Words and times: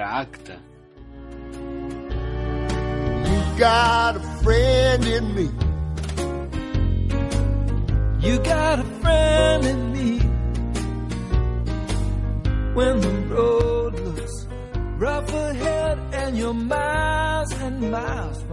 l'entreacte. 0.00 0.58
You 3.30 3.58
got 3.58 4.16
a 4.16 4.20
friend 4.42 5.04
in 5.04 5.34
me. 5.34 5.50
You 8.26 8.38
got 8.38 8.78
a 8.78 8.84
friend 9.02 9.64
in 9.66 9.92
me. 9.92 10.18
When 12.74 13.00
the 13.00 13.14
road 13.34 13.94
looks 14.00 14.46
rough 14.98 15.32
ahead 15.32 15.98
and 16.12 16.38
you're 16.38 16.54
miles 16.54 17.52
and 17.52 17.90
miles 17.90 18.44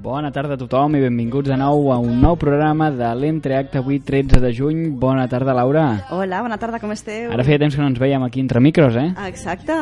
Bona 0.00 0.30
tarda 0.32 0.54
a 0.56 0.58
tothom 0.60 0.94
i 0.96 1.00
benvinguts 1.02 1.50
de 1.50 1.56
nou 1.60 1.90
a 1.92 1.98
un 2.00 2.22
nou 2.22 2.36
programa 2.40 2.86
de 2.94 3.08
l'Entreacte 3.20 3.82
avui 3.82 3.98
13 4.00 4.38
de 4.40 4.52
juny. 4.56 4.78
Bona 4.96 5.26
tarda, 5.28 5.52
Laura. 5.52 6.06
Hola, 6.16 6.38
bona 6.40 6.56
tarda, 6.56 6.78
com 6.80 6.92
esteu? 6.94 7.28
Ara 7.34 7.44
feia 7.44 7.58
temps 7.60 7.76
que 7.76 7.82
no 7.82 7.88
ens 7.90 8.00
veiem 8.00 8.22
aquí 8.24 8.40
entre 8.40 8.62
micros, 8.64 8.96
eh? 8.96 9.10
Ah, 9.12 9.28
Exacte. 9.28 9.76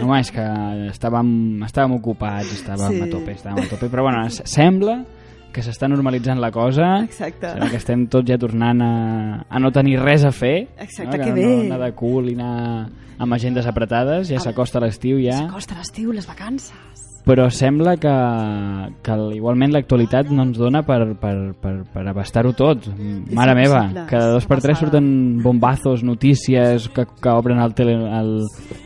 No, 0.00 0.08
és 0.18 0.32
que 0.34 0.42
estàvem, 0.90 1.62
estàvem 1.68 1.94
ocupats, 2.00 2.50
estàvem 2.56 2.96
Sí. 2.96 3.02
a 3.06 3.10
tope, 3.12 3.36
estàvem 3.38 3.62
a 3.62 3.68
tope, 3.70 3.86
però 3.92 4.02
bueno, 4.08 4.24
sembla 4.30 5.04
que 5.52 5.62
s'està 5.62 5.86
normalitzant 5.88 6.40
la 6.40 6.50
cosa, 6.50 7.04
Exacte. 7.04 7.46
sembla 7.52 7.70
que 7.70 7.76
estem 7.76 8.06
tots 8.08 8.26
ja 8.28 8.38
tornant 8.38 8.82
a, 8.82 9.44
a 9.48 9.58
no 9.60 9.70
tenir 9.70 10.00
res 10.00 10.24
a 10.24 10.32
fer, 10.32 10.70
Exacte, 10.78 11.18
no? 11.18 11.22
que 11.24 11.30
no, 11.30 11.36
bé. 11.36 11.66
anar 11.70 11.78
de 11.86 11.92
cul 11.94 12.30
i 12.30 12.34
anar 12.34 12.88
amb 13.18 13.32
agendes 13.34 13.66
apretades, 13.68 14.26
ja 14.32 14.40
s'acosta 14.40 14.80
l'estiu 14.80 15.20
ja, 15.22 15.36
S'acosta 15.46 15.76
l'estiu, 15.78 16.10
les 16.10 16.26
vacances. 16.26 17.11
Però 17.24 17.48
sembla 17.54 17.96
que, 18.02 18.12
que 19.02 19.16
igualment 19.36 19.72
l'actualitat 19.74 20.30
no 20.34 20.42
ens 20.48 20.58
dona 20.58 20.80
per, 20.86 21.14
per, 21.20 21.34
per, 21.60 21.74
per 21.92 22.02
abastar-ho 22.10 22.50
tot. 22.58 22.88
Mare 23.32 23.54
meva, 23.54 23.84
cada 24.10 24.32
és 24.32 24.34
dos 24.40 24.46
per 24.50 24.58
tres 24.64 24.80
surten 24.82 25.38
bombazos, 25.42 26.02
notícies 26.02 26.88
que, 26.90 27.04
que 27.06 27.30
obren 27.30 27.60
el, 27.62 27.74
tele, 27.78 27.94
el, 27.94 28.34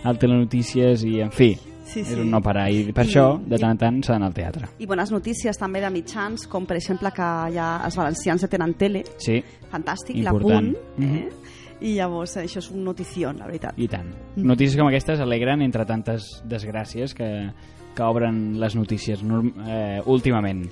el 0.04 0.18
telenotícies 0.20 1.04
i, 1.08 1.20
en 1.24 1.32
fi, 1.32 1.54
Sí, 1.86 2.00
és 2.02 2.08
sí. 2.10 2.16
un 2.18 2.32
no 2.32 2.40
parar. 2.42 2.64
I 2.74 2.90
per 2.92 3.04
I- 3.04 3.08
això, 3.08 3.24
de 3.46 3.56
tant 3.62 3.70
en 3.76 3.78
tant, 3.78 4.00
s'ha 4.02 4.16
d'anar 4.16 4.26
al 4.32 4.34
teatre. 4.34 4.66
I 4.82 4.88
bones 4.90 5.12
notícies 5.14 5.56
també 5.56 5.78
de 5.80 5.88
mitjans, 5.94 6.48
com 6.50 6.66
per 6.66 6.76
exemple 6.80 7.12
que 7.14 7.28
ja 7.54 7.68
els 7.86 7.94
valencians 7.96 8.42
ja 8.42 8.48
tenen 8.50 8.74
tele, 8.74 9.04
Sí, 9.22 9.38
fantàstic, 9.70 10.16
Important. 10.18 10.72
la 10.74 10.82
punt, 10.98 11.06
eh? 11.06 11.28
I 11.86 11.92
llavors 11.94 12.34
això 12.40 12.58
és 12.58 12.70
un 12.72 12.82
notició, 12.84 13.30
la 13.36 13.46
veritat. 13.46 13.78
i 13.78 13.86
tant. 13.86 14.08
Notícies 14.36 14.76
com 14.80 14.88
aquestes 14.88 15.20
alegren 15.20 15.62
entre 15.62 15.84
tantes 15.86 16.42
desgràcies 16.48 17.14
que, 17.14 17.28
que 17.96 18.04
obren 18.04 18.60
les 18.60 18.76
notícies 18.76 19.22
eh, 19.66 20.00
últimament. 20.04 20.66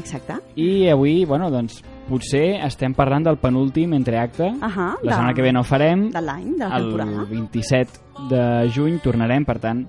Exacte. 0.00 0.38
I 0.56 0.88
avui, 0.88 1.24
bueno, 1.28 1.50
doncs, 1.52 1.82
potser 2.08 2.56
estem 2.64 2.94
parlant 2.96 3.26
del 3.26 3.36
penúltim 3.38 3.92
entreacte. 3.94 4.48
Ahà, 4.60 4.94
La 5.02 5.10
de- 5.10 5.10
setmana 5.12 5.34
que 5.34 5.42
ve 5.42 5.52
no 5.52 5.62
farem. 5.62 6.08
De 6.10 6.20
l'any, 6.24 6.54
de 6.56 6.64
la 6.66 6.76
el 6.78 6.88
temporada. 6.88 7.24
27 7.28 8.00
de 8.30 8.70
juny 8.74 8.98
tornarem, 9.04 9.44
per 9.44 9.58
tant, 9.60 9.84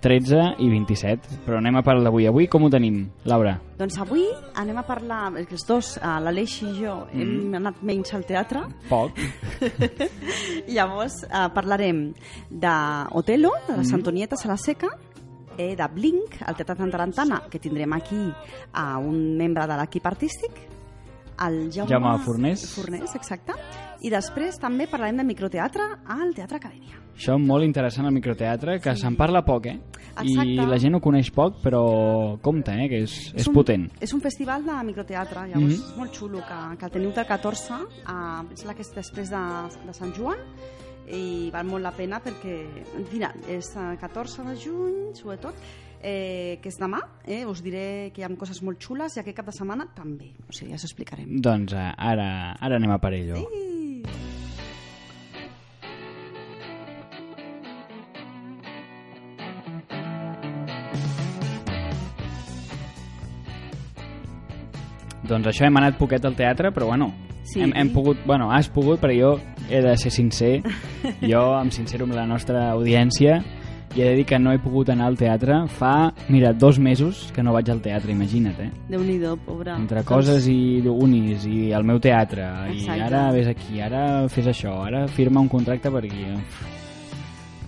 13 0.00 0.54
i 0.64 0.70
27. 0.72 1.42
Però 1.44 1.58
anem 1.58 1.76
a 1.76 1.82
parlar 1.84 2.04
d'avui. 2.06 2.24
Avui 2.26 2.46
com 2.48 2.64
ho 2.64 2.70
tenim, 2.72 3.02
Laura? 3.28 3.58
Doncs 3.76 3.98
avui 4.00 4.24
anem 4.56 4.78
a 4.80 4.84
parlar, 4.88 5.26
perquè 5.34 5.52
els 5.58 5.66
dos, 5.68 5.90
eh, 5.98 6.14
l'Aleix 6.24 6.62
i 6.62 6.70
jo, 6.80 6.94
Mm. 7.12 7.20
hem 7.20 7.54
anat 7.60 7.82
menys 7.82 8.14
al 8.14 8.24
teatre, 8.24 8.62
Poc. 8.88 9.12
Llavors 10.68 11.24
eh, 11.24 11.48
parlarem 11.54 12.14
d'Otelo, 12.50 13.52
de 13.68 13.74
Mm. 13.74 13.78
les 13.78 13.92
Antonietes 13.92 14.44
a 14.44 14.48
la 14.48 14.56
Seca, 14.56 14.88
eh, 15.58 15.74
de 15.76 15.88
Blink, 15.94 16.40
al 16.46 16.54
Teatre 16.56 16.76
Santa 16.76 16.96
Tarantana, 16.98 17.42
que 17.50 17.58
tindrem 17.58 17.92
aquí 17.92 18.20
a 18.72 18.98
un 18.98 19.36
membre 19.36 19.66
de 19.66 19.76
l'equip 19.80 20.06
artístic, 20.06 20.52
el 21.46 21.70
Jaume, 21.72 21.88
Jaume 21.88 22.18
Fornés. 22.24 22.66
Fornés, 22.74 23.14
exacte. 23.16 23.54
I 24.04 24.10
després 24.12 24.58
també 24.60 24.86
parlarem 24.88 25.16
de 25.16 25.24
microteatre 25.24 25.86
al 26.06 26.34
Teatre 26.36 26.58
Acadèmia. 26.60 26.98
Això 27.16 27.36
molt 27.40 27.64
interessant 27.64 28.06
al 28.08 28.12
microteatre, 28.16 28.78
que 28.80 28.94
se'n 28.96 29.16
parla 29.16 29.42
poc, 29.44 29.66
eh? 29.66 29.78
I 30.20 30.32
Exacte. 30.34 30.66
la 30.68 30.78
gent 30.80 30.94
ho 30.96 31.00
coneix 31.00 31.30
poc, 31.32 31.58
però 31.62 32.38
compte, 32.40 32.72
eh? 32.72 32.88
Que 32.88 33.02
és, 33.04 33.32
és 33.36 33.46
un, 33.48 33.54
potent. 33.54 33.86
És 34.00 34.12
un 34.16 34.20
festival 34.20 34.64
de 34.64 34.76
microteatre, 34.84 35.46
llavors 35.48 35.64
Mhm. 35.64 35.72
és 35.72 35.96
molt 35.96 36.12
xulo 36.16 36.38
que, 36.38 36.60
que 36.78 36.84
el 36.86 36.90
teniu 36.92 37.12
del 37.12 37.26
14, 37.26 37.74
eh, 37.74 38.40
em 38.40 38.56
sembla 38.56 38.74
que 38.74 38.82
és 38.82 38.94
després 38.94 39.30
de, 39.30 39.42
de 39.86 39.92
Sant 39.94 40.12
Joan, 40.16 40.38
i 41.08 41.50
val 41.52 41.66
molt 41.66 41.84
la 41.84 41.94
pena 41.96 42.20
perquè, 42.22 42.58
mira, 43.12 43.32
és 43.48 43.72
el 43.76 43.96
14 44.00 44.44
de 44.50 44.56
juny, 44.60 44.98
sobretot, 45.18 45.56
eh, 46.02 46.58
que 46.62 46.68
és 46.68 46.78
demà, 46.80 47.00
eh, 47.24 47.44
us 47.46 47.62
diré 47.62 48.10
que 48.14 48.22
hi 48.22 48.24
ha 48.24 48.30
coses 48.36 48.62
molt 48.62 48.80
xules 48.82 49.16
i 49.16 49.22
aquest 49.24 49.36
cap 49.36 49.50
de 49.50 49.56
setmana 49.56 49.88
també, 49.96 50.34
o 50.48 50.52
sigui, 50.52 50.72
ja 50.72 50.78
s'ho 50.78 50.90
explicarem. 50.90 51.40
Doncs 51.40 51.74
eh, 51.74 51.90
ara, 51.96 52.30
ara 52.60 52.80
anem 52.80 52.94
a 52.94 53.00
per 53.02 53.14
ello. 53.14 53.40
Sí. 53.40 53.69
Doncs 65.30 65.46
això, 65.52 65.66
hem 65.68 65.76
anat 65.78 65.96
poquet 65.98 66.24
al 66.26 66.34
teatre, 66.36 66.72
però 66.74 66.86
bueno, 66.90 67.12
Sí. 67.44 67.60
hem, 67.62 67.72
hem 67.74 67.88
pogut, 67.94 68.18
bueno, 68.26 68.50
has 68.52 68.68
pogut, 68.68 69.00
però 69.00 69.14
jo 69.16 69.30
he 69.70 69.80
de 69.80 69.96
ser 69.96 70.10
sincer, 70.12 70.60
jo 71.22 71.40
em 71.60 71.70
sincero 71.70 72.04
amb 72.04 72.14
la 72.14 72.26
nostra 72.28 72.68
audiència 72.74 73.40
i 73.96 74.02
he 74.02 74.04
de 74.10 74.14
dir 74.20 74.24
que 74.28 74.38
no 74.38 74.52
he 74.52 74.58
pogut 74.62 74.90
anar 74.92 75.06
al 75.08 75.16
teatre 75.18 75.64
fa, 75.66 76.12
mira, 76.28 76.52
dos 76.52 76.78
mesos 76.78 77.32
que 77.34 77.42
no 77.42 77.52
vaig 77.56 77.70
al 77.72 77.80
teatre, 77.82 78.12
imagina't, 78.12 78.60
eh? 78.60 78.68
Déu-n'hi-do, 78.88 79.32
pobra. 79.46 79.74
Entre 79.80 80.04
coses 80.06 80.46
i 80.46 80.78
unis 80.86 81.46
i 81.46 81.72
el 81.74 81.82
meu 81.82 81.98
teatre 81.98 82.44
i 82.70 82.76
Exacte. 82.84 83.02
ara 83.08 83.24
vés 83.32 83.48
aquí, 83.50 83.80
ara 83.82 84.28
fes 84.28 84.46
això, 84.46 84.76
ara 84.86 85.08
firma 85.08 85.40
un 85.40 85.48
contracte 85.48 85.90
per 85.90 86.04
aquí 86.04 86.22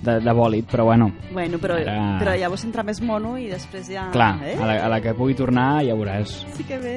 de, 0.02 0.18
de 0.20 0.32
bòlit, 0.34 0.66
però 0.70 0.84
bueno, 0.88 1.10
Bueno, 1.32 1.58
però, 1.62 1.76
Ara- 1.80 2.18
però 2.20 2.34
llavors 2.38 2.64
entra 2.66 2.82
més 2.82 3.00
mono 3.00 3.36
i 3.38 3.48
després 3.50 3.88
ja... 3.88 4.08
clar, 4.12 4.34
eh? 4.44 4.56
a 4.60 4.66
la, 4.66 4.76
a 4.84 4.88
la 4.92 5.00
que 5.00 5.14
pugui 5.14 5.34
tornar 5.38 5.84
ja 5.86 5.94
veuràs. 5.94 6.34
Sí 6.56 6.64
que 6.68 6.78
bé. 6.82 6.96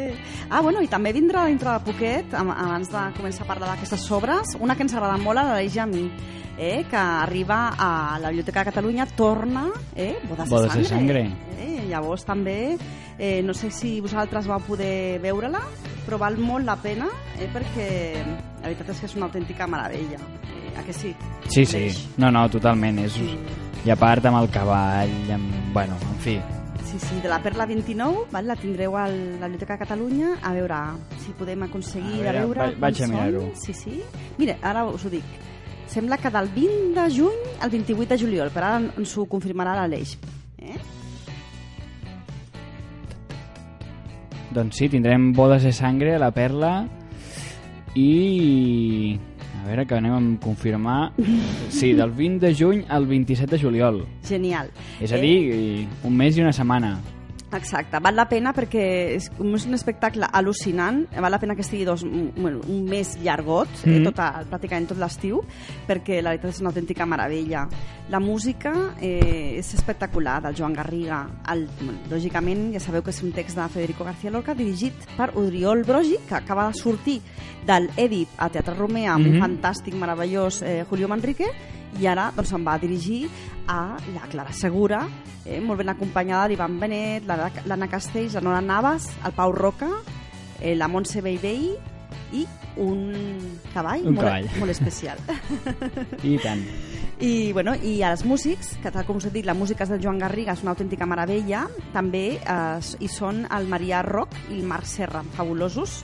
Ah, 0.49 0.61
bueno, 0.61 0.81
i 0.81 0.87
també 0.91 1.13
vindrà 1.13 1.45
dintre 1.47 1.71
de 1.77 1.85
poquet, 1.91 2.33
abans 2.33 2.89
de 2.91 3.03
començar 3.17 3.45
a 3.45 3.51
parlar 3.53 3.69
d'aquestes 3.73 4.01
sobres, 4.09 4.55
una 4.59 4.75
que 4.75 4.83
ens 4.83 4.93
agrada 4.97 5.17
molt 5.21 5.39
a 5.39 5.43
l'Aleix 5.51 5.75
i 5.77 5.79
a 5.79 5.85
mi, 5.85 6.05
eh, 6.57 6.83
que 6.89 6.97
arriba 6.97 7.73
a 7.77 8.17
la 8.19 8.29
Biblioteca 8.29 8.63
de 8.63 8.71
Catalunya, 8.71 9.05
torna, 9.15 9.67
eh, 9.95 10.15
Bodes, 10.29 10.49
Bodes 10.49 10.73
de 10.73 10.79
de 10.81 10.85
Sangre. 10.85 11.23
Sangre. 11.29 11.55
Eh, 11.61 11.85
llavors 11.89 12.23
també, 12.25 12.77
eh, 13.19 13.41
no 13.43 13.53
sé 13.53 13.69
si 13.71 13.99
vosaltres 14.01 14.47
vau 14.47 14.59
poder 14.59 15.19
veure-la, 15.21 15.61
però 16.05 16.17
val 16.21 16.37
molt 16.37 16.65
la 16.65 16.75
pena, 16.77 17.07
eh, 17.39 17.47
perquè 17.51 17.87
la 18.61 18.67
veritat 18.69 18.89
és 18.89 18.99
que 18.99 19.05
és 19.07 19.15
una 19.15 19.25
autèntica 19.27 19.67
meravella. 19.67 20.17
Eh, 20.45 20.64
a 20.77 20.83
que 20.83 20.93
sí? 20.93 21.13
Sí, 21.47 21.65
sí, 21.65 21.87
no, 22.17 22.31
no, 22.31 22.47
totalment, 22.49 22.99
és... 23.05 23.13
Sí. 23.13 23.37
I 23.85 23.91
a 23.93 23.95
part 24.01 24.25
amb 24.25 24.39
el 24.39 24.47
cavall, 24.49 25.11
amb... 25.31 25.51
bueno, 25.73 25.93
en 26.11 26.19
fi, 26.23 26.39
Sí, 26.85 26.97
sí, 27.01 27.19
de 27.21 27.27
la 27.29 27.37
Perla 27.43 27.65
29, 27.65 28.27
val? 28.31 28.47
la 28.47 28.55
tindreu 28.55 28.95
a 28.97 29.07
la 29.09 29.47
Biblioteca 29.47 29.73
de 29.73 29.79
Catalunya, 29.79 30.29
a 30.41 30.53
veure 30.53 30.77
si 31.25 31.33
podem 31.37 31.63
aconseguir 31.65 32.21
A 32.21 32.31
veure, 32.31 32.39
de 32.39 32.45
veure... 32.45 32.61
vaig- 32.61 32.79
vaig 32.79 33.01
a 33.03 33.07
mirar-ho. 33.11 33.43
Sí, 33.59 33.73
sí. 33.73 34.01
Mira, 34.37 34.55
ara 34.61 34.85
us 34.87 35.03
ho 35.05 35.09
dic. 35.09 35.23
Sembla 35.91 36.17
que 36.17 36.29
del 36.31 36.47
20 36.55 36.95
de 37.01 37.05
juny 37.13 37.41
al 37.61 37.69
28 37.69 38.09
de 38.13 38.17
juliol, 38.23 38.49
però 38.53 38.69
ara 38.71 38.79
ens 38.97 39.17
ho 39.17 39.25
confirmarà 39.29 39.75
l'Aleix. 39.81 40.15
Eh? 40.57 40.77
doncs 44.55 44.77
sí, 44.79 44.87
tindrem 44.89 45.33
bodes 45.35 45.63
de 45.67 45.73
sangre 45.75 46.15
a 46.15 46.19
la 46.21 46.31
Perla 46.31 46.85
i... 47.95 49.19
A 49.65 49.67
veure, 49.67 49.87
que 49.89 49.95
anem 49.97 50.13
a 50.13 50.19
confirmar... 50.43 51.11
Sí, 51.73 51.93
del 51.97 52.11
20 52.13 52.37
de 52.45 52.51
juny 52.53 52.83
al 52.87 53.07
27 53.09 53.55
de 53.55 53.61
juliol. 53.63 54.03
Genial. 54.27 54.69
És 55.01 55.11
a 55.11 55.17
Eh, 55.17 55.21
dir, 55.25 55.87
un 56.05 56.13
mes 56.15 56.37
i 56.37 56.41
una 56.45 56.53
setmana. 56.53 56.99
Exacte, 57.55 57.99
val 58.03 58.15
la 58.17 58.25
pena 58.27 58.51
perquè 58.53 58.83
és, 59.15 59.29
és 59.31 59.65
un 59.67 59.73
espectacle 59.77 60.27
al·lucinant, 60.27 61.05
val 61.21 61.31
la 61.31 61.39
pena 61.39 61.55
que 61.55 61.61
estigui 61.63 61.85
dos, 61.87 62.03
un, 62.03 62.31
bueno, 62.35 62.59
un 62.67 62.83
mes 62.89 63.15
llargot, 63.23 63.69
mm 63.69 63.89
Mhm. 63.89 63.95
-hmm. 63.95 64.03
tota, 64.03 64.43
pràcticament 64.49 64.87
tot 64.87 64.97
l'estiu, 64.97 65.41
perquè 65.87 66.21
la 66.21 66.31
veritat 66.31 66.51
és 66.51 66.59
una 66.59 66.69
autèntica 66.69 67.05
meravella. 67.05 67.67
La 68.09 68.19
música 68.19 68.93
eh, 69.01 69.55
és 69.57 69.73
espectacular, 69.73 70.41
del 70.41 70.55
Joan 70.55 70.73
Garriga. 70.73 71.27
El, 71.51 71.67
lògicament, 72.09 72.73
ja 72.73 72.79
sabeu 72.79 73.01
que 73.01 73.09
és 73.11 73.23
un 73.23 73.31
text 73.31 73.57
de 73.57 73.67
Federico 73.69 74.03
García 74.03 74.31
Lorca 74.31 74.53
dirigit 74.53 74.93
per 75.17 75.31
Oriol 75.35 75.83
Brogi, 75.83 76.17
que 76.27 76.35
acaba 76.35 76.67
de 76.67 76.73
sortir 76.73 77.21
del 77.65 77.89
Èdip 77.95 78.27
a 78.37 78.49
Teatre 78.49 78.75
Romea 78.75 79.13
amb 79.13 79.25
Mhm. 79.25 79.33
un 79.35 79.41
fantàstic, 79.41 79.93
meravellós 79.95 80.61
eh, 80.61 80.85
Julio 80.89 81.07
Manrique, 81.07 81.45
i 81.99 82.07
ara 82.07 82.31
doncs, 82.35 82.51
em 82.53 82.65
va 82.67 82.77
dirigir 82.81 83.27
a 83.67 83.97
la 84.13 84.27
Clara 84.31 84.53
Segura, 84.53 85.03
eh, 85.45 85.59
molt 85.61 85.79
ben 85.79 85.89
acompanyada 85.89 86.47
d'Ivan 86.47 86.79
Benet, 86.79 87.25
la- 87.27 87.51
l'Anna 87.65 87.87
Castells, 87.87 88.33
la 88.33 88.41
Nora 88.41 88.61
Navas, 88.61 89.09
el 89.25 89.31
Pau 89.33 89.51
Roca, 89.51 89.89
eh, 90.61 90.75
la 90.75 90.87
Montse 90.87 91.21
Beibei 91.21 91.71
i 92.33 92.45
un 92.77 93.13
cavall, 93.73 94.05
Un 94.07 94.13
molt, 94.15 94.27
cavall. 94.27 94.49
molt 94.59 94.71
especial. 94.71 95.17
I 96.23 96.37
tant. 96.43 96.61
I, 97.23 97.53
bueno, 97.53 97.73
I 97.79 98.01
els 98.03 98.25
músics, 98.27 98.73
que 98.83 98.91
tal 98.91 99.05
com 99.07 99.15
us 99.21 99.25
he 99.25 99.31
dit, 99.31 99.45
la 99.47 99.53
música 99.55 99.85
és 99.85 99.89
del 99.93 100.01
Joan 100.03 100.19
Garriga, 100.19 100.51
és 100.51 100.61
una 100.65 100.73
autèntica 100.73 101.05
meravella, 101.07 101.61
també 101.93 102.25
eh, 102.41 102.79
hi 102.99 103.07
són 103.07 103.45
el 103.49 103.69
Marià 103.71 104.01
Roc 104.03 104.35
i 104.51 104.57
el 104.59 104.65
Marc 104.67 104.83
Serra, 104.85 105.23
fabulosos. 105.37 106.01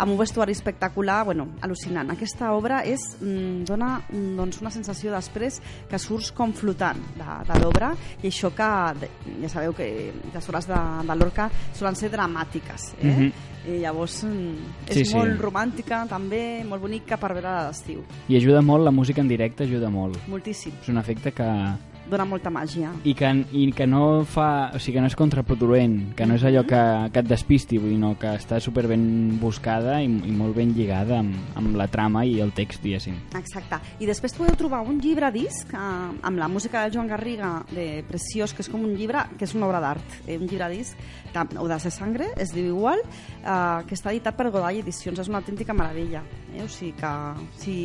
Amb 0.00 0.12
un 0.14 0.18
vestuari 0.18 0.52
espectacular, 0.56 1.24
bueno, 1.28 1.46
al·lucinant. 1.60 2.10
Aquesta 2.14 2.52
obra 2.56 2.80
és, 2.88 3.02
mm, 3.20 3.64
dona 3.68 3.98
mm, 4.08 4.36
doncs, 4.38 4.60
una 4.64 4.72
sensació 4.72 5.12
després 5.12 5.60
que 5.90 5.98
surts 6.00 6.32
com 6.32 6.54
flotant 6.56 6.98
de, 7.18 7.28
de 7.50 7.58
l'obra 7.60 7.92
i 8.22 8.30
això 8.30 8.48
que, 8.56 8.70
ja 9.42 9.52
sabeu 9.52 9.74
que 9.76 9.90
les 10.32 10.48
obres 10.48 10.66
de, 10.70 10.80
de 11.06 11.16
Lorca 11.20 11.50
solen 11.76 11.96
ser 12.00 12.10
dramàtiques, 12.14 12.94
eh? 13.00 13.06
Mhm. 13.12 13.32
I 13.68 13.74
llavors 13.82 14.22
mm, 14.24 14.86
és 14.88 14.96
Sí, 14.96 15.04
sí. 15.04 15.14
molt 15.14 15.36
romàntica 15.38 16.06
també, 16.08 16.64
molt 16.64 16.80
bonica 16.80 17.18
per 17.20 17.34
veure 17.36 17.50
a 17.50 17.66
l'estiu. 17.68 18.00
I 18.32 18.38
ajuda 18.38 18.62
molt, 18.64 18.86
la 18.88 18.90
música 18.90 19.20
en 19.20 19.28
directe 19.28 19.64
ajuda 19.68 19.90
molt. 19.92 20.16
Moltíssim. 20.32 20.72
És 20.80 20.88
un 20.88 20.96
efecte 20.96 21.32
que... 21.36 21.44
Dona 22.10 22.26
molta 22.28 22.50
màgia. 22.52 22.92
I 23.04 23.14
que, 23.16 23.30
i 23.56 23.68
que 23.76 23.86
no 23.88 24.24
fa... 24.28 24.70
O 24.74 24.80
sigui, 24.80 24.98
que 24.98 25.04
no 25.04 25.10
és 25.10 25.16
contraproduent, 25.18 25.96
que 26.18 26.26
no 26.26 26.36
és 26.36 26.44
allò 26.46 26.64
que, 26.68 26.82
que 27.14 27.22
et 27.22 27.30
despisti, 27.30 27.78
vull 27.80 27.94
dir, 27.94 28.00
no, 28.02 28.12
que 28.20 28.34
està 28.38 28.60
super 28.62 28.86
ben 28.90 29.04
buscada 29.40 30.00
i, 30.02 30.08
i 30.08 30.34
molt 30.34 30.56
ben 30.58 30.74
lligada 30.76 31.20
amb, 31.22 31.36
amb 31.58 31.78
la 31.78 31.86
trama 31.92 32.24
i 32.26 32.38
el 32.42 32.52
text, 32.56 32.82
diguéssim. 32.84 33.16
Exacte. 33.38 33.80
I 34.02 34.08
després 34.10 34.34
podeu 34.36 34.58
trobar 34.58 34.82
un 34.86 35.00
llibre 35.02 35.30
disc 35.34 35.70
eh, 35.74 35.80
amb 35.80 36.40
la 36.40 36.50
música 36.50 36.84
de 36.84 36.94
Joan 36.96 37.10
Garriga 37.10 37.52
de 37.70 38.02
Preciós, 38.08 38.54
que 38.54 38.64
és 38.64 38.70
com 38.72 38.84
un 38.86 38.96
llibre, 38.98 39.24
que 39.38 39.46
és 39.46 39.54
una 39.56 39.68
obra 39.70 39.82
d'art, 39.82 40.20
eh, 40.26 40.38
un 40.38 40.48
llibre 40.50 40.70
disc, 40.72 40.98
o 41.58 41.68
de 41.68 41.78
ser 41.80 41.92
sangre, 41.94 42.30
es 42.36 42.54
diu 42.54 42.70
igual, 42.72 43.00
eh, 43.40 43.80
que 43.86 43.96
està 43.96 44.12
editat 44.14 44.36
per 44.36 44.50
Godall 44.50 44.80
Edicions, 44.82 45.18
és 45.18 45.30
una 45.30 45.40
autèntica 45.40 45.76
meravella. 45.76 46.22
Eh? 46.54 46.64
O 46.64 46.68
sigui 46.68 46.92
que 46.98 47.12
si 47.62 47.76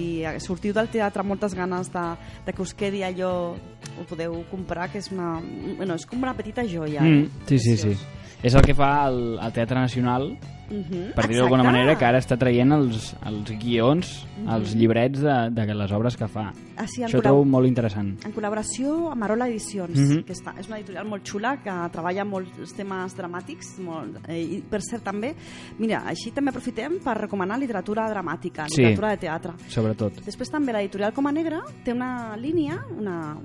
sortiu 0.43 0.73
del 0.73 0.89
teatre 0.93 1.23
amb 1.23 1.33
moltes 1.35 1.55
ganes 1.57 1.91
de, 1.93 2.05
de 2.45 2.53
que 2.53 2.61
us 2.65 2.73
quedi 2.73 3.03
allò, 3.05 3.55
ho 3.95 4.09
podeu 4.09 4.41
comprar, 4.51 4.89
que 4.91 4.99
és 5.03 5.11
una... 5.13 5.37
Bueno, 5.77 5.95
és 5.95 6.05
com 6.09 6.21
una 6.23 6.35
petita 6.37 6.65
joia. 6.67 7.01
Mm, 7.01 7.25
eh? 7.25 7.47
sí, 7.47 7.59
sí, 7.59 7.77
sí. 7.77 7.95
Preciós. 7.95 8.23
És 8.45 8.53
el 8.53 8.61
que 8.61 8.75
fa 8.77 9.07
el, 9.07 9.39
el 9.41 9.53
Teatre 9.55 9.79
Nacional, 9.79 10.27
Mhm, 10.69 11.13
per 11.15 11.27
dir 11.27 11.37
d'alguna 11.37 11.63
manera, 11.63 11.95
que 11.97 12.05
ara 12.05 12.17
està 12.19 12.37
traient 12.37 12.71
els, 12.73 13.15
els 13.25 13.51
guions, 13.61 14.25
els 14.49 14.73
llibrets 14.75 15.19
de, 15.21 15.49
de 15.51 15.65
les 15.75 15.91
obres 15.91 16.17
que 16.17 16.27
fa. 16.27 16.51
Ah, 16.77 16.87
sí, 16.87 17.03
Això 17.03 17.21
trobo 17.21 17.45
molt 17.45 17.67
interessant. 17.67 18.17
en 18.25 18.33
col·laboració 18.33 19.11
amb 19.11 19.23
Arola 19.23 19.47
Edicions, 19.47 19.95
Mhm. 19.97 20.23
que 20.25 20.33
està, 20.33 20.53
és 20.59 20.67
una 20.67 20.77
editorial 20.77 21.05
molt 21.07 21.23
xula 21.23 21.57
que 21.63 21.71
treballa 21.91 22.25
molts 22.25 22.73
temes 22.75 23.15
dramàtics 23.15 23.77
molt, 23.79 24.17
eh, 24.27 24.41
i 24.41 24.61
per 24.69 24.81
cert 24.81 25.03
també, 25.03 25.33
mira, 25.79 26.03
així 26.05 26.31
també 26.31 26.49
aprofitem 26.49 26.99
per 27.03 27.17
recomanar 27.17 27.57
literatura 27.59 28.09
dramàtica, 28.09 28.65
Sí. 28.67 28.81
literatura 28.81 29.09
de 29.11 29.17
teatre. 29.17 29.53
Sobretot. 29.69 30.21
Després 30.25 30.49
també 30.51 30.73
l'editorial 30.73 31.13
Coma 31.13 31.31
Negra 31.31 31.61
té 31.83 31.93
una 31.93 32.35
línia, 32.35 32.83
una, 32.97 33.37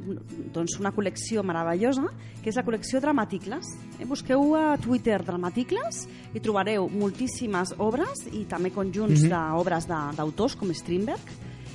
doncs 0.53 0.79
una 0.81 0.91
col·lecció 0.93 1.45
meravellosa, 1.45 2.09
que 2.43 2.49
és 2.51 2.57
la 2.57 2.65
col·lecció 2.65 3.01
Dramaticles. 3.01 3.65
Eh? 4.01 4.05
Busqueu 4.07 4.57
a 4.57 4.77
Twitter 4.79 5.23
Dramaticles 5.23 6.09
i 6.35 6.41
trobareu 6.41 6.89
moltíssimes 7.11 7.75
obres 7.79 8.27
i 8.33 8.45
també 8.49 8.71
conjunts 8.71 9.25
d'obres 9.29 9.87
de- 9.91 10.17
d'autors 10.17 10.55
com 10.57 10.71
Strindberg, 10.73 11.21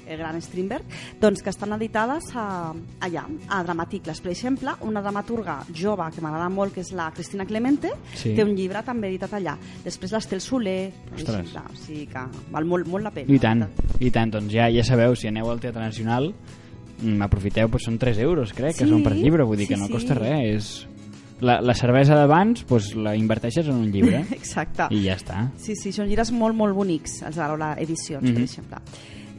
el 0.07 0.17
gran 0.19 0.37
Strindberg, 0.39 0.83
doncs 1.19 1.41
que 1.41 1.49
estan 1.49 1.73
editades 1.73 2.25
a, 2.35 2.71
allà, 3.01 3.23
a 3.49 3.63
Dramaticles. 3.63 4.19
Per 4.21 4.31
exemple, 4.31 4.69
una 4.81 5.01
dramaturga 5.01 5.63
jove 5.73 6.05
que 6.13 6.21
m'agrada 6.21 6.47
molt, 6.47 6.73
que 6.75 6.81
és 6.81 6.91
la 6.93 7.09
Cristina 7.11 7.43
Clemente, 7.45 7.89
Sí. 8.13 8.35
té 8.35 8.43
un 8.43 8.53
llibre 8.55 8.83
també 8.85 9.07
editat 9.09 9.33
allà. 9.33 9.57
Després 9.83 10.11
l'Estel 10.13 10.41
Soler, 10.41 10.91
Ostres. 11.15 11.55
O 11.55 11.75
sigui 11.75 12.05
que 12.05 12.21
val 12.51 12.65
molt, 12.65 12.85
molt 12.87 13.03
la 13.03 13.11
pena. 13.11 13.33
I 13.33 13.39
tant, 13.39 13.65
i 13.99 14.11
tant. 14.11 14.31
Doncs 14.31 14.53
ja 14.53 14.69
ja 14.69 14.83
sabeu, 14.83 15.15
si 15.15 15.27
aneu 15.27 15.49
al 15.49 15.59
Teatre 15.59 15.81
Nacional, 15.81 16.33
mm, 17.01 17.21
aprofiteu, 17.23 17.67
doncs 17.67 17.85
són 17.85 17.97
3 17.97 18.19
euros, 18.19 18.53
crec, 18.53 18.77
que 18.77 18.85
Sí, 18.85 18.89
són 18.91 19.01
per 19.03 19.15
llibre, 19.15 19.43
vull 19.43 19.57
dir 19.57 19.65
sí, 19.67 19.73
que 19.73 19.79
no 19.79 19.87
sí. 19.87 19.93
costa 19.93 20.13
res. 20.13 20.55
És... 20.55 20.87
La, 21.41 21.59
la 21.61 21.73
cervesa 21.75 22.15
d'abans, 22.15 22.65
doncs 22.67 22.93
la 22.95 23.15
inverteixes 23.15 23.67
en 23.67 23.75
un 23.75 23.91
llibre 23.91 24.21
Exacte. 24.31 24.87
i 24.95 25.01
ja 25.03 25.15
està. 25.19 25.49
Sí, 25.57 25.75
sí, 25.75 25.91
són 25.91 26.07
llibres 26.07 26.31
molt, 26.31 26.55
molt 26.55 26.73
bonics, 26.73 27.21
els 27.27 27.35
d'Arola 27.35 27.73
Edicions, 27.77 28.23
mm 28.23 28.27
-hmm. 28.27 28.33
per 28.33 28.39
Mhm. 28.39 28.43
exemple. 28.43 28.77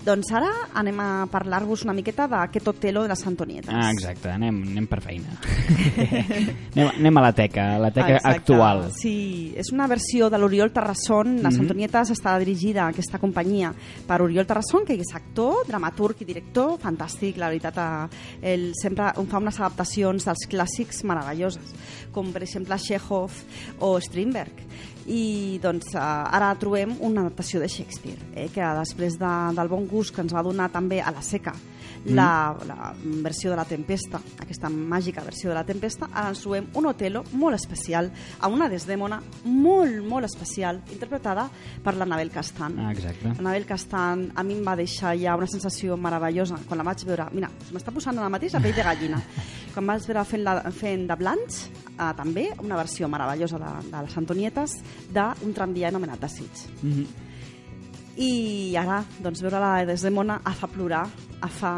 Doncs 0.07 0.29
ara 0.39 0.51
anem 0.79 1.01
a 1.03 1.27
parlar-vos 1.27 1.83
una 1.83 1.93
miqueta 1.97 2.29
d'aquest 2.31 2.69
Otelo 2.71 3.03
de 3.03 3.09
les 3.11 3.23
Antonietes. 3.27 3.73
Ah, 3.75 3.89
exacte, 3.91 4.31
anem, 4.31 4.61
anem 4.71 4.87
per 4.87 5.01
feina. 5.03 5.33
anem, 6.77 6.91
anem 6.93 7.19
a 7.19 7.25
la 7.25 7.33
teca, 7.35 7.65
la 7.83 7.91
teca 7.91 8.15
Exacte. 8.15 8.39
actual. 8.39 8.85
Sí, 8.95 9.53
és 9.59 9.73
una 9.75 9.89
versió 9.91 10.29
de 10.31 10.39
l'Oriol 10.39 10.71
Terrasson. 10.73 11.37
Les 11.43 11.55
Mhm. 11.57 11.61
Antonietes 11.67 12.11
està 12.15 12.37
dirigida, 12.39 12.87
aquesta 12.87 13.19
companyia, 13.19 13.73
per 14.07 14.21
Oriol 14.23 14.47
Terrasson, 14.47 14.85
que 14.87 14.95
és 14.95 15.11
actor, 15.15 15.67
dramaturg 15.67 16.23
i 16.23 16.25
director, 16.25 16.79
fantàstic, 16.79 17.37
la 17.37 17.49
veritat. 17.49 17.77
eh, 17.77 18.53
Ell 18.55 18.73
sempre 18.81 19.11
fa 19.13 19.39
unes 19.39 19.59
adaptacions 19.59 20.25
dels 20.25 20.47
clàssics 20.49 21.03
meravelloses, 21.05 21.75
com 22.13 22.31
per 22.33 22.43
exemple 22.45 22.79
Chekhov 22.79 23.33
o 23.81 23.99
Strindberg. 24.01 24.53
I 25.07 25.59
doncs 25.63 25.95
eh, 25.95 26.01
ara 26.01 26.51
trobem 26.59 26.97
una 27.01 27.23
adaptació 27.27 27.63
de 27.63 27.71
Shakespeare, 27.71 28.19
eh, 28.35 28.49
que 28.53 28.75
després 28.81 29.19
de, 29.21 29.33
del 29.57 29.71
bon 29.71 29.87
gust 29.91 30.15
que 30.15 30.25
ens 30.25 30.35
va 30.35 30.45
donar 30.47 30.71
també 30.75 31.01
a 31.01 31.15
la 31.15 31.23
seca 31.23 31.55
la, 32.07 32.57
la 32.67 32.93
versió 33.23 33.51
de 33.51 33.57
la 33.57 33.65
Tempesta, 33.65 34.21
aquesta 34.41 34.71
màgica 34.71 35.25
versió 35.25 35.51
de 35.51 35.57
la 35.59 35.65
Tempesta, 35.67 36.09
ara 36.13 36.31
ens 36.33 36.43
trobem 36.45 36.69
un 36.79 36.87
Otelo 36.91 37.25
molt 37.33 37.59
especial, 37.59 38.11
a 38.41 38.51
una 38.53 38.69
Desdèmona 38.71 39.21
molt, 39.45 40.01
molt 40.07 40.29
especial, 40.29 40.83
interpretada 40.93 41.49
per 41.83 41.97
l'Anabel 41.97 42.31
Castan. 42.35 42.79
Ah, 42.79 42.93
exacte. 42.95 43.35
L'Anabel 43.37 43.67
Castan 43.67 44.27
a 44.35 44.47
mi 44.47 44.59
em 44.59 44.65
va 44.67 44.77
deixar 44.79 45.17
ja 45.19 45.37
una 45.37 45.51
sensació 45.51 45.97
meravellosa 45.97 46.61
quan 46.67 46.83
la 46.83 46.87
vaig 46.87 47.07
veure. 47.09 47.29
Mira, 47.35 47.51
m'està 47.73 47.95
posant 47.95 48.19
ara 48.19 48.33
mateix 48.33 48.55
la 48.57 48.63
pell 48.65 48.77
de 48.77 48.87
gallina. 48.87 49.23
quan 49.77 49.91
vaig 49.91 50.07
veure 50.09 50.25
fent, 50.25 50.45
la, 50.47 50.57
fent 50.73 51.05
de 51.11 51.17
Blanche, 51.21 51.69
eh, 51.93 52.13
també 52.17 52.47
una 52.65 52.79
versió 52.79 53.11
meravellosa 53.13 53.61
de, 53.61 53.73
de 53.91 54.03
les 54.07 54.17
Antonietes 54.17 54.79
d'un 55.13 55.53
tramvia 55.57 55.91
anomenat 55.93 56.23
Desig. 56.25 56.67
Mhm. 56.81 57.25
I 58.17 58.77
ara, 58.81 59.03
doncs, 59.21 59.43
veure 59.45 59.61
la 59.61 59.85
Desdemona 59.85 60.39
a 60.43 60.55
fa 60.57 60.71
plorar, 60.73 61.05
a 61.41 61.49
fa 61.49 61.73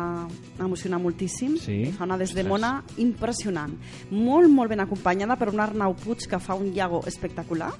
emocionar 0.58 1.00
moltíssim. 1.02 1.56
Sí? 1.58 1.78
Fa 1.96 2.06
una 2.06 2.18
Desdemona 2.20 2.82
impressionant. 2.98 3.74
Molt, 4.10 4.50
molt 4.50 4.70
ben 4.70 4.82
acompanyada 4.84 5.38
per 5.38 5.50
un 5.52 5.60
Arnau 5.60 5.96
Puig 5.98 6.26
que 6.28 6.40
fa 6.42 6.56
un 6.58 6.72
llago 6.74 7.02
espectacular. 7.06 7.72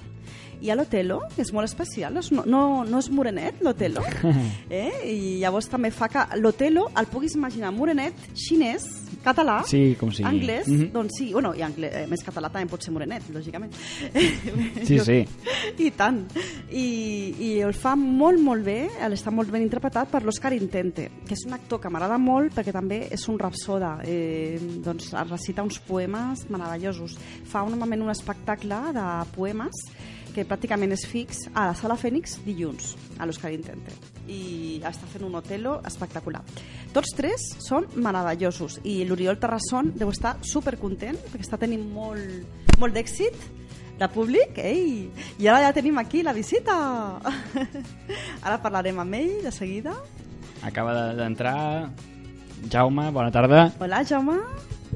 I 0.59 0.73
a 0.73 0.75
l'Otelo, 0.75 1.21
que 1.31 1.43
és 1.45 1.53
molt 1.55 1.69
especial, 1.69 2.17
no, 2.17 2.43
no, 2.43 2.63
no 2.83 2.99
és 2.99 3.07
morenet, 3.15 3.61
l'Otelo. 3.63 4.03
Eh? 4.69 4.91
I 5.07 5.37
llavors 5.41 5.69
també 5.71 5.89
fa 5.91 6.09
que 6.11 6.25
l'Otelo 6.37 6.89
el 6.99 7.07
puguis 7.09 7.37
imaginar 7.39 7.71
morenet, 7.73 8.17
xinès, 8.35 8.85
català, 9.23 9.63
Sí, 9.67 9.95
com 9.99 10.11
sigui. 10.11 10.27
anglès, 10.29 10.67
Mhm. 10.67 10.91
doncs 10.93 11.17
sí, 11.17 11.31
bueno, 11.33 11.53
i 11.55 11.61
anglès, 11.61 11.93
eh, 11.93 12.07
més 12.07 12.23
català 12.25 12.49
també 12.51 12.69
pot 12.69 12.81
ser 12.81 12.91
morenet, 12.91 13.23
lògicament. 13.33 13.71
Sí, 14.85 14.99
sí. 14.99 15.25
I 15.77 15.91
tant. 15.91 16.25
I, 16.71 17.35
I 17.39 17.49
el 17.65 17.73
fa 17.73 17.95
molt, 17.95 18.39
molt 18.39 18.63
bé, 18.65 18.87
està 19.09 19.31
molt 19.31 19.49
ben 19.51 19.61
interpretat 19.61 20.09
per 20.09 20.23
l'Òscar 20.23 20.53
Intente, 20.53 21.09
que 21.27 21.33
és 21.33 21.45
un 21.45 21.53
actor 21.53 21.79
que 21.81 21.89
m'agrada 21.89 22.17
molt 22.17 22.53
perquè 22.55 22.71
també 22.71 23.07
és 23.11 23.27
un 23.27 23.37
rapsoda, 23.39 23.99
eh, 24.03 24.59
doncs 24.83 25.11
recita 25.29 25.63
uns 25.63 25.79
poemes 25.79 26.49
meravellosos. 26.49 27.17
Fa 27.45 27.63
un, 27.63 27.71
normalment 27.71 28.01
un 28.03 28.09
espectacle 28.11 28.75
de 28.93 29.07
poemes 29.35 29.73
que 30.35 30.45
pràcticament 30.47 30.93
és 30.95 31.03
fix 31.09 31.45
a 31.53 31.67
la 31.69 31.75
Sala 31.77 31.95
Fènix 31.99 32.37
dilluns, 32.45 32.93
a 33.19 33.25
l'Òscar 33.27 33.51
Intente. 33.55 33.93
I 34.29 34.79
està 34.85 35.07
fent 35.09 35.25
un 35.25 35.35
Otelo 35.39 35.79
espectacular. 35.89 36.41
Tots 36.93 37.15
tres 37.17 37.45
són 37.65 37.87
meravellosos 37.95 38.79
i 38.83 38.99
l'Oriol 39.09 39.39
Terrasson 39.41 39.91
deu 39.97 40.11
estar 40.13 40.35
supercontent 40.45 41.17
perquè 41.31 41.45
està 41.45 41.57
tenint 41.61 41.83
molt, 41.93 42.77
molt 42.81 42.93
d'èxit 42.97 43.35
de 43.99 44.07
públic, 44.13 44.55
ei! 44.63 45.09
I 45.41 45.49
ara 45.51 45.65
ja 45.67 45.73
tenim 45.75 45.97
aquí 45.99 46.21
la 46.23 46.31
visita! 46.33 46.75
ara 48.45 48.59
parlarem 48.63 49.01
amb 49.03 49.17
ell 49.19 49.41
de 49.43 49.51
seguida. 49.51 49.97
Acaba 50.63 50.93
de- 50.95 51.17
d'entrar... 51.19 51.89
Jaume, 52.71 53.05
bona 53.15 53.31
tarda. 53.31 53.69
Hola, 53.79 54.01
Jaume. 54.03 54.33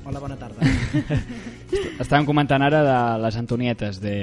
Hola, 0.04 0.20
bona 0.20 0.36
tarda. 0.36 0.60
Estàvem 2.04 2.26
comentant 2.28 2.64
ara 2.66 2.82
de 2.86 2.98
les 3.24 3.38
Antonietes 3.40 4.00
de, 4.04 4.16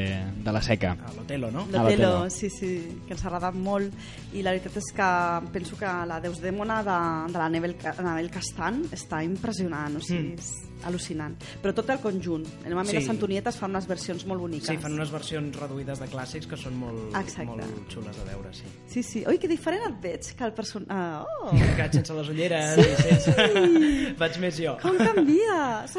de 0.44 0.54
la 0.54 0.62
seca. 0.62 0.94
A 1.06 1.12
l'Otelo, 1.16 1.50
no? 1.54 1.66
L'Otelo, 1.72 2.28
sí, 2.30 2.50
sí, 2.52 2.72
que 3.06 3.16
ens 3.16 3.24
ha 3.24 3.30
agradat 3.30 3.58
molt 3.58 4.34
i 4.34 4.44
la 4.46 4.54
veritat 4.54 4.80
és 4.80 4.90
que 4.96 5.10
penso 5.54 5.78
que 5.80 5.92
la 6.10 6.20
Deus 6.22 6.40
Dèmona 6.42 6.80
de, 6.86 6.98
de 7.32 7.38
la 7.42 7.48
Nebel, 7.52 7.76
Anabel 7.92 8.32
Castan 8.32 8.84
està 8.94 9.24
impressionant, 9.26 9.98
o 9.98 10.04
sigui, 10.04 10.34
és 10.38 10.69
al·lucinant. 10.84 11.34
Però 11.62 11.72
tot 11.74 11.88
el 11.90 11.98
conjunt. 12.00 12.46
Normalment 12.64 12.90
Sí. 12.90 12.96
les 12.96 13.08
Antonietes 13.08 13.56
fan 13.56 13.70
unes 13.70 13.86
versions 13.86 14.24
molt 14.26 14.40
boniques. 14.40 14.66
Sí, 14.68 14.76
fan 14.78 14.92
unes 14.94 15.10
versions 15.10 15.56
reduïdes 15.56 15.98
de 16.00 16.06
clàssics 16.08 16.46
que 16.48 16.56
són 16.56 16.76
molt, 16.78 17.14
Exacte. 17.16 17.46
molt 17.46 17.88
xules 17.92 18.16
de 18.16 18.24
veure, 18.24 18.52
sí. 18.54 18.64
Sí, 18.86 19.02
sí. 19.02 19.24
Ui, 19.28 19.38
que 19.38 19.48
diferent 19.48 19.82
et 19.88 20.00
veig 20.02 20.34
que 20.36 20.44
el 20.44 20.52
person... 20.52 20.86
Ah, 20.88 21.24
oh, 21.42 21.50
Que 21.76 21.88
sense 21.92 22.12
les 22.14 22.28
ulleres 22.28 22.78
i 22.78 23.02
sense... 23.02 23.34
Vaig 24.20 24.38
més 24.42 24.56
jo. 24.60 24.76
com 24.82 24.96
canvies! 24.98 25.96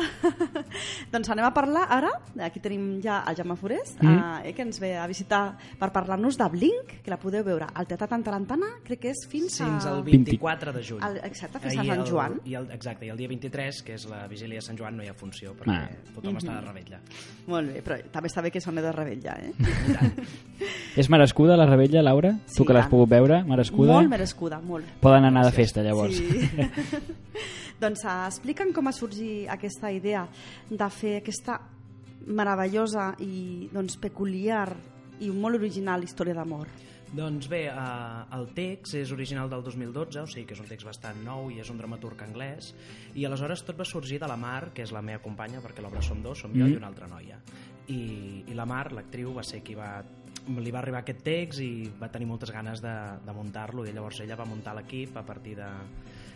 Doncs 1.12 1.30
anem 1.34 1.46
a 1.46 1.54
parlar 1.54 1.86
ara, 1.90 2.12
aquí 2.46 2.60
tenim 2.64 3.00
ja 3.04 3.24
el 3.28 3.36
Jaume 3.36 3.56
Forest, 3.58 4.02
Mm. 4.02 4.46
eh, 4.46 4.54
que 4.54 4.62
ens 4.64 4.80
ve 4.80 4.96
a 4.98 5.06
visitar 5.08 5.58
per 5.80 5.92
parlar-nos 5.92 6.38
de 6.38 6.48
Blink, 6.50 7.02
que 7.04 7.10
la 7.12 7.18
podeu 7.20 7.44
veure 7.44 7.68
al 7.74 7.86
Teatre 7.88 8.08
Tantarantana, 8.08 8.68
crec 8.84 9.00
que 9.02 9.10
és 9.12 9.26
fins, 9.30 9.58
Fins 9.62 9.86
a... 9.86 9.92
al 9.92 10.04
24 10.04 10.74
de 10.74 10.84
juny. 10.84 11.02
Al- 11.04 11.18
exacte, 11.24 11.60
fins 11.60 11.78
a 11.78 11.84
Sant 11.84 12.00
el- 12.00 12.06
Joan. 12.10 12.40
I 12.46 12.56
el, 12.56 12.70
exacte, 12.72 13.06
i 13.06 13.10
el 13.10 13.18
dia 13.18 13.28
23, 13.28 13.82
que 13.84 13.94
és 13.96 14.06
la 14.10 14.26
vigília 14.28 14.62
Sant 14.72 14.80
Joan, 14.80 14.96
no 14.96 15.04
hi 15.04 15.10
ha 15.12 15.14
funció, 15.14 15.52
perquè 15.52 15.74
Ah. 15.76 15.90
tothom 16.16 16.38
està 16.40 16.54
de 16.56 16.62
rebetlla. 16.64 17.00
Molt 17.52 17.74
bé, 17.74 17.82
però 17.84 17.98
també 18.10 18.30
està 18.30 18.42
bé 18.42 18.52
que 18.52 18.62
soni 18.62 18.80
de 18.82 18.92
rebell 18.96 19.20
ja, 19.22 19.34
eh? 19.36 19.52
És 20.96 21.10
merescuda 21.10 21.58
la 21.58 21.66
rebella, 21.66 22.02
Laura? 22.02 22.32
Sí, 22.46 22.56
tu 22.56 22.64
que 22.66 22.72
l'has 22.74 22.88
pogut 22.88 23.10
veure, 23.10 23.44
merescuda? 23.44 23.98
Molt 23.98 24.10
merescuda, 24.10 24.62
molt. 24.62 24.86
Poden 25.02 25.26
anar 25.28 25.44
de 25.44 25.52
festa, 25.52 25.84
llavors. 25.84 26.16
Sí. 26.16 26.48
doncs 27.82 28.06
uh, 28.06 28.28
explica'm 28.30 28.72
com 28.72 28.88
va 28.88 28.94
sorgir 28.96 29.50
aquesta 29.50 29.92
idea 29.92 30.24
de 30.70 30.90
fer 30.90 31.18
aquesta 31.20 31.60
meravellosa 32.28 33.16
i 33.20 33.68
doncs, 33.74 33.98
peculiar 33.98 34.70
i 35.20 35.32
molt 35.32 35.60
original 35.60 36.04
història 36.04 36.38
d'amor. 36.38 36.68
Doncs 37.12 37.50
bé, 37.52 37.66
eh, 37.68 38.38
el 38.38 38.46
text 38.56 38.96
és 38.96 39.12
original 39.12 39.50
del 39.52 39.64
2012, 39.66 40.22
o 40.22 40.28
sigui 40.32 40.46
que 40.48 40.56
és 40.56 40.62
un 40.64 40.70
text 40.70 40.88
bastant 40.88 41.18
nou 41.26 41.50
i 41.52 41.60
és 41.60 41.70
un 41.70 41.80
dramaturg 41.82 42.22
anglès, 42.24 42.72
i 43.20 43.26
aleshores 43.28 43.66
tot 43.68 43.76
va 43.76 43.88
sorgir 43.88 44.20
de 44.22 44.30
la 44.32 44.38
Mar, 44.40 44.72
que 44.72 44.86
és 44.86 44.94
la 44.96 45.02
meva 45.04 45.20
companya, 45.20 45.60
perquè 45.60 45.84
l'obra 45.84 46.02
som 46.02 46.24
dos, 46.24 46.40
som 46.40 46.54
jo 46.56 46.64
Mm. 46.64 46.72
i 46.72 46.78
una 46.78 46.88
altra 46.88 47.08
noia. 47.08 47.42
I, 47.88 48.46
i 48.48 48.54
la 48.56 48.66
Mar, 48.66 48.94
l'actriu, 48.94 49.34
va 49.34 49.44
ser 49.44 49.62
qui 49.62 49.76
va 49.76 50.02
li 50.48 50.72
va 50.72 50.80
arribar 50.80 51.04
aquest 51.04 51.22
text 51.22 51.60
i 51.62 51.92
va 52.00 52.08
tenir 52.10 52.26
moltes 52.26 52.50
ganes 52.50 52.82
de, 52.82 52.94
de 53.26 53.34
muntar-lo 53.34 53.86
i 53.86 53.92
llavors 53.94 54.22
ella 54.22 54.36
va 54.36 54.46
muntar 54.46 54.74
l'equip 54.74 55.16
a 55.18 55.22
partir 55.24 55.56
de, 55.56 55.68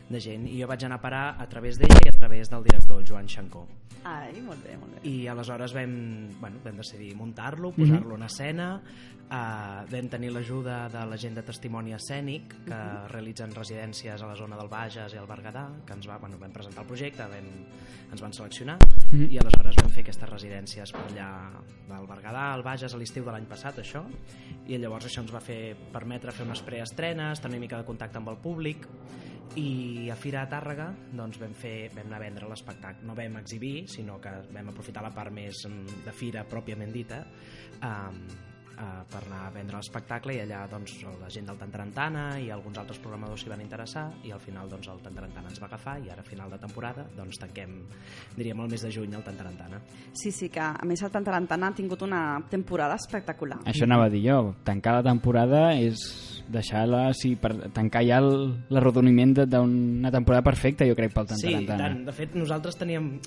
de 0.09 0.19
gent. 0.21 0.47
I 0.47 0.59
jo 0.61 0.67
vaig 0.67 0.83
anar 0.85 0.99
a 0.99 1.01
parar 1.01 1.25
a 1.41 1.47
través 1.49 1.79
d'ella 1.79 1.99
i 2.05 2.09
a 2.09 2.17
través 2.17 2.49
del 2.49 2.63
director, 2.63 2.99
el 3.01 3.07
Joan 3.07 3.27
Xancó. 3.27 3.65
Ai, 4.05 4.39
molt 4.45 4.61
bé, 4.63 4.75
molt 4.77 4.93
bé. 4.93 4.99
i 5.09 5.25
aleshores 5.27 5.73
vam, 5.73 6.29
bueno, 6.39 6.59
vam 6.63 6.77
decidir 6.77 7.15
muntar-lo, 7.17 7.71
posar-lo 7.73 8.13
en 8.19 8.23
escena 8.27 8.67
uh, 8.77 9.81
vam 9.89 10.09
tenir 10.13 10.29
l'ajuda 10.29 10.83
de 10.93 11.05
la 11.09 11.17
gent 11.17 11.33
de 11.33 11.41
testimoni 11.41 11.95
escènic 11.97 12.53
que 12.67 12.79
realitzen 13.09 13.49
residències 13.55 14.21
a 14.21 14.27
la 14.29 14.35
zona 14.37 14.59
del 14.59 14.69
Bages 14.69 15.15
i 15.15 15.17
al 15.17 15.25
Berguedà 15.25 15.65
que 15.87 15.93
ens 15.97 16.05
va, 16.07 16.19
bueno, 16.21 16.37
vam 16.37 16.53
presentar 16.53 16.83
el 16.83 16.87
projecte 16.91 17.25
vam, 17.25 17.49
ens 18.11 18.21
van 18.21 18.33
seleccionar 18.37 18.77
Mhm. 19.11 19.31
i 19.31 19.39
aleshores 19.41 19.75
vam 19.81 19.89
fer 19.89 20.03
aquestes 20.03 20.29
residències 20.29 20.91
per 20.91 21.01
allà 21.09 21.29
del 21.89 22.05
Berguedà, 22.05 22.53
al 22.53 22.61
Bages 22.61 22.93
a 22.93 22.97
l'estiu 22.97 23.25
de 23.25 23.31
l'any 23.31 23.45
passat 23.49 23.79
això. 23.79 24.03
I 24.67 24.77
llavors 24.77 25.05
això 25.07 25.21
ens 25.21 25.33
va 25.33 25.41
fer 25.41 25.75
permetre 25.91 26.31
fer 26.31 26.45
unes 26.45 26.61
preestrenes 26.61 27.41
tenir 27.41 27.55
una 27.57 27.61
mica 27.61 27.77
de 27.77 27.85
contacte 27.85 28.17
amb 28.17 28.29
el 28.29 28.37
públic 28.37 28.85
i 29.59 30.09
a 30.11 30.15
Fira 30.19 30.43
de 30.45 30.51
Tàrrega 30.51 30.89
doncs 31.15 31.39
vam, 31.41 31.53
fer, 31.55 31.89
vam 31.95 32.09
anar 32.09 32.19
a 32.19 32.25
vendre 32.25 32.49
l'espectacle. 32.49 33.07
No 33.07 33.15
vam 33.17 33.39
exhibir, 33.41 33.87
sinó 33.91 34.19
que 34.21 34.33
vam 34.51 34.73
aprofitar 34.73 35.05
la 35.05 35.13
part 35.15 35.33
més 35.33 35.63
mm, 35.69 36.01
de 36.07 36.15
fira 36.15 36.43
pròpiament 36.49 36.91
dita 36.95 37.21
um, 37.79 38.19
uh, 38.77 39.03
per 39.09 39.21
anar 39.25 39.47
a 39.47 39.51
vendre 39.51 39.77
l'espectacle 39.77 40.33
i 40.35 40.39
allà 40.43 40.65
doncs, 40.69 40.97
la 41.21 41.29
gent 41.29 41.45
del 41.47 41.57
Tantarantana 41.57 42.39
i 42.39 42.49
alguns 42.51 42.77
altres 42.77 42.99
programadors 42.99 43.41
s'hi 43.43 43.49
van 43.49 43.61
interessar 43.61 44.05
i 44.23 44.31
al 44.31 44.39
final 44.39 44.69
doncs, 44.69 44.87
el 44.91 44.99
Tantarantana 45.03 45.49
ens 45.49 45.61
va 45.61 45.67
agafar 45.67 45.97
i 46.05 46.09
ara 46.09 46.21
a 46.21 46.27
final 46.27 46.49
de 46.51 46.59
temporada 46.59 47.05
doncs, 47.17 47.39
tanquem 47.39 47.81
diríem 48.37 48.59
el 48.61 48.69
mes 48.69 48.81
de 48.81 48.91
juny 48.91 49.13
el 49.15 49.23
Tantarantana 49.23 49.81
Sí, 50.13 50.31
sí, 50.31 50.49
que 50.49 50.59
a 50.59 50.85
més 50.85 51.01
el 51.03 51.11
Tantarantana 51.11 51.67
ha 51.67 51.75
tingut 51.75 52.01
una 52.01 52.39
temporada 52.49 52.95
espectacular. 52.95 53.59
Això 53.65 53.83
anava 53.83 54.05
a 54.05 54.09
dir 54.09 54.23
jo, 54.29 54.55
tancar 54.63 54.95
la 54.99 55.03
temporada 55.03 55.73
és 55.75 56.43
deixar-la, 56.47 57.11
sí, 57.13 57.35
per 57.35 57.71
tancar 57.73 58.03
ja 58.05 58.19
el- 58.21 58.53
l'arrodoniment 58.69 59.33
d'una 59.45 60.11
temporada 60.11 60.43
perfecta, 60.43 60.85
jo 60.85 60.95
crec, 60.95 61.11
pel 61.13 61.27
Sí, 61.27 61.41
Tantarantana. 61.51 61.87
tant. 61.89 62.05
De 62.05 62.11
fet, 62.13 62.35
nosaltres 62.35 62.77
teníem 62.77 63.19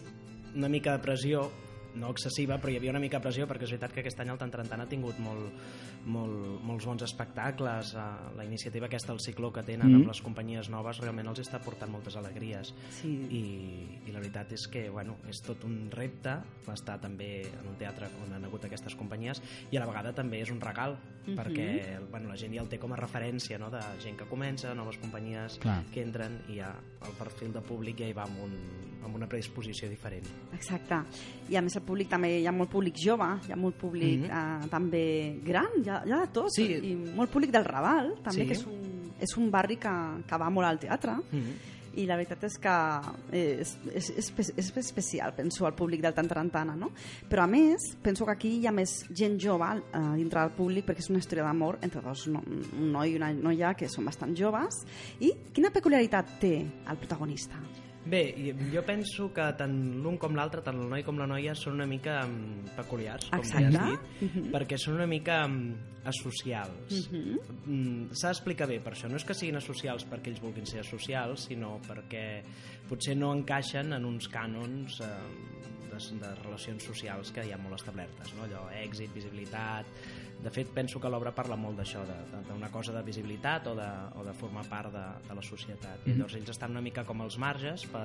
una 0.54 0.68
mica 0.68 0.92
de 0.96 1.02
pressió, 1.02 1.50
no 1.98 2.10
excessiva, 2.10 2.58
però 2.60 2.70
hi 2.72 2.76
havia 2.78 2.90
una 2.90 3.00
mica 3.02 3.18
de 3.18 3.22
pressió 3.26 3.46
perquè 3.46 3.64
és 3.66 3.70
veritat 3.74 3.92
que 3.92 4.00
aquest 4.00 4.20
any 4.20 4.30
el 4.30 4.38
Tantarantana 4.38 4.84
ha 4.84 4.88
tingut 4.88 5.18
molt, 5.18 5.52
molt, 6.06 6.62
molts 6.64 6.86
bons 6.86 7.02
espectacles. 7.02 7.94
eh, 7.94 8.36
La 8.36 8.44
iniciativa 8.44 8.86
aquesta, 8.86 9.12
el 9.12 9.20
cicló 9.20 9.52
que 9.52 9.62
tenen 9.62 9.88
Mhm. 9.88 9.96
amb 9.96 10.06
les 10.08 10.20
companyies 10.22 10.68
noves, 10.70 10.98
realment 11.00 11.26
els 11.28 11.40
està 11.40 11.60
portant 11.60 11.90
moltes 11.90 12.16
alegries. 12.16 12.72
Sí. 12.90 13.08
I, 13.30 14.08
I 14.08 14.12
la 14.12 14.20
veritat 14.20 14.52
és 14.52 14.66
que 14.68 14.88
bueno, 14.90 15.16
és 15.28 15.40
tot 15.42 15.64
un 15.64 15.90
repte 15.90 16.38
estar 16.72 17.00
també 17.00 17.42
en 17.42 17.66
un 17.68 17.76
teatre 17.76 18.06
on 18.24 18.32
han 18.34 18.44
hagut 18.44 18.64
aquestes 18.64 18.94
companyies 18.94 19.42
i 19.70 19.76
a 19.76 19.80
la 19.80 19.86
vegada 19.86 20.12
també 20.14 20.40
és 20.42 20.50
un 20.50 20.60
regal 20.60 20.98
Mhm. 21.26 21.34
perquè 21.36 22.08
bueno, 22.10 22.28
la 22.28 22.36
gent 22.36 22.54
ja 22.54 22.62
el 22.62 22.68
té 22.68 22.78
com 22.78 22.92
a 22.92 22.96
referència 22.96 23.58
no? 23.58 23.70
de 23.70 23.80
gent 24.00 24.16
que 24.16 24.24
comença, 24.24 24.74
noves 24.74 24.96
companyies 24.98 25.58
Clar. 25.58 25.84
que 25.92 26.02
entren 26.02 26.42
i 26.48 26.56
ja 26.56 26.74
el 27.06 27.12
perfil 27.18 27.52
de 27.52 27.60
públic 27.60 27.98
ja 27.98 28.06
hi 28.08 28.12
va 28.12 28.22
amb, 28.24 28.38
un, 28.40 28.52
amb 29.04 29.14
una 29.14 29.26
predisposició 29.28 29.88
diferent. 29.88 30.26
Exacte. 30.54 30.98
I 31.48 31.56
a 31.56 31.62
més 31.62 31.76
el 31.76 31.82
públic 31.82 32.08
també, 32.08 32.40
hi 32.40 32.46
ha 32.46 32.52
molt 32.52 32.70
públic 32.70 32.94
jove, 32.98 33.28
hi 33.48 33.52
ha 33.52 33.56
molt 33.56 33.76
públic 33.76 34.20
Mhm. 34.20 34.64
eh, 34.64 34.68
també 34.70 35.40
gran, 35.44 35.68
hi 35.84 35.88
ha, 35.88 36.02
hi 36.06 36.12
ha 36.12 36.20
de 36.26 36.32
tot. 36.32 36.50
Sí. 36.54 36.66
I 36.72 36.94
molt 37.14 37.30
públic 37.30 37.50
del 37.50 37.64
Raval, 37.64 38.14
també, 38.22 38.42
Sí. 38.42 38.46
que 38.46 38.52
és 38.54 38.66
un, 38.66 39.12
és 39.20 39.36
un 39.36 39.50
barri 39.50 39.76
que, 39.76 39.90
que 40.26 40.36
va 40.38 40.50
molt 40.50 40.66
al 40.66 40.78
teatre. 40.78 41.16
i 41.98 42.04
la 42.06 42.14
veritat 42.14 42.44
és 42.44 42.58
que 42.58 43.00
és, 43.32 43.76
és, 43.92 44.10
és, 44.10 44.30
espe- 44.30 44.52
és 44.56 44.76
especial, 44.76 45.32
penso, 45.34 45.66
al 45.66 45.74
públic 45.74 46.00
del 46.00 46.14
Tantarantana, 46.14 46.76
no? 46.76 46.92
Però 47.28 47.42
a 47.42 47.46
més, 47.48 47.96
penso 48.00 48.24
que 48.24 48.30
aquí 48.30 48.48
hi 48.60 48.66
ha 48.68 48.70
més 48.70 49.04
gent 49.10 49.36
jove 49.40 49.66
eh, 49.92 49.98
dintre 50.14 50.40
del 50.42 50.50
públic 50.52 50.86
perquè 50.86 50.98
és 51.00 51.10
una 51.10 51.18
història 51.18 51.42
d'amor 51.42 51.78
entre 51.82 52.00
dos, 52.00 52.28
no, 52.28 52.40
un 52.46 52.92
noi 52.92 53.14
i 53.14 53.16
una 53.16 53.32
noia 53.32 53.74
que 53.74 53.88
són 53.88 54.04
bastant 54.04 54.36
joves. 54.36 54.84
I 55.18 55.32
quina 55.52 55.70
peculiaritat 55.70 56.38
té 56.38 56.60
el 56.88 56.96
protagonista? 56.98 57.56
Bé, 58.08 58.22
jo 58.72 58.80
penso 58.88 59.26
que 59.36 59.44
tant 59.58 59.74
l'un 60.00 60.16
com 60.20 60.32
l'altre, 60.36 60.62
tant 60.64 60.78
el 60.80 60.88
noi 60.88 61.02
com 61.04 61.18
la 61.20 61.26
noia, 61.28 61.52
són 61.58 61.74
una 61.76 61.86
mica 61.88 62.22
mm, 62.24 62.70
peculiars, 62.78 63.28
com 63.28 63.42
ja 63.44 63.58
has 63.60 63.66
Exacte. 63.68 64.22
dit, 64.22 64.48
perquè 64.54 64.78
són 64.80 64.96
una 64.96 65.06
mica 65.10 65.42
mm, 65.46 65.98
asocials. 66.08 67.02
Mhm. 67.10 67.36
Mm, 67.66 68.06
S'ha 68.16 68.32
d'explicar 68.32 68.68
bé 68.70 68.78
per 68.80 68.94
això. 68.94 69.10
No 69.12 69.20
és 69.20 69.26
que 69.28 69.36
siguin 69.36 69.60
asocials 69.60 70.06
perquè 70.08 70.32
ells 70.32 70.40
vulguin 70.40 70.66
ser 70.66 70.80
asocials, 70.80 71.48
sinó 71.50 71.76
perquè 71.84 72.24
potser 72.88 73.16
no 73.18 73.34
encaixen 73.36 73.92
en 73.92 74.08
uns 74.08 74.30
cànons 74.32 75.00
eh, 75.04 75.12
de, 75.98 76.18
de 76.22 76.30
relacions 76.44 76.84
socials 76.86 77.32
que 77.34 77.44
hi 77.46 77.52
ha 77.52 77.58
molt 77.58 77.76
establertes. 77.80 78.32
No? 78.38 78.46
Allò, 78.48 78.66
èxit, 78.84 79.12
visibilitat... 79.14 79.86
De 80.38 80.52
fet, 80.54 80.68
penso 80.70 81.00
que 81.02 81.10
l'obra 81.10 81.32
parla 81.34 81.56
molt 81.58 81.80
d'això, 81.80 82.04
de- 82.06 82.16
de- 82.30 82.44
d'una 82.46 82.68
cosa 82.70 82.92
de 82.94 83.00
visibilitat 83.02 83.64
o 83.66 83.72
de, 83.74 83.86
o 84.14 84.22
de 84.22 84.30
formar 84.38 84.62
part 84.70 84.92
de, 84.94 85.00
de 85.26 85.34
la 85.34 85.42
societat. 85.42 86.04
I 86.06 86.12
llavors 86.14 86.36
ells 86.38 86.52
estan 86.52 86.70
una 86.76 86.82
mica 86.84 87.02
com 87.04 87.24
als 87.24 87.34
marges 87.42 87.82
per 87.90 88.04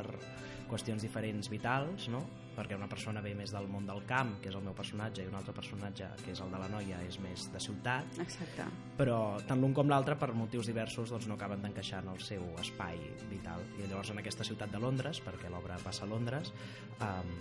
qüestions 0.72 1.04
diferents 1.06 1.52
vitals, 1.54 2.08
no? 2.10 2.24
perquè 2.56 2.74
una 2.74 2.88
persona 2.90 3.22
ve 3.22 3.36
més 3.38 3.54
del 3.54 3.68
món 3.70 3.86
del 3.86 4.02
camp, 4.10 4.40
que 4.42 4.50
és 4.50 4.58
el 4.58 4.66
meu 4.66 4.74
personatge, 4.74 5.22
i 5.22 5.30
un 5.30 5.38
altre 5.38 5.54
personatge, 5.54 6.08
que 6.24 6.34
és 6.34 6.42
el 6.42 6.50
de 6.54 6.62
la 6.64 6.70
noia, 6.74 7.04
és 7.06 7.20
més 7.22 7.46
de 7.54 7.62
ciutat, 7.62 8.18
Exacte. 8.26 8.66
però 8.98 9.20
tant 9.46 9.62
l'un 9.62 9.74
com 9.78 9.90
l'altre 9.94 10.18
per 10.18 10.32
motius 10.34 10.66
diversos 10.70 11.14
doncs, 11.14 11.28
no 11.30 11.38
acaben 11.38 11.62
d'encaixar 11.62 12.02
en 12.02 12.16
el 12.16 12.22
seu 12.26 12.42
espai 12.62 12.98
vital 13.30 13.62
i 13.78 13.86
llavors 13.86 14.10
en 14.14 14.22
aquesta 14.26 14.46
ciutat 14.46 14.74
de 14.74 14.82
Londres 14.82 15.22
perquè 15.22 15.54
l'obra 15.54 15.78
passa 15.86 16.06
a 16.06 16.10
Londres 16.10 16.50
um, 16.98 17.34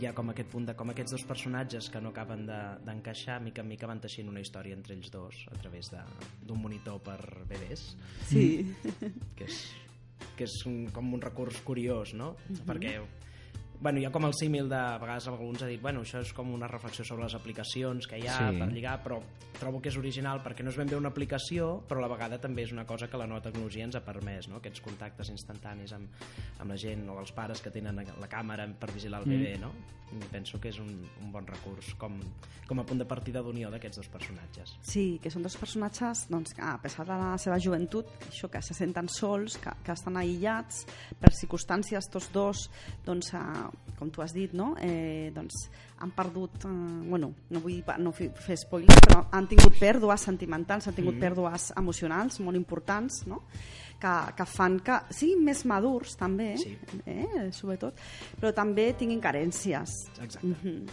hi 0.00 0.06
ha 0.08 0.12
com 0.16 0.30
aquest 0.32 0.48
punt 0.52 0.66
de 0.66 0.74
com 0.78 0.90
aquests 0.90 1.12
dos 1.12 1.24
personatges 1.28 1.88
que 1.92 2.00
no 2.00 2.08
acaben 2.10 2.46
de- 2.46 2.78
d'encaixar 2.86 3.38
de, 3.38 3.44
mica 3.44 3.60
en 3.62 3.68
mica 3.68 3.86
van 3.86 4.00
teixint 4.00 4.28
una 4.28 4.40
història 4.40 4.74
entre 4.74 4.94
ells 4.94 5.10
dos 5.12 5.42
a 5.52 5.56
través 5.60 5.90
de- 5.90 6.04
d'un 6.46 6.60
monitor 6.62 7.00
per 7.02 7.18
bebès 7.48 7.96
Sí. 8.28 8.74
que 9.36 9.44
és, 9.44 9.58
que 10.36 10.44
és 10.44 10.66
un, 10.66 10.86
com 10.92 11.12
un 11.14 11.20
recurs 11.20 11.60
curiós, 11.60 12.14
no? 12.14 12.36
Perquè 12.66 13.00
bueno, 13.82 13.98
hi 13.98 14.04
ha 14.06 14.12
com 14.14 14.24
el 14.28 14.34
símil 14.38 14.68
de, 14.70 14.78
a 14.78 14.98
vegades 15.02 15.26
alguns 15.28 15.62
ha 15.64 15.66
dit, 15.66 15.80
bueno, 15.82 16.04
això 16.06 16.20
és 16.22 16.30
com 16.32 16.52
una 16.54 16.68
reflexió 16.70 17.04
sobre 17.04 17.24
les 17.26 17.34
aplicacions 17.34 18.06
que 18.06 18.20
hi 18.20 18.28
ha 18.30 18.36
Sí. 18.38 18.58
per 18.60 18.68
lligar, 18.70 19.00
però 19.02 19.18
trobo 19.58 19.80
que 19.82 19.90
és 19.90 19.96
original 19.98 20.40
perquè 20.42 20.62
no 20.62 20.70
és 20.70 20.76
ben 20.78 20.86
bé 20.88 20.96
una 20.96 21.10
aplicació, 21.10 21.82
però 21.88 21.98
a 21.98 22.06
la 22.06 22.12
vegada 22.14 22.38
també 22.40 22.62
és 22.62 22.72
una 22.72 22.86
cosa 22.86 23.08
que 23.10 23.18
la 23.18 23.26
nova 23.26 23.42
tecnologia 23.42 23.84
ens 23.84 23.96
ha 23.98 24.04
permès, 24.06 24.46
no? 24.48 24.56
Aquests 24.62 24.80
contactes 24.80 25.28
instantanis 25.34 25.92
amb, 25.92 26.08
amb 26.60 26.70
la 26.70 26.76
gent 26.78 27.08
o 27.10 27.18
els 27.20 27.32
pares 27.34 27.60
que 27.60 27.70
tenen 27.74 27.96
la 27.98 28.28
càmera 28.30 28.68
per 28.78 28.92
vigilar 28.94 29.20
el 29.24 29.28
bebè, 29.28 29.58
no? 29.60 29.72
I 30.12 30.26
penso 30.30 30.58
que 30.60 30.68
és 30.68 30.78
un, 30.78 30.90
un 31.24 31.30
bon 31.32 31.46
recurs 31.48 31.94
com, 31.96 32.18
com 32.68 32.80
a 32.80 32.84
punt 32.84 32.98
de 33.00 33.06
partida 33.08 33.40
d'unió 33.40 33.70
d'aquests 33.72 33.96
dos 34.02 34.08
personatges. 34.12 34.74
Sí, 34.84 35.18
que 35.22 35.30
són 35.32 35.42
dos 35.42 35.56
personatges 35.56 36.26
doncs, 36.28 36.52
que 36.52 36.60
a 36.60 36.76
pesar 36.82 37.06
de 37.08 37.16
la 37.16 37.38
seva 37.40 37.56
joventut, 37.58 38.06
això 38.28 38.50
que 38.52 38.60
se 38.60 38.74
senten 38.76 39.08
sols, 39.08 39.56
que, 39.56 39.72
que 39.82 39.92
estan 39.96 40.18
aïllats 40.20 40.84
per 41.18 41.32
circumstàncies, 41.32 42.10
tots 42.12 42.28
dos, 42.30 42.66
doncs, 43.06 43.32
com 43.98 44.10
tu 44.10 44.22
has 44.22 44.32
dit, 44.34 44.52
no? 44.52 44.74
eh, 44.80 45.30
doncs, 45.34 45.68
han 46.02 46.10
perdut, 46.10 46.64
eh, 46.64 46.72
bueno, 47.08 47.32
no 47.50 47.60
vull 47.62 47.82
no 47.98 48.12
fer 48.12 48.56
spoilers, 48.58 48.98
però 49.06 49.26
han 49.30 49.46
tingut 49.48 49.78
pèrdues 49.78 50.20
sentimentals, 50.26 50.88
han 50.88 50.96
tingut 50.98 51.20
pèrdues 51.22 51.70
emocionals 51.78 52.40
molt 52.40 52.58
importants, 52.58 53.22
no? 53.30 53.44
que, 54.02 54.34
que 54.34 54.46
fan 54.50 54.80
que 54.82 54.98
siguin 55.14 55.44
més 55.46 55.64
madurs, 55.70 56.16
també, 56.18 56.56
Sí. 56.58 56.76
eh, 57.06 57.50
sobretot, 57.54 57.94
però 58.40 58.50
també 58.54 58.92
tinguin 58.98 59.20
carències. 59.22 60.08
Exacte. 60.18 60.46
Mhm. 60.46 60.86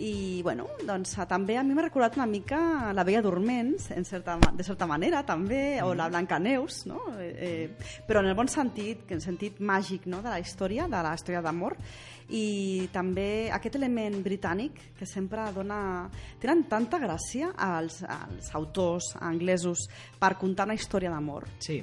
I, 0.00 0.40
bueno, 0.42 0.64
doncs 0.86 1.12
també 1.28 1.58
a 1.58 1.62
mi 1.62 1.74
m'ha 1.74 1.82
recordat 1.82 2.14
una 2.16 2.24
mica 2.26 2.90
la 2.96 3.04
Bella 3.04 3.20
Dorments, 3.20 3.90
en 3.90 4.04
certa, 4.08 4.38
de 4.56 4.64
certa 4.64 4.86
manera, 4.86 5.22
també, 5.26 5.82
o 5.82 5.92
la 5.94 6.08
Blancaneus, 6.08 6.86
no? 6.86 7.02
Eh, 7.18 7.34
eh, 7.36 8.04
però 8.08 8.20
en 8.20 8.30
el 8.30 8.34
bon 8.34 8.48
sentit, 8.48 9.04
en 9.10 9.18
el 9.18 9.20
sentit 9.20 9.60
màgic 9.60 10.06
no? 10.06 10.22
de 10.22 10.30
la 10.30 10.40
història, 10.40 10.86
de 10.88 11.02
la 11.04 11.12
història 11.14 11.42
d'amor, 11.42 11.76
i 12.30 12.88
també 12.92 13.50
aquest 13.52 13.76
element 13.80 14.20
britànic 14.24 14.78
que 14.98 15.06
sempre 15.08 15.48
dona... 15.54 16.08
Tenen 16.40 16.64
tanta 16.70 17.00
gràcia 17.02 17.50
als, 17.56 18.00
als 18.06 18.52
autors 18.56 19.14
anglesos 19.20 19.88
per 20.20 20.36
contar 20.40 20.68
una 20.68 20.76
història 20.78 21.10
d'amor. 21.12 21.48
Sí, 21.60 21.80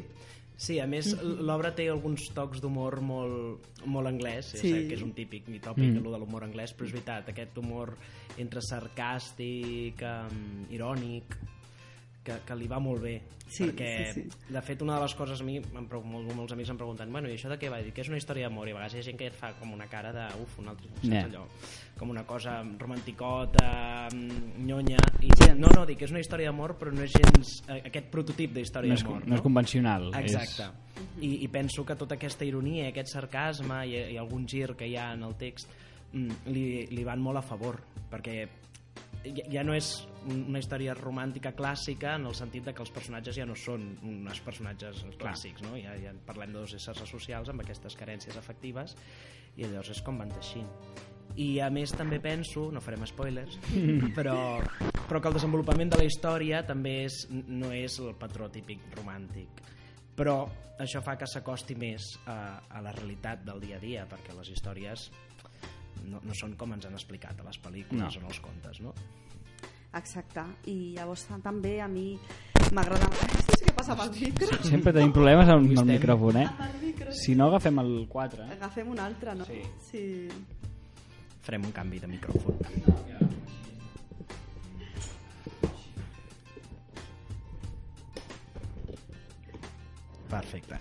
sí, 0.55 0.79
a 0.79 0.87
més 0.89 1.11
l'obra 1.21 1.73
té 1.75 1.89
alguns 1.91 2.29
tocs 2.35 2.63
d'humor 2.63 3.01
molt, 3.01 3.67
molt 3.85 4.09
anglès, 4.09 4.55
Sí. 4.57 4.73
que 4.87 4.95
és 4.95 5.03
un 5.05 5.13
típic 5.13 5.51
ni 5.51 5.59
tòpic 5.59 5.91
mm. 5.91 6.07
de 6.07 6.17
l'humor 6.23 6.47
anglès, 6.47 6.73
però 6.73 6.87
és 6.87 6.95
veritat, 6.95 7.29
aquest 7.33 7.59
humor 7.59 7.93
entre 8.37 8.63
sarcàstic, 8.63 10.01
um, 10.01 10.65
irònic, 10.73 11.37
que, 12.27 12.41
que 12.45 12.55
li 12.59 12.67
va 12.67 12.79
molt 12.83 13.01
bé, 13.07 13.15
Sí, 13.47 13.63
perquè 13.63 13.89
sí, 14.11 14.21
sí. 14.27 14.51
de 14.51 14.59
fet 14.61 14.81
una 14.83 14.97
de 14.97 15.05
les 15.05 15.13
coses 15.15 15.39
a 15.39 15.43
mi, 15.47 15.53
em, 15.61 15.85
pregu- 15.87 16.03
molts, 16.03 16.33
molts 16.35 16.51
amics 16.51 16.67
em 16.73 16.77
pregunten 16.77 17.11
bueno, 17.15 17.29
i 17.31 17.37
això 17.37 17.47
de 17.47 17.55
què 17.61 17.69
va 17.71 17.77
dir? 17.79 17.93
Que 17.95 18.03
és 18.03 18.09
una 18.11 18.17
història 18.19 18.49
d'amor 18.49 18.67
i 18.67 18.73
a 18.73 18.75
vegades 18.75 18.97
hi 18.97 18.99
ha 18.99 19.05
gent 19.07 19.17
que 19.21 19.29
et 19.31 19.37
fa 19.39 19.53
com 19.55 19.71
una 19.71 19.87
cara 19.87 20.11
de 20.11 20.25
uf, 20.43 20.57
un 20.59 20.67
altre, 20.73 20.89
Yeah. 21.07 21.23
allò, 21.29 21.45
com 21.97 22.11
una 22.11 22.25
cosa 22.27 22.57
romanticota, 22.77 24.09
mm, 24.11 24.65
nyonya 24.67 24.97
i, 25.23 25.29
no, 25.55 25.67
no, 25.75 25.85
dic 25.87 25.97
que 25.99 26.05
és 26.05 26.11
una 26.11 26.19
història 26.19 26.51
d'amor 26.51 26.75
però 26.77 26.91
no 26.93 27.03
és 27.05 27.13
gens 27.15 27.53
eh, 27.69 27.81
aquest 27.87 28.09
prototip 28.11 28.53
d'història 28.53 28.89
No 28.91 28.95
és, 28.99 29.03
d'amor 29.03 29.27
no 29.27 29.35
és 29.35 29.41
convencional. 29.41 30.11
Exacte. 30.19 30.67
I, 31.21 31.43
I 31.45 31.47
penso 31.47 31.85
que 31.85 31.95
tota 31.95 32.15
aquesta 32.15 32.45
ironia, 32.45 32.89
aquest 32.91 33.13
sarcasme 33.13 33.85
i, 33.87 33.95
i 34.13 34.17
algun 34.17 34.45
gir 34.47 34.75
que 34.75 34.87
hi 34.87 34.95
ha 34.97 35.13
en 35.13 35.23
el 35.23 35.35
text 35.39 35.69
mm, 36.13 36.43
li, 36.51 36.85
li 36.91 37.03
van 37.07 37.21
molt 37.21 37.37
a 37.39 37.45
favor, 37.45 37.79
perquè 38.11 38.47
ja, 39.23 39.45
ja 39.57 39.63
no 39.65 39.75
és 39.77 39.91
una 40.27 40.59
història 40.59 40.95
romàntica 40.97 41.53
clàssica 41.55 42.15
en 42.19 42.27
el 42.27 42.35
sentit 42.35 42.67
de 42.67 42.73
que 42.75 42.83
els 42.83 42.91
personatges 42.93 43.37
ja 43.39 43.45
no 43.47 43.55
són 43.55 43.85
uns 44.03 44.41
personatges 44.43 45.03
clàssics, 45.21 45.63
no? 45.65 45.75
Ja, 45.79 45.95
ja 46.01 46.13
parlem 46.27 46.53
de 46.53 46.59
dos 46.59 46.75
éssers 46.77 47.03
socials 47.07 47.49
amb 47.53 47.63
aquestes 47.63 47.95
carències 47.99 48.37
afectives 48.39 48.97
i 49.55 49.65
llavors 49.65 49.93
és 49.95 50.03
com 50.05 50.19
van 50.19 50.33
teixint. 50.35 50.67
I 51.37 51.59
a 51.61 51.69
més 51.69 51.91
també 51.93 52.17
penso, 52.23 52.67
no 52.73 52.81
farem 52.81 53.05
spoilers, 53.05 53.59
però, 54.17 54.37
però 55.05 55.21
que 55.21 55.31
el 55.31 55.37
desenvolupament 55.37 55.93
de 55.93 56.01
la 56.01 56.07
història 56.07 56.63
també 56.65 57.03
és, 57.05 57.25
no 57.31 57.71
és 57.75 57.99
el 58.03 58.15
patró 58.19 58.49
típic 58.53 58.85
romàntic 58.97 59.65
però 60.17 60.47
això 60.81 61.01
fa 61.05 61.15
que 61.17 61.29
s'acosti 61.29 61.77
més 61.77 62.09
a, 62.25 62.57
a 62.69 62.81
la 62.81 62.93
realitat 62.95 63.43
del 63.45 63.61
dia 63.61 63.77
a 63.77 63.81
dia 63.81 64.05
perquè 64.09 64.33
les 64.33 64.49
històries 64.53 65.07
no, 66.11 66.21
no 66.23 66.35
són 66.37 66.55
com 66.59 66.73
ens 66.75 66.87
han 66.89 66.97
explicat 66.97 67.39
a 67.41 67.47
les 67.47 67.59
pel·lícules 67.63 68.19
No. 68.19 68.25
o 68.25 68.31
els 68.31 68.39
contes 68.43 68.81
no? 68.83 68.93
Exacte. 69.97 70.43
I 70.69 70.93
llavors 70.97 71.23
també 71.41 71.77
a 71.81 71.87
mi 71.89 72.11
m'agrada... 72.75 73.07
No 73.07 73.55
sé 73.55 73.65
què 73.65 73.73
passa 73.73 73.95
amb 73.95 74.03
el 74.05 74.11
micro. 74.19 74.59
Sempre 74.67 74.93
tenim 74.93 75.13
problemes 75.15 75.49
amb 75.49 75.71
el 75.71 75.87
micròfon, 75.93 76.41
eh? 76.43 76.45
Amb 76.51 76.65
el 76.67 76.77
micro. 76.83 77.15
Si 77.15 77.33
no, 77.39 77.47
agafem 77.47 77.79
el 77.81 77.93
4. 78.11 78.43
Eh? 78.43 78.57
Agafem 78.59 78.91
un 78.93 78.99
altre, 79.01 79.33
no? 79.39 79.47
Sí. 79.47 79.63
sí. 79.89 80.03
farem 81.47 81.63
un 81.63 81.71
canvi 81.71 81.99
de 82.03 82.07
micròfon 82.11 82.57
perfecte 90.27 90.79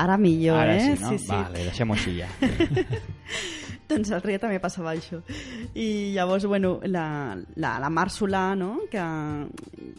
Ara 0.00 0.16
millor, 0.20 0.60
Ara 0.62 0.76
eh? 0.76 0.96
sí, 0.96 1.02
no? 1.02 1.16
Vale, 1.28 1.64
deixem-ho 1.68 1.96
així 1.96 2.18
ja. 2.20 2.28
Doncs 3.90 4.12
l'altre 4.12 4.30
dia 4.30 4.40
també 4.42 4.60
passava 4.62 4.92
això. 4.94 5.18
I 5.74 6.12
llavors, 6.14 6.46
bueno, 6.46 6.76
la, 6.86 7.34
la, 7.58 7.72
la 7.82 7.90
Mar 7.90 8.06
Solà, 8.14 8.52
no?, 8.58 8.86
que 8.90 9.02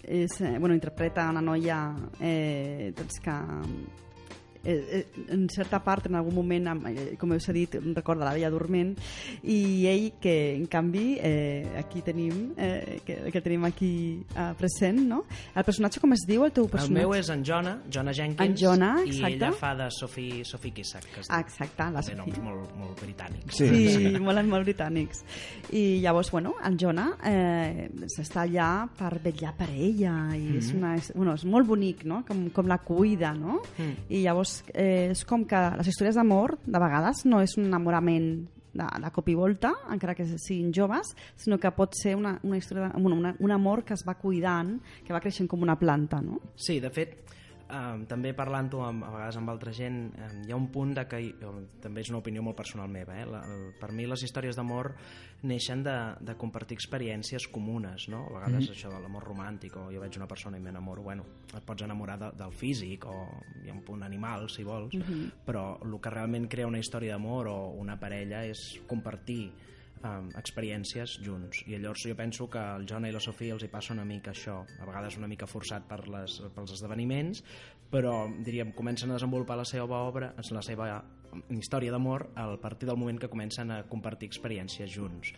és, 0.08 0.38
eh, 0.40 0.54
bueno, 0.58 0.78
interpreta 0.78 1.28
una 1.30 1.44
noia 1.44 1.82
eh, 2.24 2.94
doncs 2.96 3.20
que 3.26 3.36
eh, 4.64 5.06
eh, 5.16 5.26
en 5.30 5.48
certa 5.50 5.80
part, 5.84 6.06
en 6.08 6.16
algun 6.16 6.36
moment, 6.36 6.68
amb, 6.68 6.88
eh, 6.88 7.16
com 7.20 7.32
us 7.32 7.48
he 7.50 7.54
dit, 7.54 7.76
recorda 7.96 8.26
la 8.26 8.34
Bella 8.34 8.50
Dorment, 8.50 8.96
i 9.44 9.86
ell 9.88 10.08
que, 10.22 10.56
en 10.56 10.66
canvi, 10.68 11.18
eh, 11.22 11.68
aquí 11.80 12.02
tenim, 12.02 12.52
eh, 12.58 13.00
que, 13.06 13.18
que 13.32 13.42
tenim 13.42 13.66
aquí 13.66 14.22
eh, 14.36 14.52
present, 14.58 15.00
no? 15.08 15.24
El 15.56 15.64
personatge, 15.64 16.00
com 16.00 16.14
es 16.14 16.26
diu, 16.28 16.46
el 16.46 16.52
teu 16.52 16.66
el 16.66 16.70
personatge? 16.72 17.00
meu 17.02 17.14
és 17.18 17.30
en 17.34 17.44
Jona, 17.46 17.78
Jona 17.92 18.14
Jenkins 18.14 18.50
En 18.50 18.58
Jona, 18.58 18.92
i 19.06 19.10
exacte. 19.10 19.34
ella 19.36 19.52
fa 19.54 19.74
de 19.76 19.90
Sophie, 19.92 20.44
Sophie 20.46 20.72
Kissack 20.74 21.06
que 21.14 21.20
es 21.22 21.28
Ah, 21.30 21.38
diu. 21.42 21.48
exacte, 21.48 21.90
la 21.92 22.02
Té 22.02 22.16
Sophie. 22.16 22.18
noms 22.18 22.40
molt, 22.44 22.76
molt 22.78 23.02
britànics 23.02 23.56
Sí. 23.58 23.68
Sí, 23.90 24.20
molt, 24.22 24.44
molt 24.48 24.66
britànics. 24.66 25.24
I 25.72 26.00
llavors, 26.02 26.32
bueno, 26.32 26.56
en 26.64 26.78
Jonah 26.78 27.10
eh, 27.26 27.90
s'està 28.08 28.44
allà 28.48 28.88
per 28.98 29.20
vetllar 29.24 29.54
per 29.58 29.70
ella 29.70 30.16
i 30.38 30.58
és, 30.58 30.72
una, 30.74 30.96
és, 30.98 31.12
bueno, 31.16 31.34
és 31.36 31.46
molt 31.46 31.68
bonic, 31.68 32.06
no?, 32.06 32.24
com, 32.28 32.50
com 32.54 32.68
la 32.68 32.78
cuida, 32.80 33.34
no? 33.34 33.62
Mm. 33.78 33.94
I 34.10 34.22
llavors 34.26 34.51
eh, 34.74 35.12
és 35.12 35.26
com 35.28 35.46
que 35.48 35.62
les 35.80 35.92
històries 35.92 36.18
d'amor, 36.20 36.58
de 36.66 36.82
vegades, 36.82 37.26
no 37.30 37.42
és 37.44 37.56
un 37.60 37.68
enamorament 37.70 38.32
de, 38.74 38.88
de 39.04 39.12
cop 39.14 39.30
i 39.32 39.36
volta, 39.36 39.74
encara 39.92 40.16
que 40.16 40.26
siguin 40.32 40.72
joves, 40.76 41.14
sinó 41.40 41.60
que 41.60 41.72
pot 41.76 41.96
ser 41.98 42.16
una, 42.20 42.38
una 42.48 42.60
història 42.60 42.92
bueno, 42.96 43.18
una, 43.18 43.36
un 43.40 43.52
amor 43.52 43.84
que 43.88 43.96
es 43.98 44.06
va 44.08 44.18
cuidant, 44.20 44.78
que 45.06 45.14
va 45.14 45.22
creixent 45.24 45.50
com 45.52 45.64
una 45.64 45.78
planta, 45.80 46.22
no? 46.24 46.40
Sí, 46.56 46.80
de 46.84 46.92
fet, 46.94 47.18
eh, 47.72 48.06
també 48.10 48.34
parlant-ho 48.38 48.84
a 48.86 48.92
vegades 48.92 49.38
amb 49.40 49.52
altra 49.54 49.74
gent, 49.76 50.04
eh, 50.14 50.30
hi 50.46 50.52
ha 50.52 50.60
un 50.60 50.68
punt 50.74 50.94
de 50.98 51.06
que, 51.08 51.22
també 51.82 52.04
és 52.04 52.12
una 52.12 52.20
opinió 52.20 52.44
molt 52.44 52.58
personal 52.60 52.92
meva, 52.92 53.16
eh? 53.18 53.26
la, 53.26 53.42
el, 53.48 53.72
per 53.80 53.92
mi 53.96 54.06
les 54.10 54.24
històries 54.28 54.60
d'amor 54.60 54.92
neixen 55.48 55.82
de, 55.84 55.96
de 56.22 56.36
compartir 56.38 56.78
experiències 56.78 57.48
comunes, 57.50 58.08
no? 58.14 58.28
A 58.30 58.40
vegades 58.40 58.68
mm 58.68 58.68
-hmm. 58.68 58.76
això 58.76 58.90
de 58.94 59.02
l'amor 59.02 59.24
romàntic, 59.24 59.76
o 59.78 59.92
jo 59.92 60.02
veig 60.02 60.18
una 60.18 60.28
persona 60.28 60.58
i 60.58 60.62
m'enamoro, 60.62 61.02
bueno, 61.02 61.26
et 61.56 61.64
pots 61.64 61.82
enamorar 61.82 62.20
de, 62.20 62.32
del 62.38 62.52
físic, 62.52 63.06
o 63.06 63.28
hi 63.64 63.70
ha 63.70 63.74
un 63.74 63.82
punt 63.82 64.04
animal, 64.04 64.50
si 64.50 64.64
vols, 64.64 64.94
mm 64.94 65.02
-hmm. 65.02 65.32
però 65.46 65.78
el 65.82 66.00
que 66.00 66.10
realment 66.10 66.48
crea 66.48 66.68
una 66.68 66.80
història 66.80 67.14
d'amor 67.14 67.48
o 67.48 67.72
una 67.72 68.00
parella 68.00 68.46
és 68.46 68.82
compartir 68.88 69.52
um, 70.04 70.32
experiències 70.40 71.18
junts. 71.26 71.64
I 71.68 71.78
llavors 71.78 72.08
jo 72.08 72.16
penso 72.18 72.50
que 72.50 72.62
el 72.78 72.88
Jona 72.90 73.10
i 73.10 73.16
la 73.16 73.24
Sofia 73.24 73.56
els 73.56 73.66
hi 73.66 73.72
passa 73.72 73.94
una 73.94 74.06
mica 74.06 74.34
això. 74.36 74.62
A 74.80 74.90
vegades 74.90 75.20
una 75.20 75.30
mica 75.32 75.50
forçat 75.50 75.88
per 75.90 76.04
les, 76.08 76.42
pels 76.56 76.76
esdeveniments 76.78 77.44
però 77.92 78.14
diríem 78.40 78.72
comencen 78.72 79.12
a 79.12 79.18
desenvolupar 79.18 79.58
la 79.60 79.68
seva 79.68 80.00
obra 80.08 80.32
la 80.56 80.64
seva 80.64 80.88
història 81.54 81.92
d'amor 81.94 82.30
a 82.36 82.48
partir 82.62 82.90
del 82.90 83.00
moment 83.00 83.20
que 83.20 83.30
comencen 83.32 83.72
a 83.72 83.82
compartir 83.90 84.30
experiències 84.30 84.92
junts 84.92 85.34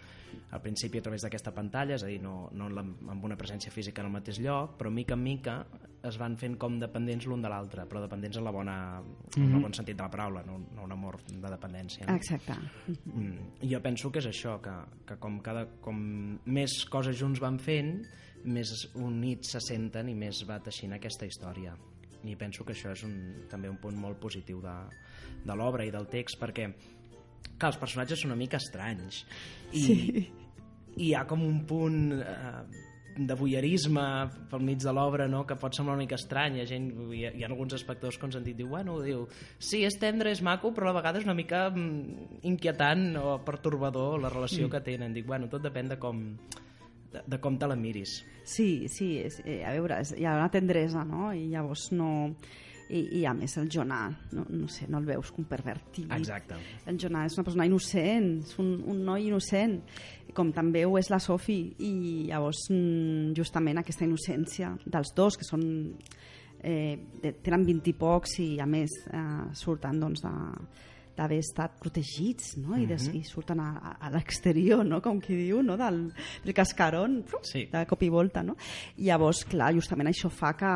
al 0.54 0.62
principi 0.62 1.00
a 1.00 1.06
través 1.06 1.24
d'aquesta 1.26 1.54
pantalla, 1.54 1.96
és 1.98 2.04
a 2.06 2.10
dir, 2.10 2.20
no, 2.22 2.50
no 2.54 2.70
amb 2.70 3.26
una 3.26 3.38
presència 3.38 3.72
física 3.74 4.02
en 4.02 4.10
el 4.10 4.16
mateix 4.16 4.40
lloc, 4.42 4.78
però 4.80 4.92
mica 4.94 5.18
en 5.18 5.24
mica 5.24 5.58
es 6.04 6.18
van 6.20 6.36
fent 6.38 6.58
com 6.60 6.76
dependents 6.82 7.26
l'un 7.30 7.42
de 7.42 7.50
l'altre, 7.52 7.86
però 7.88 8.02
dependents 8.04 8.38
en, 8.38 8.44
la 8.44 8.52
bona, 8.52 8.76
en 9.38 9.46
el 9.48 9.62
bon 9.64 9.74
sentit 9.76 9.96
de 9.96 10.04
la 10.04 10.12
paraula, 10.12 10.44
no, 10.44 10.58
no 10.76 10.84
un 10.84 10.92
amor 10.92 11.22
de 11.30 11.40
dependència. 11.42 12.08
No? 12.10 12.18
Exacte. 12.20 12.58
Mm. 13.08 13.64
Jo 13.72 13.80
penso 13.86 14.12
que 14.12 14.20
és 14.20 14.28
això, 14.28 14.58
que, 14.64 14.76
que 15.08 15.18
com, 15.24 15.40
cada, 15.46 15.64
com 15.84 16.04
més 16.44 16.76
coses 16.92 17.16
junts 17.20 17.40
van 17.44 17.58
fent, 17.62 17.96
més 18.44 18.76
units 19.00 19.56
se 19.56 19.64
senten 19.64 20.12
i 20.12 20.18
més 20.18 20.44
va 20.50 20.60
teixint 20.60 20.98
aquesta 20.98 21.30
història. 21.30 21.78
I 22.24 22.36
penso 22.40 22.64
que 22.68 22.76
això 22.76 22.92
és 22.96 23.04
un, 23.08 23.16
també 23.52 23.72
un 23.72 23.80
punt 23.80 23.96
molt 24.00 24.20
positiu 24.20 24.60
de, 24.64 24.76
de 25.44 25.58
l'obra 25.60 25.86
i 25.86 25.92
del 25.94 26.08
text, 26.12 26.40
perquè 26.42 26.70
clar, 27.58 27.74
els 27.74 27.82
personatges 27.82 28.24
són 28.24 28.34
una 28.34 28.40
mica 28.40 28.62
estranys. 28.62 29.24
I, 29.72 29.84
Sí. 29.84 30.00
i 30.96 31.08
hi 31.10 31.14
ha 31.18 31.24
com 31.26 31.42
un 31.42 31.64
punt 31.66 32.12
eh, 32.22 32.82
de 33.18 33.36
voyeurisme 33.38 34.04
pel 34.50 34.64
mig 34.66 34.82
de 34.82 34.92
l'obra 34.94 35.28
no? 35.30 35.44
que 35.46 35.56
pot 35.60 35.76
semblar 35.76 35.96
una 35.96 36.04
mica 36.04 36.18
estrany 36.18 36.58
hi 36.58 36.64
ha, 36.64 36.68
gent, 36.70 36.90
hi 37.14 37.24
ha, 37.28 37.32
hi 37.34 37.44
ha 37.44 37.50
alguns 37.50 37.76
espectadors 37.78 38.18
que 38.18 38.26
ens 38.26 38.38
han 38.38 38.46
dit 38.46 38.58
diu, 38.58 38.70
bueno, 38.70 39.00
diu, 39.06 39.28
sí, 39.60 39.84
és 39.86 39.98
tendre, 40.02 40.34
és 40.34 40.42
maco 40.46 40.74
però 40.74 40.90
a 40.90 40.92
la 40.92 40.98
vegada 41.00 41.22
és 41.22 41.28
una 41.28 41.38
mica 41.38 41.68
mm, 41.70 42.42
inquietant 42.50 43.12
o 43.22 43.38
pertorbador 43.46 44.20
la 44.22 44.34
relació 44.34 44.68
mm. 44.68 44.74
que 44.74 44.84
tenen 44.86 45.14
dic, 45.14 45.28
bueno, 45.30 45.50
tot 45.52 45.66
depèn 45.66 45.94
de 45.94 46.00
com 46.02 46.24
de, 47.14 47.22
de 47.30 47.42
com 47.42 47.58
te 47.62 47.70
la 47.70 47.78
miris 47.78 48.22
Sí, 48.44 48.90
sí, 48.92 49.16
és, 49.24 49.40
eh, 49.46 49.62
a 49.64 49.72
veure, 49.78 50.02
és, 50.04 50.16
hi 50.18 50.26
ha 50.28 50.36
una 50.40 50.52
tendresa, 50.52 51.06
no? 51.08 51.32
I 51.34 51.48
llavors 51.54 51.92
no... 51.96 52.10
I, 52.90 53.20
i 53.20 53.24
a 53.26 53.34
més 53.38 53.56
el 53.62 53.70
Jonah, 53.72 54.08
no, 54.36 54.44
no 54.50 54.68
sé, 54.72 54.88
no 54.92 55.00
el 55.00 55.08
veus 55.08 55.32
com 55.32 55.46
pervertit. 55.48 56.08
exacte. 56.12 56.58
El 56.90 57.00
Jonah 57.00 57.24
és 57.30 57.38
una 57.38 57.46
persona 57.48 57.68
innocent, 57.70 58.30
és 58.44 58.60
un, 58.62 58.76
un 58.92 59.02
noi 59.08 59.30
innocent, 59.30 59.80
com 60.36 60.52
també 60.54 60.84
ho 60.86 60.98
és 61.00 61.10
la 61.14 61.22
Sophie, 61.24 61.74
i 61.80 61.94
llavors 62.30 62.66
mm, 62.70 63.34
justament 63.38 63.82
aquesta 63.82 64.06
innocència 64.08 64.74
dels 64.86 65.14
dos, 65.16 65.38
que 65.40 65.48
són 65.48 65.64
eh, 66.64 66.98
tenen 67.44 67.68
20 67.68 67.92
i 67.92 67.96
pocs 68.00 68.40
i 68.44 68.50
a 68.64 68.68
més 68.70 68.96
eh, 69.12 69.24
surten 69.60 70.00
doncs, 70.02 70.24
de, 70.24 70.34
d'haver 71.18 71.40
estat 71.44 71.76
protegits, 71.82 72.56
no? 72.58 72.78
I, 72.78 72.86
des, 72.90 73.08
i 73.14 73.24
surten 73.28 73.60
a, 73.62 73.70
a, 73.78 73.92
a 74.08 74.12
l'exterior, 74.14 74.84
no? 74.86 75.02
Com 75.04 75.20
qui 75.22 75.36
diu, 75.38 75.62
no? 75.66 75.78
Del, 75.80 76.06
del 76.44 76.54
cascaron, 76.58 77.22
Sí. 77.46 77.66
de 77.72 77.84
cop 77.90 78.02
i 78.04 78.10
volta, 78.10 78.44
no? 78.44 78.56
I 78.98 79.10
llavors, 79.12 79.44
clar, 79.50 79.72
justament 79.76 80.10
això 80.10 80.30
fa 80.34 80.54
que, 80.58 80.72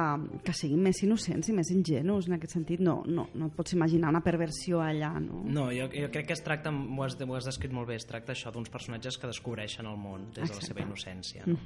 que 0.45 0.53
siguin 0.53 0.81
més 0.83 1.01
innocents 1.03 1.49
i 1.49 1.55
més 1.57 1.71
ingenus, 1.73 2.27
en 2.27 2.37
aquest 2.37 2.53
sentit. 2.57 2.81
No, 2.83 2.99
no, 3.07 3.27
no 3.33 3.49
et 3.49 3.55
pots 3.57 3.73
imaginar 3.73 4.09
una 4.13 4.21
perversió 4.25 4.81
allà, 4.83 5.13
no? 5.23 5.43
No, 5.45 5.67
jo, 5.73 5.89
jo 5.93 6.11
crec 6.13 6.27
que 6.27 6.35
es 6.37 6.43
tracta, 6.45 6.69
ho 6.71 7.03
has, 7.03 7.17
ho 7.21 7.35
has 7.35 7.47
descrit 7.49 7.73
molt 7.73 7.87
bé, 7.89 7.95
es 7.97 8.05
tracta 8.05 8.33
això 8.35 8.51
d'uns 8.53 8.69
personatges 8.73 9.17
que 9.17 9.29
descobreixen 9.31 9.87
el 9.89 9.97
món 9.97 10.29
des 10.35 10.49
de 10.49 10.55
la 10.59 10.61
seva 10.65 10.83
innocència, 10.83 11.45
no? 11.47 11.57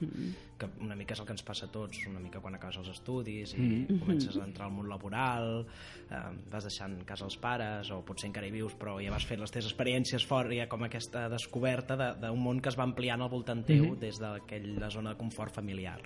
que 0.62 0.70
una 0.82 0.96
mica 0.96 1.16
és 1.16 1.20
el 1.22 1.26
que 1.28 1.34
ens 1.36 1.44
passa 1.44 1.66
a 1.68 1.72
tots, 1.74 2.04
una 2.08 2.20
mica 2.22 2.40
quan 2.42 2.56
acabes 2.56 2.78
els 2.78 2.92
estudis 2.94 3.56
i 3.58 3.86
comences 4.00 4.38
a 4.38 4.46
entrar 4.46 4.68
al 4.68 4.74
món 4.76 4.88
laboral, 4.90 5.66
eh, 6.08 6.22
vas 6.52 6.68
deixant 6.68 7.00
casa 7.08 7.26
als 7.26 7.38
pares, 7.42 7.90
o 7.92 8.02
potser 8.06 8.30
encara 8.30 8.46
hi 8.48 8.52
vius, 8.54 8.61
però 8.78 9.00
ja 9.02 9.10
vas 9.12 9.26
fent 9.26 9.40
les 9.42 9.52
teves 9.52 9.66
experiències 9.72 10.26
fora, 10.28 10.50
ha 10.64 10.68
com 10.70 10.84
aquesta 10.84 11.28
descoberta 11.30 11.96
de- 11.98 12.14
d'un 12.28 12.40
món 12.40 12.62
que 12.62 12.70
es 12.70 12.78
va 12.78 12.84
ampliant 12.84 13.22
al 13.22 13.30
voltant 13.30 13.66
teu 13.66 13.96
des 13.96 14.20
d'aquella 14.20 14.90
zona 14.90 15.12
de 15.12 15.18
confort 15.18 15.54
familiar. 15.54 16.00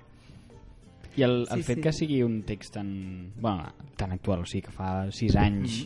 I 1.17 1.23
el, 1.23 1.47
el 1.49 1.61
Sí, 1.61 1.63
fet 1.63 1.77
sí. 1.77 1.81
que 1.81 1.91
sigui 1.93 2.23
un 2.23 2.43
text 2.43 2.73
tan, 2.73 3.31
bueno, 3.39 3.73
tan 3.95 4.11
actual, 4.11 4.41
o 4.41 4.45
sigui, 4.45 4.63
que 4.67 4.71
fa 4.75 5.09
sis 5.11 5.35
anys, 5.39 5.85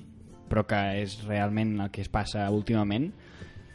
però 0.50 0.66
que 0.66 0.80
és 1.04 1.20
realment 1.28 1.80
el 1.82 1.92
que 1.92 2.02
es 2.02 2.10
passa 2.10 2.50
últimament, 2.50 3.12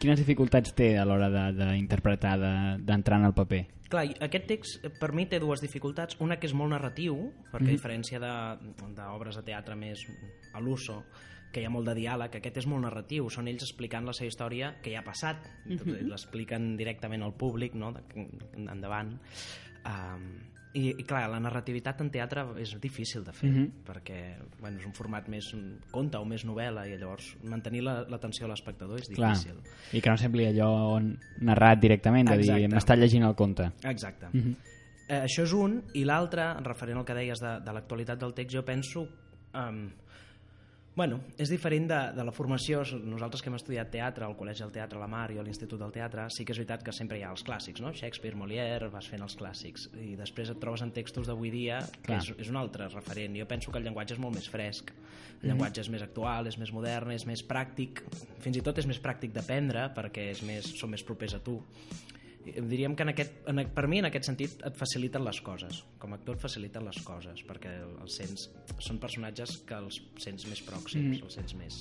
quines 0.00 0.18
dificultats 0.18 0.74
té 0.74 0.98
a 0.98 1.04
l'hora 1.06 1.30
de- 1.30 1.52
d'interpretar, 1.54 2.38
de- 2.40 2.82
d'entrar 2.82 3.20
en 3.20 3.26
el 3.26 3.34
paper? 3.34 3.68
Clar, 3.88 4.08
aquest 4.26 4.46
text 4.48 4.84
eh, 4.84 4.90
per 4.90 5.12
mi 5.12 5.26
té 5.26 5.38
dues 5.38 5.60
dificultats. 5.60 6.16
Una 6.18 6.40
que 6.40 6.48
és 6.48 6.54
molt 6.54 6.70
narratiu, 6.72 7.30
perquè 7.52 7.68
a 7.68 7.76
diferència 7.76 8.18
de- 8.18 8.72
d'obres 8.96 9.36
de, 9.36 9.42
de 9.42 9.46
teatre 9.46 9.76
més 9.76 10.02
a 10.52 10.58
l'uso, 10.60 11.04
que 11.54 11.62
hi 11.62 11.68
ha 11.68 11.70
molt 11.70 11.86
de 11.86 11.94
diàleg, 12.00 12.34
aquest 12.40 12.56
és 12.64 12.66
molt 12.70 12.82
narratiu, 12.82 13.28
són 13.30 13.46
ells 13.48 13.62
explicant 13.62 14.04
la 14.04 14.12
seva 14.12 14.28
història 14.32 14.72
que 14.82 14.90
ja 14.92 15.00
ha 15.00 15.06
passat, 15.06 15.46
mm 15.64 15.76
-hmm. 15.78 16.08
l'expliquen 16.10 16.76
directament 16.76 17.22
al 17.22 17.32
públic, 17.34 17.74
no? 17.74 17.94
endavant. 18.56 19.14
Um, 19.86 20.26
i, 20.74 20.88
I 20.98 21.04
clar, 21.06 21.28
la 21.30 21.38
narrativitat 21.38 22.00
en 22.02 22.08
teatre 22.10 22.42
és 22.58 22.72
difícil 22.82 23.22
de 23.24 23.32
fer, 23.32 23.48
Mhm. 23.48 23.84
perquè 23.86 24.36
bueno, 24.60 24.78
és 24.80 24.86
un 24.86 24.92
format 24.92 25.28
més 25.28 25.52
conte 25.92 26.18
o 26.18 26.24
més 26.24 26.44
novel·la, 26.44 26.88
i 26.88 26.96
llavors 26.98 27.36
mantenir 27.44 27.82
la- 27.84 28.04
l'atenció 28.08 28.46
a 28.46 28.48
l'espectador 28.48 28.98
és 28.98 29.08
Clar, 29.08 29.30
difícil. 29.36 29.54
i 29.92 30.00
que 30.00 30.10
no 30.10 30.16
sembli 30.16 30.46
allò 30.46 30.98
narrat 31.40 31.78
directament, 31.80 32.28
de 32.28 32.38
dir, 32.38 32.50
Exacte. 32.50 32.74
m'està 32.74 32.96
llegint 32.96 33.22
el 33.24 33.36
conte. 33.36 33.70
Exacte. 33.84 34.26
Mhm. 34.32 34.56
eh, 35.08 35.20
això 35.22 35.42
és 35.44 35.52
un, 35.52 35.82
i 35.94 36.02
l'altre, 36.04 36.54
referent 36.64 36.98
al 36.98 37.04
que 37.04 37.14
deies 37.14 37.38
de, 37.38 37.60
de 37.60 37.72
l'actualitat 37.72 38.18
del 38.18 38.34
text, 38.34 38.56
jo 38.56 38.64
penso... 38.64 39.06
Um, 39.54 39.92
bueno, 40.94 41.18
és 41.38 41.50
diferent 41.50 41.88
de, 41.90 41.98
de 42.14 42.24
la 42.26 42.32
formació. 42.32 42.82
Nosaltres 43.02 43.42
que 43.42 43.50
hem 43.50 43.56
estudiat 43.58 43.90
teatre 43.90 44.26
al 44.26 44.36
Col·legi 44.38 44.62
del 44.62 44.72
Teatre 44.74 45.00
La 45.00 45.08
Mar 45.10 45.26
i 45.34 45.40
a 45.40 45.44
l'Institut 45.46 45.80
del 45.80 45.92
Teatre, 45.94 46.28
sí 46.30 46.46
que 46.46 46.54
és 46.54 46.60
veritat 46.60 46.84
que 46.86 46.94
sempre 46.94 47.18
hi 47.18 47.24
ha 47.26 47.32
els 47.34 47.42
clàssics, 47.46 47.82
no? 47.82 47.90
Shakespeare, 47.96 48.38
Molière, 48.38 48.90
vas 48.92 49.08
fent 49.10 49.24
els 49.26 49.34
clàssics. 49.40 49.88
I 49.98 50.14
després 50.20 50.52
et 50.54 50.60
trobes 50.62 50.84
en 50.86 50.94
textos 50.94 51.26
d'avui 51.30 51.50
dia, 51.54 51.80
que 51.96 52.12
Clar. 52.12 52.22
és, 52.22 52.30
és 52.46 52.52
un 52.52 52.60
altre 52.60 52.88
referent. 52.92 53.34
Jo 53.40 53.48
penso 53.50 53.74
que 53.74 53.82
el 53.82 53.88
llenguatge 53.88 54.14
és 54.14 54.22
molt 54.22 54.38
més 54.38 54.48
fresc. 54.50 54.94
El 55.42 55.50
llenguatge 55.50 55.82
és 55.82 55.90
més 55.92 56.04
actual, 56.06 56.46
és 56.48 56.56
més 56.62 56.70
modern, 56.72 57.10
és 57.12 57.26
més 57.28 57.42
pràctic. 57.44 58.04
Fins 58.44 58.60
i 58.60 58.64
tot 58.64 58.78
és 58.80 58.86
més 58.88 59.02
pràctic 59.02 59.34
d'aprendre, 59.34 59.90
perquè 59.96 60.30
és 60.32 60.46
més, 60.46 60.70
són 60.78 60.94
més 60.94 61.04
propers 61.04 61.36
a 61.36 61.42
tu 61.44 61.58
diríem 62.44 62.94
que 62.96 63.04
en 63.06 63.12
aquest, 63.12 63.38
en, 63.50 63.62
per 63.74 63.86
mi 63.90 64.00
en 64.02 64.08
aquest 64.10 64.28
sentit 64.28 64.64
et 64.66 64.76
faciliten 64.78 65.24
les 65.24 65.40
coses. 65.44 65.82
Com 66.02 66.12
a 66.12 66.18
actor 66.20 66.38
et 66.38 66.44
faciliten 66.44 66.84
les 66.86 67.00
coses 67.06 67.44
perquè 67.48 67.76
els 67.86 68.18
sents, 68.20 68.48
són 68.78 69.00
personatges 69.02 69.58
que 69.68 69.78
els 69.78 70.00
sents 70.22 70.46
més 70.50 70.62
pròxims, 70.66 71.22
els 71.24 71.38
sents 71.40 71.56
més, 71.58 71.80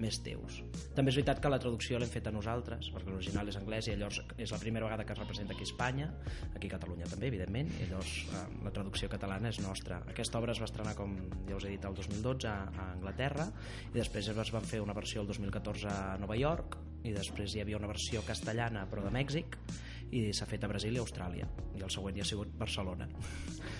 més 0.00 0.18
teus. 0.24 0.62
També 0.96 1.12
és 1.12 1.18
veritat 1.18 1.40
que 1.44 1.50
la 1.52 1.58
traducció 1.60 1.98
l'hem 2.00 2.08
fet 2.10 2.26
a 2.26 2.32
nosaltres, 2.32 2.88
perquè 2.94 3.12
l'original 3.12 3.48
és 3.52 3.58
anglès 3.60 3.88
i 3.90 3.96
llavors 4.00 4.22
és 4.40 4.52
la 4.54 4.58
primera 4.62 4.86
vegada 4.88 5.04
que 5.04 5.12
es 5.12 5.20
representa 5.20 5.52
aquí 5.52 5.66
a 5.66 5.68
Espanya, 5.68 6.08
aquí 6.56 6.70
a 6.70 6.74
Catalunya 6.78 7.08
també, 7.10 7.28
evidentment, 7.28 7.68
i 7.80 7.88
llavors 7.90 8.14
eh, 8.32 8.44
la 8.64 8.72
traducció 8.72 9.10
catalana 9.12 9.52
és 9.52 9.60
nostra. 9.60 10.00
Aquesta 10.08 10.40
obra 10.40 10.54
es 10.56 10.62
va 10.62 10.68
estrenar, 10.70 10.94
com 10.98 11.14
ja 11.48 11.58
us 11.58 11.68
he 11.68 11.74
dit, 11.76 11.84
el 11.84 11.94
2012 11.98 12.48
a, 12.48 12.56
a 12.72 12.88
Anglaterra, 12.94 13.50
i 13.90 13.94
després 13.98 14.32
es 14.32 14.52
van 14.56 14.64
fer 14.66 14.80
una 14.80 14.96
versió 14.96 15.20
el 15.22 15.28
2014 15.28 15.92
a 15.92 16.16
Nova 16.22 16.36
York, 16.40 16.78
i 17.04 17.12
després 17.16 17.54
hi 17.56 17.62
havia 17.62 17.78
una 17.80 17.88
versió 17.88 18.20
castellana, 18.26 18.86
però 18.90 19.04
de 19.04 19.12
Mèxic, 19.14 19.54
i 20.10 20.24
s'ha 20.34 20.46
fet 20.48 20.64
a 20.64 20.68
Brasil 20.68 20.96
i 20.96 20.98
a 20.98 21.04
Austràlia. 21.04 21.46
I 21.78 21.84
el 21.86 21.92
següent 21.92 22.16
ja 22.18 22.24
ha 22.24 22.28
sigut 22.28 22.50
Barcelona. 22.58 23.06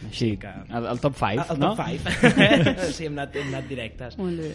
Així, 0.06 0.36
que- 0.40 0.52
el, 0.70 0.86
el 0.92 1.00
top 1.02 1.16
5, 1.18 1.48
el 1.56 1.58
no? 1.60 1.72
top 1.74 1.90
5. 1.90 2.92
sí, 2.96 3.08
hem 3.08 3.18
anat, 3.18 3.34
hem 3.40 3.50
anat 3.50 3.68
directes. 3.68 4.16
Molt 4.20 4.40
bé. 4.44 4.52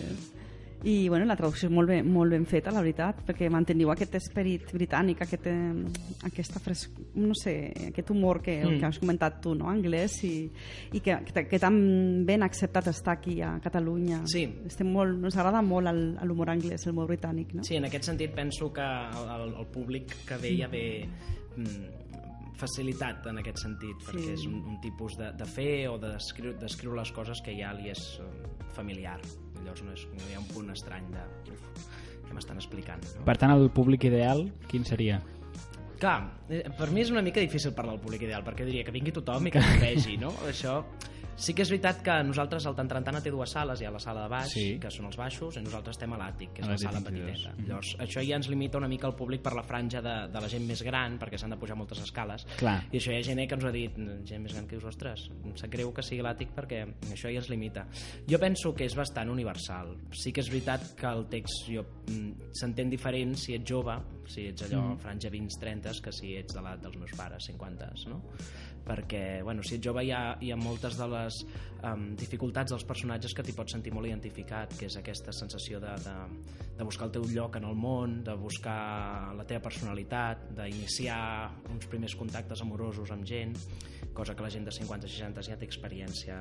I 0.85 1.09
bueno, 1.09 1.25
la 1.25 1.33
traducció 1.33 1.65
és 1.65 1.73
molt 1.73 1.89
ben, 1.89 2.05
molt 2.13 2.29
ben 2.29 2.43
feta, 2.45 2.69
la 2.69 2.83
veritat, 2.85 3.23
perquè 3.25 3.47
manteniu 3.49 3.89
aquest 3.89 4.19
esperit 4.19 4.69
britànic, 4.75 5.23
aquest, 5.25 5.47
eh, 5.49 6.11
aquesta 6.27 6.61
fres... 6.61 6.83
no 7.17 7.33
sé, 7.33 7.55
aquest 7.87 8.11
humor 8.13 8.41
que, 8.45 8.59
mm. 8.61 8.77
que 8.77 8.85
has 8.85 8.99
comentat 9.01 9.39
tu, 9.41 9.55
no?, 9.57 9.65
anglès, 9.71 10.19
i, 10.29 10.45
i 10.93 11.01
que, 11.01 11.17
que, 11.25 11.45
que 11.49 11.61
tan 11.61 11.79
ben 12.27 12.45
acceptat 12.45 12.91
està 12.93 13.15
aquí 13.17 13.39
a 13.41 13.55
Catalunya. 13.63 14.21
Sí. 14.29 14.45
Estem 14.69 14.93
molt, 14.93 15.17
ens 15.25 15.39
agrada 15.41 15.63
molt 15.65 15.89
l'humor 16.21 16.53
anglès, 16.53 16.85
el 16.85 16.93
humor 16.93 17.09
britànic, 17.09 17.57
no? 17.57 17.65
Sí, 17.65 17.79
en 17.81 17.89
aquest 17.89 18.11
sentit 18.11 18.37
penso 18.37 18.69
que 18.73 18.85
el, 18.85 19.29
el, 19.39 19.55
el 19.65 19.69
públic 19.73 20.13
que 20.29 20.37
ve 20.37 20.53
ja 20.59 20.69
ve 20.69 20.85
mm, 21.57 22.04
facilitat 22.59 23.25
en 23.31 23.39
aquest 23.41 23.61
sentit, 23.63 23.99
Sí. 24.01 24.07
perquè 24.11 24.33
és 24.33 24.45
un, 24.47 24.61
un 24.71 24.79
tipus 24.83 25.17
de, 25.19 25.31
de 25.37 25.45
fer 25.45 25.87
o 25.91 25.97
de 26.01 26.13
descriure, 26.15 26.57
descriure 26.61 26.99
les 27.01 27.11
coses 27.11 27.41
que 27.45 27.55
ja 27.57 27.73
li 27.77 27.89
és 27.91 28.03
eh, 28.23 28.27
familiar. 28.75 29.19
Llavors 29.63 29.83
no, 29.83 29.93
és, 29.95 30.07
no 30.13 30.29
hi 30.29 30.35
ha 30.35 30.41
un 30.41 30.47
punt 30.51 30.69
estrany 30.73 31.07
de 31.13 31.23
uf, 31.53 31.87
què 32.25 32.33
m'estan 32.35 32.57
explicant. 32.61 33.03
No? 33.15 33.25
Per 33.27 33.37
tant, 33.41 33.51
el 33.55 33.69
públic 33.73 34.05
ideal, 34.07 34.45
quin 34.71 34.85
seria? 34.85 35.21
Clar, 35.99 36.17
eh, 36.51 36.63
per 36.77 36.89
mi 36.91 37.01
és 37.05 37.11
una 37.11 37.21
mica 37.23 37.39
difícil 37.39 37.73
parlar 37.73 37.95
al 37.95 38.01
públic 38.03 38.25
ideal, 38.27 38.43
perquè 38.43 38.65
diria 38.67 38.83
que 38.83 38.91
vingui 38.95 39.13
tothom 39.15 39.47
i 39.47 39.51
que 39.55 39.63
el 39.63 39.79
vegi, 39.83 40.17
no? 40.21 40.33
Això... 40.49 40.81
Sí 41.37 41.53
que 41.53 41.63
és 41.65 41.69
veritat 41.69 41.99
que 42.01 42.13
nosaltres, 42.23 42.63
el 42.65 42.75
Tantrantana 42.77 43.19
té 43.21 43.29
dues 43.29 43.51
sales, 43.51 43.81
hi 43.81 43.85
ha 43.85 43.91
la 43.91 43.99
sala 43.99 44.21
de 44.23 44.29
baix, 44.31 44.53
Sí. 44.53 44.77
que 44.79 44.89
són 44.89 45.05
els 45.09 45.17
baixos, 45.19 45.57
i 45.57 45.61
nosaltres 45.61 45.97
estem 45.97 46.13
a 46.13 46.17
l'àtic, 46.17 46.53
que 46.53 46.61
és 46.61 46.67
A 46.67 46.71
la 46.71 46.77
sala 46.77 46.99
22. 47.01 47.25
petiteta. 47.25 47.53
Mhm. 47.57 47.67
Llavors, 47.67 47.97
això 47.99 48.23
ja 48.25 48.35
ens 48.37 48.47
limita 48.47 48.77
una 48.77 48.87
mica 48.87 49.07
el 49.07 49.15
públic 49.15 49.41
per 49.41 49.53
la 49.53 49.63
franja 49.63 50.01
de, 50.01 50.31
de 50.31 50.41
la 50.41 50.47
gent 50.47 50.65
més 50.65 50.81
gran, 50.81 51.19
perquè 51.19 51.37
s'han 51.37 51.49
de 51.51 51.57
pujar 51.57 51.75
moltes 51.75 51.99
escales. 51.99 52.45
Clar. 52.57 52.85
I 52.89 52.97
això 52.97 53.11
hi 53.11 53.17
ha 53.19 53.23
gent 53.23 53.39
eh, 53.39 53.47
que 53.47 53.55
ens 53.55 53.63
ho 53.65 53.67
ha 53.67 53.71
dit, 53.71 53.91
gent 54.23 54.41
més 54.43 54.53
gran 54.53 54.65
que 54.65 54.77
dius, 54.77 54.85
ostres, 54.85 55.29
em 55.43 55.55
sap 55.57 55.69
greu 55.69 55.91
que 55.93 56.01
sigui 56.01 56.21
l'àtic 56.23 56.53
perquè 56.55 56.85
això 57.11 57.27
ja 57.29 57.37
ens 57.43 57.49
limita. 57.49 57.85
Jo 58.27 58.39
penso 58.39 58.73
que 58.73 58.85
és 58.85 58.95
bastant 58.95 59.29
universal. 59.29 59.97
Sí 60.13 60.31
que 60.31 60.39
és 60.41 60.49
veritat 60.49 60.95
que 60.95 61.05
el 61.07 61.27
text 61.27 61.67
jo, 61.67 61.83
mm, 62.07 62.51
s'entén 62.53 62.89
diferent 62.89 63.35
si 63.35 63.55
ets 63.55 63.69
jove, 63.69 63.99
si 64.25 64.47
ets 64.47 64.63
allò 64.63 64.93
Mm. 64.95 64.99
franja 64.99 65.29
20-30, 65.29 66.01
que 66.01 66.11
si 66.13 66.33
ets 66.37 66.53
de 66.53 66.61
l'edat 66.61 66.81
dels 66.81 66.95
meus 66.97 67.11
pares, 67.11 67.43
50, 67.45 67.91
no? 68.07 68.21
Perquè 68.85 69.41
bueno, 69.43 69.63
si 69.65 69.77
ets 69.77 69.85
jove 69.85 70.05
hi 70.05 70.11
ha, 70.13 70.35
hi 70.41 70.51
ha 70.53 70.57
moltes 70.59 70.97
de 70.99 71.07
les 71.11 71.41
um, 71.85 72.05
dificultats 72.17 72.73
dels 72.73 72.85
personatges 72.87 73.33
que 73.35 73.43
t'hi 73.45 73.55
pots 73.57 73.75
sentir 73.75 73.93
molt 73.95 74.09
identificat, 74.09 74.75
que 74.79 74.89
és 74.89 74.97
aquesta 74.99 75.33
sensació 75.35 75.81
de, 75.83 75.95
de, 76.05 76.15
de 76.77 76.87
buscar 76.87 77.09
el 77.09 77.15
teu 77.17 77.25
lloc 77.33 77.57
en 77.59 77.67
el 77.69 77.75
món, 77.75 78.21
de 78.27 78.35
buscar 78.39 79.33
la 79.37 79.47
teva 79.47 79.65
personalitat, 79.67 80.47
d'iniciar 80.57 81.19
uns 81.73 81.89
primers 81.91 82.15
contactes 82.19 82.61
amorosos 82.65 83.11
amb 83.15 83.25
gent, 83.27 83.57
cosa 84.15 84.35
que 84.35 84.45
la 84.45 84.49
gent 84.53 84.65
de 84.65 84.71
50-60 84.71 85.43
ja 85.49 85.57
té 85.59 85.67
experiència 85.67 86.39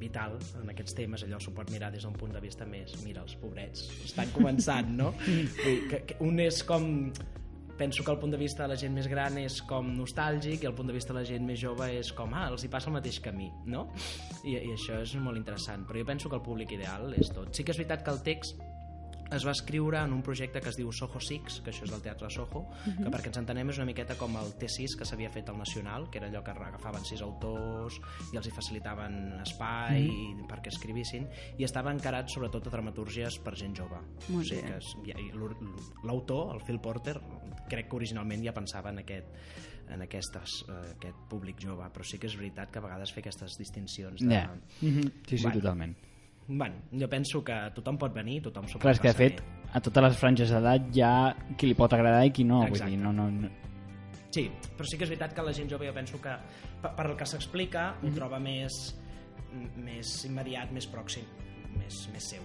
vital 0.00 0.38
en 0.60 0.72
aquests 0.72 0.96
temes, 0.98 1.22
allò 1.22 1.38
s'ho 1.40 1.52
pot 1.54 1.70
mirar 1.70 1.92
des 1.94 2.06
d'un 2.06 2.16
punt 2.18 2.32
de 2.34 2.40
vista 2.42 2.66
més, 2.66 2.96
mira, 3.04 3.22
els 3.22 3.36
pobrets 3.38 3.86
estan 4.08 4.32
començant, 4.34 4.90
no? 4.98 5.12
Que, 5.92 5.98
que 6.08 6.16
un 6.24 6.40
és 6.42 6.62
com 6.66 7.12
penso 7.78 8.04
que 8.04 8.10
el 8.12 8.18
punt 8.18 8.32
de 8.34 8.40
vista 8.40 8.64
de 8.64 8.72
la 8.72 8.78
gent 8.80 8.94
més 8.94 9.08
gran 9.10 9.38
és 9.40 9.60
com 9.68 9.88
nostàlgic 9.96 10.64
i 10.64 10.70
el 10.70 10.74
punt 10.78 10.90
de 10.90 10.96
vista 10.96 11.14
de 11.14 11.20
la 11.20 11.26
gent 11.28 11.46
més 11.46 11.60
jove 11.62 11.88
és 11.98 12.12
com, 12.16 12.34
ah, 12.34 12.48
els 12.52 12.64
hi 12.64 12.70
passa 12.72 12.90
el 12.90 12.96
mateix 12.98 13.20
camí, 13.24 13.50
no? 13.66 13.86
I, 14.44 14.56
I 14.58 14.74
això 14.74 15.00
és 15.02 15.16
molt 15.22 15.40
interessant, 15.40 15.86
però 15.88 16.02
jo 16.02 16.08
penso 16.08 16.30
que 16.30 16.38
el 16.38 16.44
públic 16.44 16.76
ideal 16.76 17.12
és 17.18 17.32
tot. 17.32 17.52
Sí 17.56 17.64
que 17.64 17.74
és 17.74 17.82
veritat 17.82 18.04
que 18.04 18.14
el 18.14 18.22
text 18.26 18.60
es 19.32 19.44
va 19.46 19.52
escriure 19.52 19.98
en 20.04 20.12
un 20.12 20.22
projecte 20.22 20.60
que 20.60 20.68
es 20.68 20.76
diu 20.76 20.90
Soho 20.92 21.20
Six, 21.20 21.60
que 21.64 21.70
això 21.72 21.86
és 21.86 21.90
del 21.92 22.02
Teatre 22.04 22.28
Soho, 22.30 22.64
que 22.84 23.10
perquè 23.12 23.30
ens 23.32 23.38
entenem 23.40 23.70
és 23.72 23.78
una 23.80 23.86
miqueta 23.88 24.16
com 24.20 24.36
el 24.40 24.52
T6 24.60 24.96
que 24.98 25.08
s'havia 25.08 25.30
fet 25.32 25.48
al 25.48 25.58
Nacional, 25.58 26.08
que 26.10 26.18
era 26.20 26.28
allò 26.28 26.42
que 26.44 26.52
agafaven 26.52 27.04
sis 27.08 27.22
autors 27.24 27.98
i 28.32 28.36
els 28.40 28.46
hi 28.46 28.54
facilitaven 28.54 29.18
espai 29.42 30.08
perquè 30.50 30.72
escrivissin, 30.72 31.26
i 31.58 31.64
estava 31.64 31.92
encarat 31.94 32.28
sobretot 32.30 32.66
a 32.68 32.74
dramatúrgies 32.76 33.38
per 33.42 33.56
gent 33.56 33.76
jove. 33.78 33.98
Molt 34.28 34.42
o 34.42 34.48
sigui 34.48 34.62
bé. 34.62 34.78
que 35.12 36.06
l'autor, 36.06 36.54
el 36.56 36.64
Phil 36.66 36.80
Porter, 36.80 37.18
crec 37.68 37.88
que 37.88 37.96
originalment 37.96 38.44
ja 38.44 38.52
pensava 38.56 38.90
en 38.90 38.98
aquest 39.04 39.70
en 39.92 40.00
aquestes, 40.00 40.62
eh, 40.70 40.92
aquest 40.94 41.18
públic 41.28 41.58
jove, 41.60 41.84
però 41.92 42.04
sí 42.06 42.16
que 42.18 42.26
és 42.30 42.36
veritat 42.38 42.70
que 42.72 42.78
a 42.78 42.82
vegades 42.82 43.12
fer 43.12 43.20
aquestes 43.20 43.58
distincions 43.58 44.22
de... 44.22 44.30
Ja. 44.32 44.54
Mhm. 44.80 45.02
Sí, 45.26 45.36
sí, 45.36 45.42
Bueno. 45.42 45.60
totalment. 45.60 45.96
Bueno, 46.48 46.74
jo 46.92 47.08
penso 47.08 47.42
que 47.44 47.54
tothom 47.74 47.96
pot 47.98 48.12
venir, 48.14 48.40
tothom 48.42 48.66
s'ho 48.68 48.78
Clar, 48.78 48.92
pot 48.92 48.98
és 48.98 49.00
que 49.00 49.08
de 49.08 49.14
fet, 49.14 49.40
bé. 49.40 49.68
a 49.72 49.80
totes 49.80 50.02
les 50.02 50.16
franges 50.18 50.50
d'edat 50.50 50.88
hi 50.96 51.00
ha 51.02 51.12
qui 51.56 51.66
li 51.70 51.74
pot 51.78 51.92
agradar 51.92 52.24
i 52.26 52.32
qui 52.34 52.44
no. 52.44 52.62
Exacte. 52.66 52.84
Vull 52.90 52.96
dir, 52.96 52.98
no, 53.02 53.12
no, 53.12 53.28
no. 53.30 53.48
Sí, 54.32 54.46
però 54.76 54.86
sí 54.88 54.96
que 54.96 55.04
és 55.04 55.10
veritat 55.12 55.34
que 55.36 55.42
la 55.44 55.52
gent 55.52 55.68
jove 55.70 55.86
jo 55.86 55.92
penso 55.94 56.20
que 56.20 56.32
per, 56.82 56.94
per 56.96 57.06
el 57.10 57.16
que 57.16 57.26
s'explica 57.28 57.94
ho 58.02 58.10
troba 58.16 58.38
més, 58.40 58.72
més 59.76 60.24
immediat, 60.28 60.72
més 60.72 60.86
pròxim, 60.88 61.24
més, 61.78 62.06
més 62.12 62.30
seu. 62.34 62.42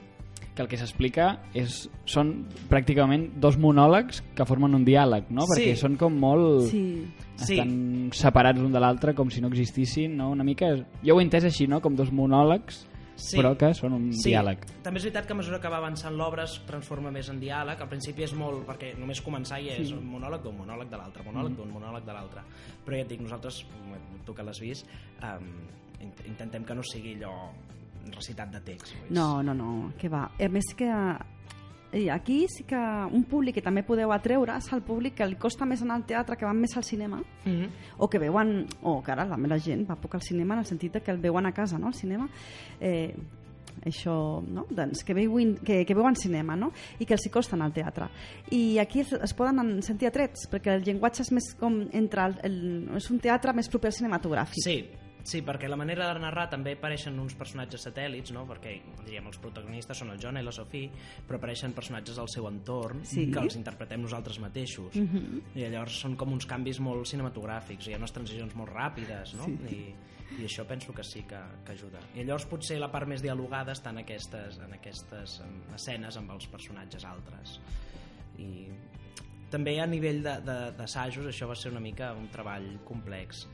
que 0.58 0.64
el 0.64 0.68
que 0.70 0.78
s'explica 0.78 1.26
és 1.54 1.84
són 2.10 2.48
pràcticament 2.70 3.28
dos 3.38 3.58
monòlegs 3.62 4.24
que 4.36 4.46
formen 4.46 4.74
un 4.74 4.84
diàleg, 4.86 5.28
no? 5.30 5.46
Perquè 5.46 5.76
Sí. 5.76 5.82
són 5.84 5.98
com 5.98 6.16
molt... 6.18 6.66
Sí. 6.72 7.06
Sí. 7.38 7.54
Estan 7.54 8.10
separats 8.12 8.58
l'un 8.60 8.72
de 8.74 8.80
l'altre 8.82 9.14
com 9.14 9.30
si 9.30 9.40
no 9.42 9.48
existissin, 9.52 10.16
no? 10.18 10.32
Una 10.34 10.44
mica... 10.44 10.72
Jo 11.06 11.14
ho 11.16 11.20
he 11.20 11.24
entès 11.24 11.46
així, 11.46 11.68
no? 11.70 11.80
Com 11.80 11.96
dos 11.96 12.10
monòlegs, 12.12 12.88
Sí. 13.18 13.36
però 13.40 13.56
que 13.58 13.74
són 13.74 13.94
un 13.98 14.12
Sí, 14.14 14.30
diàleg. 14.30 14.64
també 14.86 15.00
és 15.00 15.04
veritat 15.08 15.26
que 15.26 15.34
a 15.34 15.36
mesura 15.36 15.60
que 15.60 15.68
va 15.74 15.78
avençant 15.82 16.14
l'obra 16.16 16.44
es 16.44 16.62
transforma 16.68 17.10
més 17.12 17.28
en 17.30 17.40
diàleg. 17.42 17.82
Al 17.82 17.90
principi 17.90 18.24
és 18.24 18.34
molt, 18.38 18.66
perquè 18.68 18.92
només 18.98 19.22
començar 19.26 19.60
i 19.60 19.70
és 19.74 19.92
un 19.92 20.06
monòleg 20.06 20.44
d'un 20.44 20.56
monòleg 20.58 20.88
de 20.90 20.98
l'altre, 20.98 21.24
monòleg 21.26 21.56
d'un 21.58 21.72
monòleg 21.74 22.06
de 22.06 22.14
l'altre. 22.14 22.42
Però 22.86 22.96
ja 22.96 23.02
et 23.02 23.10
dic, 23.10 23.20
nosaltres, 23.22 23.66
tu 24.26 24.34
que 24.34 24.44
l'has 24.44 24.60
vist, 24.62 24.86
um, 25.24 25.68
intentem 26.28 26.64
que 26.64 26.76
no 26.76 26.84
sigui 26.84 27.16
allò 27.18 27.50
recitat 28.16 28.52
de 28.52 28.62
text. 28.62 28.94
oi? 28.94 29.10
No, 29.10 29.42
no, 29.44 29.54
no, 29.54 29.92
que 29.98 30.08
va. 30.08 30.30
A 30.40 30.48
més 30.48 30.64
que 30.78 30.88
eh, 31.92 32.10
aquí 32.12 32.48
sí 32.50 32.64
que 32.64 32.76
un 33.12 33.24
públic 33.24 33.56
que 33.56 33.62
també 33.62 33.84
podeu 33.84 34.12
atreure 34.12 34.58
és 34.58 34.68
el 34.74 34.82
públic 34.82 35.16
que 35.16 35.26
li 35.26 35.36
costa 35.36 35.66
més 35.66 35.82
anar 35.82 35.96
al 35.96 36.06
teatre, 36.06 36.36
que 36.38 36.46
van 36.46 36.60
més 36.60 36.76
al 36.78 36.84
cinema, 36.84 37.22
Mhm. 37.46 37.70
o 37.98 38.08
que 38.10 38.20
veuen, 38.20 38.66
o 38.84 39.02
que 39.04 39.12
ara 39.12 39.26
la 39.26 39.38
meva 39.38 39.58
gent 39.60 39.90
va 39.90 39.96
poc 39.96 40.16
al 40.16 40.22
cinema 40.22 40.54
en 40.56 40.60
el 40.60 40.66
sentit 40.66 41.02
que 41.04 41.12
el 41.12 41.18
veuen 41.18 41.46
a 41.46 41.52
casa, 41.54 41.78
no?, 41.80 41.88
al 41.88 41.94
cinema. 41.94 42.30
Eh, 42.80 43.16
això, 43.86 44.42
no? 44.42 44.66
doncs, 44.70 45.04
que, 45.04 45.14
veuen, 45.14 45.56
que, 45.64 45.86
que 45.86 45.94
veuen 45.94 46.16
cinema 46.16 46.56
no? 46.56 46.72
i 46.98 47.06
que 47.06 47.14
els 47.14 47.26
hi 47.28 47.30
costa 47.30 47.56
anar 47.56 47.68
al 47.68 47.74
teatre 47.74 48.08
i 48.50 48.80
aquí 48.80 49.02
es, 49.02 49.14
es 49.14 49.34
poden 49.38 49.84
sentir 49.84 50.08
atrets 50.08 50.48
perquè 50.50 50.74
el 50.74 50.82
llenguatge 50.84 51.22
és 51.22 51.32
més 51.32 51.52
com 51.60 51.84
entre 51.94 52.26
el, 52.26 52.36
el, 52.44 52.56
és 52.98 53.12
un 53.12 53.20
teatre 53.20 53.54
més 53.54 53.70
proper 53.70 53.92
al 53.92 53.94
cinematogràfic 54.00 54.64
Sí, 54.66 54.80
sí, 55.28 55.42
perquè 55.44 55.68
la 55.68 55.76
manera 55.76 56.08
de 56.14 56.22
narrar 56.24 56.46
també 56.50 56.78
apareixen 56.78 57.18
uns 57.20 57.36
personatges 57.36 57.84
satèl·lits, 57.90 58.32
no? 58.36 58.46
perquè 58.48 58.78
diríem, 59.04 59.28
els 59.28 59.40
protagonistes 59.44 60.00
són 60.00 60.14
el 60.14 60.22
John 60.24 60.40
i 60.40 60.44
la 60.46 60.54
Sophie, 60.56 60.88
però 61.28 61.42
apareixen 61.42 61.74
personatges 61.76 62.16
del 62.16 62.30
seu 62.32 62.48
entorn 62.48 63.04
Sí. 63.04 63.26
que 63.32 63.44
els 63.44 63.58
interpretem 63.60 64.02
nosaltres 64.02 64.40
mateixos. 64.40 64.96
I 64.96 65.68
llavors 65.68 66.00
són 66.00 66.16
com 66.16 66.32
uns 66.32 66.48
canvis 66.48 66.80
molt 66.80 67.08
cinematogràfics, 67.12 67.90
hi 67.90 67.98
ha 67.98 68.00
unes 68.00 68.16
transicions 68.16 68.56
molt 68.56 68.72
ràpides, 68.72 69.36
no? 69.36 69.50
I, 69.68 69.82
i 70.40 70.44
això 70.48 70.64
penso 70.68 70.94
que 70.96 71.04
sí 71.04 71.24
que, 71.28 71.40
que 71.66 71.76
ajuda. 71.76 72.00
I 72.16 72.24
llavors 72.24 72.48
potser 72.48 72.80
la 72.80 72.92
part 72.92 73.08
més 73.08 73.22
dialogada 73.24 73.76
està 73.76 73.92
en 73.92 74.00
aquestes, 74.06 74.60
en 74.64 74.74
aquestes 74.80 75.42
escenes 75.76 76.18
amb 76.20 76.32
els 76.36 76.48
personatges 76.48 77.04
altres. 77.08 77.60
I 78.40 78.68
també 79.52 79.78
a 79.80 79.86
nivell 79.88 80.24
d'assajos 80.24 81.28
això 81.32 81.48
va 81.48 81.56
ser 81.56 81.72
una 81.72 81.80
mica 81.84 82.14
un 82.16 82.28
treball 82.32 82.78
complex 82.88 83.46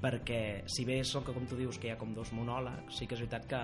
perquè 0.00 0.64
si 0.70 0.86
bé 0.88 1.00
és 1.04 1.12
el 1.16 1.24
que 1.26 1.34
com 1.36 1.46
tu 1.48 1.58
dius 1.58 1.78
que 1.78 1.90
hi 1.90 1.94
ha 1.94 2.00
com 2.00 2.14
dos 2.16 2.32
monòlegs 2.36 2.98
sí 2.98 3.06
que 3.06 3.16
és 3.18 3.22
veritat 3.24 3.46
que 3.50 3.62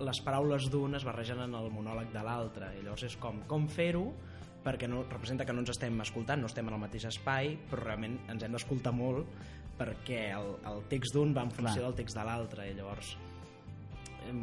les 0.00 0.20
paraules 0.24 0.66
d'un 0.72 0.96
es 0.96 1.04
barregen 1.04 1.42
en 1.44 1.54
el 1.54 1.70
monòleg 1.72 2.12
de 2.14 2.24
l'altre 2.24 2.72
i 2.78 2.84
llavors 2.84 3.06
és 3.10 3.16
com, 3.20 3.42
com 3.50 3.68
fer-ho 3.68 4.08
perquè 4.64 4.88
no, 4.90 5.04
representa 5.08 5.46
que 5.48 5.54
no 5.56 5.62
ens 5.62 5.72
estem 5.72 5.96
escoltant, 6.04 6.42
no 6.42 6.48
estem 6.50 6.68
en 6.68 6.76
el 6.76 6.82
mateix 6.82 7.06
espai, 7.08 7.54
però 7.70 7.86
realment 7.86 8.18
ens 8.32 8.44
hem 8.44 8.56
d'escoltar 8.56 8.92
molt 8.92 9.28
perquè 9.80 10.22
el, 10.36 10.54
el 10.68 10.82
text 10.92 11.16
d'un 11.16 11.32
va 11.36 11.46
en 11.46 11.52
funció 11.54 11.80
Clar. 11.80 11.88
del 11.88 11.98
text 12.02 12.18
de 12.18 12.24
l'altre 12.28 12.68
i 12.68 12.74
llavors 12.76 13.14
em, 14.28 14.42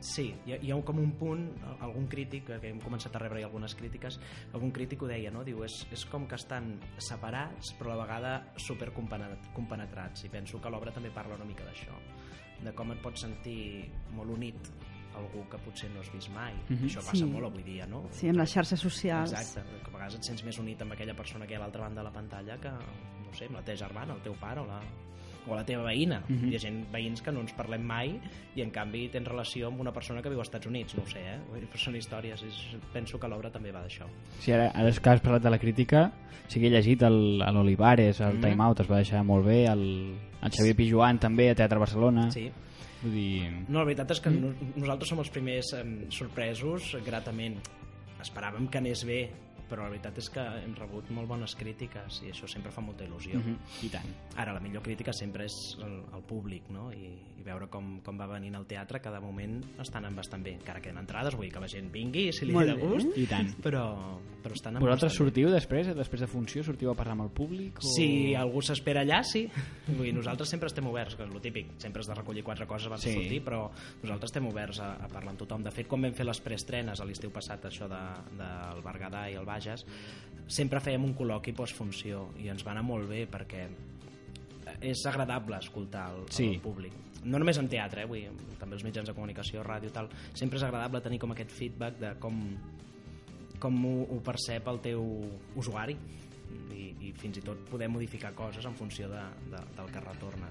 sí, 0.00 0.34
hi 0.46 0.52
ha, 0.54 0.56
hi 0.62 0.70
ha 0.72 0.78
com 0.82 0.98
un 0.98 1.12
punt 1.20 1.42
algun 1.80 2.06
crític, 2.08 2.46
que 2.46 2.68
hem 2.70 2.80
començat 2.80 3.14
a 3.16 3.18
rebre 3.20 3.42
algunes 3.44 3.74
crítiques, 3.76 4.18
algun 4.52 4.70
crític 4.72 5.02
ho 5.02 5.06
deia 5.10 5.30
no? 5.30 5.44
diu, 5.44 5.62
és, 5.64 5.86
és 5.92 6.04
com 6.08 6.26
que 6.26 6.34
estan 6.40 6.78
separats 6.98 7.74
però 7.78 7.92
a 7.92 7.96
la 7.96 8.04
vegada 8.06 8.32
super 8.56 8.90
compenetrats 8.92 10.24
i 10.24 10.30
penso 10.32 10.60
que 10.60 10.70
l'obra 10.72 10.92
també 10.92 11.10
parla 11.14 11.36
una 11.36 11.44
mica 11.48 11.64
d'això 11.68 11.96
de 12.64 12.72
com 12.76 12.90
et 12.92 13.00
pots 13.00 13.22
sentir 13.24 13.90
molt 14.16 14.30
unit 14.34 14.70
algú 15.18 15.42
que 15.50 15.58
potser 15.58 15.88
no 15.90 16.00
has 16.00 16.10
vist 16.12 16.30
mai 16.32 16.54
Mhm. 16.68 16.84
això 16.86 17.00
passa 17.02 17.16
Sí. 17.16 17.24
molt 17.24 17.46
avui 17.46 17.62
dia 17.64 17.86
no? 17.86 18.06
sí, 18.12 18.28
amb 18.28 18.38
les 18.38 18.52
xarxes 18.52 18.80
socials 18.80 19.32
Exacte, 19.32 19.62
que 19.82 19.90
a 19.90 19.92
vegades 19.92 20.14
et 20.16 20.22
sents 20.24 20.44
més 20.44 20.58
unit 20.58 20.80
amb 20.82 20.92
aquella 20.92 21.14
persona 21.14 21.46
que 21.46 21.52
hi 21.52 21.56
ha 21.56 21.58
a 21.58 21.62
l'altra 21.62 21.82
banda 21.82 22.00
de 22.00 22.04
la 22.08 22.12
pantalla 22.12 22.58
que, 22.60 22.70
no 22.70 23.32
sé, 23.32 23.46
amb 23.46 23.56
la 23.56 23.62
teva 23.64 23.76
germana, 23.76 24.14
el 24.14 24.22
teu 24.22 24.34
pare 24.34 24.60
o 24.60 24.66
la, 24.66 24.80
o 25.48 25.54
la 25.56 25.64
teva 25.64 25.82
veïna. 25.84 26.22
Mhm. 26.28 26.50
Hi 26.50 26.56
ha 26.56 26.58
gent, 26.60 26.80
veïns 26.92 27.22
que 27.22 27.32
no 27.32 27.40
ens 27.40 27.52
parlem 27.56 27.82
mai 27.82 28.18
i 28.56 28.62
en 28.62 28.70
canvi 28.70 29.08
tens 29.08 29.26
relació 29.28 29.68
amb 29.68 29.80
una 29.80 29.92
persona 29.92 30.20
que 30.22 30.28
viu 30.28 30.38
als 30.38 30.48
Estats 30.48 30.66
Units, 30.66 30.94
no 30.96 31.02
ho 31.02 31.06
sé, 31.06 31.20
eh? 31.20 31.38
Són 31.76 31.96
històries, 31.96 32.42
és, 32.42 32.60
penso 32.92 33.18
que 33.18 33.28
l'obra 33.28 33.50
també 33.50 33.72
va 33.72 33.82
d'això. 33.82 34.04
Sí, 34.40 34.52
ara, 34.52 34.70
ara 34.74 34.90
que 34.92 35.10
has 35.10 35.20
parlat 35.20 35.42
de 35.42 35.50
la 35.50 35.58
crítica, 35.58 36.12
sí 36.48 36.60
que 36.60 36.66
he 36.66 36.70
llegit 36.70 37.02
el- 37.02 37.42
a 37.42 37.50
l'Olivares, 37.52 38.20
el 38.20 38.34
Mhm. 38.34 38.40
Time 38.42 38.64
Out, 38.64 38.80
es 38.80 38.90
va 38.90 38.96
deixar 38.96 39.24
molt 39.24 39.46
bé, 39.46 39.64
el, 39.66 40.14
el 40.42 40.50
Xavier 40.50 40.76
Pijuan 40.76 41.18
també, 41.18 41.50
a 41.50 41.54
Teatre 41.54 41.78
Barcelona. 41.78 42.30
Sí. 42.30 42.50
Vull 43.02 43.12
dir... 43.12 43.50
No, 43.68 43.78
la 43.78 43.84
veritat 43.86 44.10
és 44.10 44.20
que 44.20 44.28
no, 44.30 44.52
nosaltres 44.76 45.08
som 45.08 45.18
els 45.20 45.30
primers 45.30 45.72
eh, 45.72 46.06
sorpresos 46.10 46.96
gratament. 47.06 47.56
Esperàvem 48.20 48.68
que 48.68 48.76
anés 48.76 49.04
bé, 49.08 49.30
però 49.70 49.84
la 49.86 49.90
veritat 49.94 50.18
és 50.18 50.28
que 50.34 50.42
hem 50.64 50.74
rebut 50.76 51.08
molt 51.14 51.28
bones 51.30 51.54
crítiques 51.56 52.20
i 52.26 52.32
això 52.34 52.48
sempre 52.50 52.72
fa 52.74 52.82
molta 52.82 53.04
il·lusió. 53.06 53.38
Mhm, 53.38 53.56
I 53.86 53.88
tant. 53.94 54.10
Ara, 54.36 54.52
la 54.56 54.60
millor 54.60 54.82
crítica 54.82 55.12
sempre 55.14 55.46
és 55.46 55.56
el, 55.80 56.00
el 56.16 56.22
públic, 56.26 56.68
no? 56.74 56.90
I, 56.92 57.12
i 57.38 57.42
veure 57.46 57.68
com, 57.72 58.00
com 58.04 58.18
va 58.20 58.26
venint 58.26 58.54
al 58.58 58.66
teatre, 58.66 58.98
de 59.00 59.20
moment 59.20 59.60
estan 59.80 60.04
anant 60.04 60.16
bastant 60.18 60.42
bé. 60.44 60.56
Encara 60.58 60.80
queden 60.82 60.98
entrades, 60.98 61.34
vull 61.34 61.46
dir 61.46 61.52
que 61.54 61.60
la 61.62 61.68
gent 61.68 61.88
vingui, 61.92 62.28
si 62.32 62.44
li 62.46 62.52
Molt 62.52 62.68
de 62.68 62.74
bé. 62.74 62.82
gust, 62.86 63.16
I 63.16 63.26
tant. 63.26 63.48
però, 63.62 63.84
però 64.42 64.52
estan 64.54 64.74
anant 64.76 64.84
Vosaltres 64.84 65.12
bastant 65.12 65.26
bé. 65.26 65.30
sortiu 65.30 65.50
després, 65.50 65.88
eh, 65.88 65.94
després 65.94 66.20
de 66.20 66.26
funció, 66.26 66.62
sortiu 66.64 66.90
a 66.90 66.94
parlar 66.94 67.12
amb 67.16 67.22
el 67.28 67.30
públic? 67.30 67.78
O... 67.78 67.86
Si 67.94 68.34
algú 68.34 68.60
s'espera 68.62 69.02
allà, 69.06 69.22
sí. 69.24 69.46
Vull 69.86 70.04
dir, 70.10 70.14
nosaltres 70.14 70.48
sempre 70.52 70.68
estem 70.68 70.86
oberts, 70.86 71.16
que 71.16 71.24
és 71.24 71.30
el 71.32 71.40
típic, 71.40 71.72
sempre 71.78 72.00
has 72.04 72.08
de 72.10 72.14
recollir 72.14 72.42
quatre 72.44 72.66
coses 72.66 72.86
abans 72.90 73.02
Sí. 73.02 73.10
de 73.14 73.22
sortir, 73.22 73.40
però 73.44 73.70
nosaltres 74.02 74.30
estem 74.30 74.46
oberts 74.46 74.80
a, 74.80 74.92
a 75.04 75.08
parlar 75.08 75.30
amb 75.34 75.38
tothom. 75.40 75.62
De 75.64 75.70
fet, 75.72 75.88
quan 75.88 76.02
vam 76.02 76.12
fer 76.14 76.26
les 76.26 76.40
preestrenes 76.40 77.00
a 77.00 77.04
l'estiu 77.08 77.30
passat, 77.30 77.64
això 77.70 77.88
de, 77.88 78.00
del 78.38 78.82
Berguedà 78.84 79.26
i 79.30 79.34
el 79.40 79.46
Bages, 79.60 79.84
sempre 80.50 80.80
fèiem 80.82 81.04
un 81.06 81.12
col·loqui 81.14 81.52
postfunció 81.56 82.30
i 82.40 82.48
ens 82.50 82.64
va 82.66 82.72
anar 82.72 82.82
molt 82.86 83.08
bé 83.10 83.26
perquè 83.30 83.66
és 84.80 85.04
agradable 85.06 85.58
escoltar 85.60 86.08
el, 86.14 86.24
Sí. 86.32 86.48
el 86.54 86.60
públic. 86.64 86.92
No 87.24 87.38
només 87.38 87.58
en 87.60 87.68
teatre, 87.68 88.02
eh, 88.02 88.08
vull 88.08 88.22
dir, 88.22 88.30
també 88.58 88.76
els 88.78 88.84
mitjans 88.84 89.06
de 89.08 89.14
comunicació, 89.14 89.62
ràdio, 89.62 89.90
tal, 89.92 90.08
sempre 90.34 90.56
és 90.56 90.64
agradable 90.64 91.02
tenir 91.04 91.18
com 91.20 91.32
aquest 91.34 91.50
feedback 91.52 91.98
de 92.00 92.14
com, 92.18 92.38
com 93.60 93.84
ho, 93.84 93.94
ho 94.08 94.20
percep 94.24 94.66
el 94.72 94.80
teu 94.80 95.04
usuari 95.60 95.96
i, 96.72 96.94
i 97.08 97.12
fins 97.20 97.36
i 97.36 97.42
tot 97.44 97.60
poder 97.68 97.90
modificar 97.92 98.32
coses 98.34 98.64
en 98.64 98.74
funció 98.74 99.08
de, 99.10 99.20
de, 99.52 99.60
del 99.76 99.92
que 99.92 100.00
retorna. 100.00 100.48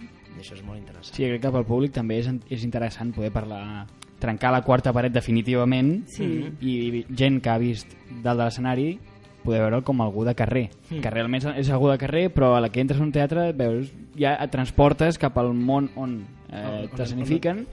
I 0.00 0.40
això 0.40 0.56
és 0.56 0.62
molt 0.64 0.80
interessant. 0.80 1.14
Sí, 1.14 1.26
crec 1.28 1.42
que 1.44 1.52
pel 1.52 1.66
públic 1.68 1.92
també 1.94 2.18
és, 2.18 2.28
és 2.50 2.64
interessant 2.64 3.12
poder 3.14 3.30
parlar, 3.30 3.86
trencar 4.20 4.52
la 4.52 4.62
quarta 4.62 4.92
paret 4.92 5.12
definitivament 5.12 6.04
Sí. 6.06 6.52
i 6.60 7.04
gent 7.16 7.40
que 7.42 7.50
ha 7.50 7.58
vist 7.58 7.88
dalt 8.22 8.38
de 8.38 8.44
l'escenari 8.44 8.98
poder 9.42 9.62
veure'l 9.62 9.82
com 9.82 10.00
algú 10.04 10.22
de 10.26 10.34
carrer 10.36 10.68
Mm. 10.90 11.00
que 11.00 11.10
realment 11.10 11.42
és 11.56 11.70
algú 11.70 11.88
de 11.90 11.96
carrer 11.98 12.28
però 12.34 12.54
a 12.56 12.60
la 12.60 12.68
que 12.68 12.80
entres 12.82 13.00
a 13.00 13.02
un 13.02 13.12
teatre 13.12 13.52
veus, 13.56 13.90
ja 14.18 14.34
et 14.36 14.50
transportes 14.50 15.16
cap 15.18 15.38
al 15.38 15.54
món 15.54 15.88
on 15.96 16.26
eh, 16.52 16.88
t'escenifiquen 16.94 17.66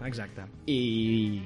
i, 0.66 1.42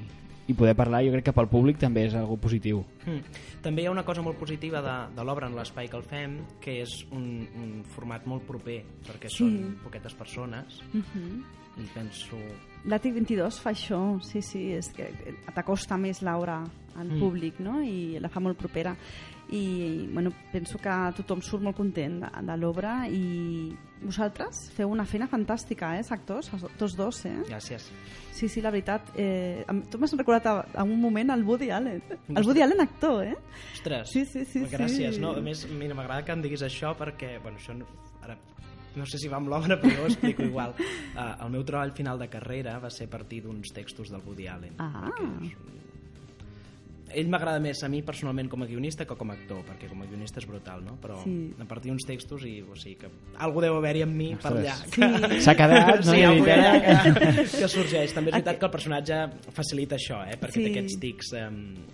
i 0.48 0.54
poder 0.54 0.76
parlar 0.76 1.04
jo 1.06 1.12
crec 1.14 1.26
que 1.26 1.34
pel 1.34 1.48
públic 1.48 1.78
també 1.80 2.06
és 2.06 2.16
algo 2.16 2.38
positiu 2.38 2.84
Mm. 3.02 3.24
També 3.64 3.82
hi 3.82 3.86
ha 3.88 3.92
una 3.92 4.04
cosa 4.06 4.22
molt 4.22 4.38
positiva 4.38 4.80
de, 4.82 5.16
de 5.16 5.24
l'obra 5.26 5.48
en 5.48 5.56
l'espai 5.56 5.88
que 5.90 5.98
el 5.98 6.04
fem, 6.04 6.36
que 6.62 6.82
és 6.84 7.08
un, 7.12 7.48
un 7.58 7.84
format 7.84 8.28
molt 8.28 8.44
proper, 8.46 8.84
perquè 9.08 9.28
Sí. 9.30 9.38
són 9.38 9.78
poquetes 9.84 10.14
persones, 10.14 10.82
Mhm. 10.94 11.42
i 11.82 11.88
penso... 11.96 12.38
L'Àtic 12.90 13.14
22 13.14 13.60
fa 13.62 13.72
això, 13.76 14.00
sí, 14.26 14.42
sí, 14.42 14.72
és 14.74 14.88
que 14.96 15.12
t'acosta 15.54 15.98
més 16.02 16.22
l'obra 16.26 16.64
al 16.98 17.08
Mm. 17.08 17.20
públic, 17.20 17.60
no?, 17.60 17.82
i 17.84 18.18
la 18.20 18.28
fa 18.30 18.40
molt 18.40 18.58
propera. 18.58 18.96
I, 19.52 20.08
bueno, 20.14 20.32
penso 20.52 20.78
que 20.80 20.90
tothom 21.18 21.42
surt 21.42 21.62
molt 21.64 21.76
content 21.76 22.22
de, 22.24 22.30
de 22.48 22.56
l'obra 22.58 23.06
i 23.12 23.74
vosaltres 24.02 24.72
feu 24.76 24.90
una 24.90 25.04
feina 25.06 25.28
fantàstica, 25.28 25.90
eh, 26.00 26.04
actors, 26.10 26.50
tots 26.80 26.96
dos, 26.96 27.26
eh? 27.26 27.34
Gràcies. 27.50 27.90
Sí, 28.32 28.48
sí, 28.48 28.62
la 28.62 28.72
veritat. 28.72 29.12
Eh, 29.16 29.66
tu 29.92 30.00
m'has 30.00 30.14
recordat 30.16 30.48
a, 30.48 30.54
a 30.74 30.84
un 30.84 31.00
moment 31.02 31.30
el 31.36 31.44
Woody 31.44 31.70
Allen. 31.70 32.02
El 32.30 32.46
Woody 32.48 32.62
Allen 32.62 32.80
actor, 32.82 33.26
eh? 33.28 33.36
Ostres, 33.74 34.10
Sí, 34.10 34.24
sí, 34.26 34.46
sí, 34.46 34.64
gràcies. 34.72 35.16
sí. 35.16 35.20
No, 35.22 35.32
a 35.36 35.42
més, 35.42 35.68
mira, 35.70 35.94
m'agrada 35.96 36.24
que 36.24 36.32
em 36.32 36.42
diguis 36.42 36.64
això 36.64 36.96
perquè, 36.98 37.38
bueno, 37.44 37.58
això 37.60 37.76
no, 37.78 37.86
ara 38.24 38.38
no 38.96 39.06
sé 39.06 39.18
si 39.22 39.30
va 39.32 39.38
amb 39.38 39.48
l'obra, 39.52 39.78
però 39.80 40.04
ho 40.04 40.10
explico 40.10 40.44
igual. 40.44 40.74
Uh, 40.78 41.30
el 41.46 41.52
meu 41.54 41.64
treball 41.68 41.94
final 41.96 42.20
de 42.20 42.28
carrera 42.30 42.78
va 42.80 42.90
ser 42.92 43.08
a 43.08 43.14
partir 43.14 43.42
d'uns 43.46 43.72
textos 43.74 44.10
del 44.12 44.22
Woody 44.26 44.48
Allen. 44.52 44.76
Ah. 44.80 45.10
perquè 45.10 45.52
és 45.52 45.56
un- 45.62 45.80
Ell 47.14 47.28
m'agrada 47.30 47.60
més 47.60 47.82
a 47.84 47.90
mi 47.90 48.02
personalment 48.02 48.48
com 48.50 48.62
a 48.64 48.66
guionista 48.66 49.06
que 49.06 49.16
com 49.16 49.30
a 49.32 49.34
actor, 49.34 49.64
perquè 49.68 49.90
com 49.90 50.02
a 50.02 50.06
guionista 50.06 50.40
és 50.40 50.48
brutal, 50.48 50.84
no? 50.86 50.98
Però 51.02 51.18
Sí. 51.24 51.54
a 51.60 51.66
partir 51.66 51.92
d'uns 51.92 52.06
textos 52.08 52.44
i, 52.46 52.62
o 52.62 52.76
sigui, 52.76 52.96
que 52.98 53.10
algú 53.38 53.62
deu 53.62 53.76
haver-hi 53.76 54.04
amb 54.04 54.16
mi 54.16 54.36
per 54.36 54.52
allà. 54.54 54.74
Ostres. 54.74 55.44
S'ha 55.44 55.56
quedat, 55.56 56.06
no? 56.06 56.12
sí, 56.12 56.24
algú 56.24 56.46
allà 56.46 56.74
que, 56.82 57.46
que 57.60 57.68
sorgeix. 57.68 58.14
També 58.14 58.30
és 58.32 58.36
veritat 58.40 58.60
que 58.60 58.66
el 58.66 58.72
personatge 58.72 59.20
facilita 59.52 59.96
això, 59.96 60.22
eh? 60.28 60.38
Perquè 60.40 60.52
Sí. 60.54 60.64
té 60.64 60.70
aquests 60.72 61.00
tics 61.00 61.34
eh, 61.34 61.48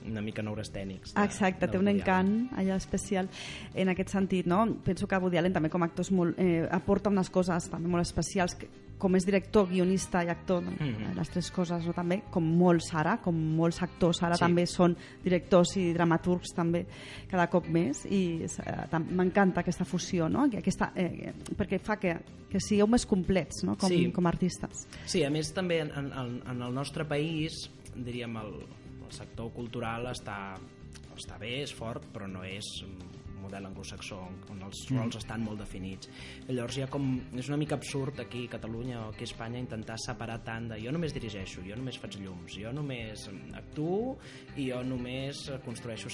una 0.08 0.22
mica 0.22 0.42
neurastènics. 0.44 1.14
de- 1.14 1.24
Exacte, 1.24 1.66
del 1.68 1.72
té 1.72 1.78
un 1.80 1.88
encant 1.88 2.50
allò 2.58 2.76
especial 2.76 3.30
en 3.76 3.90
aquest 3.90 4.10
sentit, 4.10 4.46
no? 4.46 4.66
Penso 4.84 5.08
que 5.08 5.18
Woody 5.18 5.38
Allen 5.38 5.54
també 5.54 5.70
com 5.70 5.82
a 5.84 5.86
actor 5.88 6.06
és 6.06 6.12
molt, 6.12 6.38
eh, 6.40 6.68
aporta 6.72 7.10
unes 7.10 7.30
coses 7.30 7.70
també 7.70 7.88
molt 7.90 8.02
especials 8.06 8.56
que 8.56 8.68
com 8.98 9.16
és 9.16 9.26
director, 9.26 9.68
guionista 9.70 10.24
i 10.26 10.30
actor, 10.30 10.64
no? 10.64 10.72
Mhm. 10.72 11.16
les 11.16 11.30
tres 11.30 11.52
coses, 11.52 11.86
no? 11.86 11.94
també, 11.94 12.24
com 12.32 12.44
molts 12.44 12.94
ara, 12.96 13.18
com 13.22 13.36
molts 13.36 13.82
actors 13.84 14.24
ara 14.24 14.36
Sí. 14.36 14.40
també 14.40 14.66
són 14.66 14.96
directors 15.24 15.76
i 15.78 15.94
dramaturgs 15.94 16.54
també 16.56 16.86
cada 17.30 17.48
cop 17.48 17.68
més 17.68 18.06
i 18.06 18.44
eh, 18.44 19.00
m'encanta 19.00 19.62
aquesta 19.62 19.86
fusió, 19.86 20.28
no? 20.30 20.50
Que 20.50 20.58
aquesta, 20.60 20.92
eh, 20.96 21.34
perquè 21.56 21.80
fa 21.80 21.98
que, 21.98 22.16
que 22.50 22.60
sigueu 22.60 22.88
més 22.88 23.06
complets 23.06 23.64
no? 23.64 23.76
com, 23.78 23.90
Sí. 23.90 24.12
com 24.12 24.26
a 24.26 24.30
artistes. 24.30 24.88
Sí, 25.06 25.24
a 25.24 25.30
més 25.30 25.54
també 25.54 25.80
en, 25.82 25.92
en, 25.92 26.42
en 26.48 26.62
el 26.62 26.74
nostre 26.74 27.06
país, 27.06 27.70
diríem, 27.96 28.36
el, 28.38 28.54
el 29.06 29.12
sector 29.12 29.52
cultural 29.54 30.08
està, 30.08 30.56
està 31.16 31.38
bé, 31.40 31.62
és 31.64 31.74
fort, 31.74 32.04
però 32.14 32.28
no 32.28 32.44
és 32.44 32.66
model 33.42 33.68
anglosaxó 33.70 34.20
on, 34.52 34.62
els 34.68 34.84
rols 34.92 35.20
estan 35.20 35.44
molt 35.46 35.62
definits. 35.64 36.10
Llavors 36.50 36.80
ha 36.84 36.90
com, 36.92 37.08
és 37.38 37.50
una 37.52 37.60
mica 37.60 37.78
absurd 37.78 38.20
aquí 38.24 38.46
a 38.48 38.56
Catalunya 38.58 39.00
o 39.06 39.10
aquí 39.12 39.26
a 39.26 39.30
Espanya 39.32 39.62
intentar 39.64 39.98
separar 40.02 40.40
tant 40.48 40.70
de 40.72 40.80
jo 40.84 40.94
només 40.96 41.16
dirigeixo, 41.16 41.64
jo 41.68 41.78
només 41.80 42.00
faig 42.02 42.20
llums, 42.22 42.58
jo 42.58 42.74
només 42.76 43.28
actuo 43.58 44.18
i 44.56 44.70
jo 44.72 44.84
només 44.88 45.46
construeixo... 45.66 46.12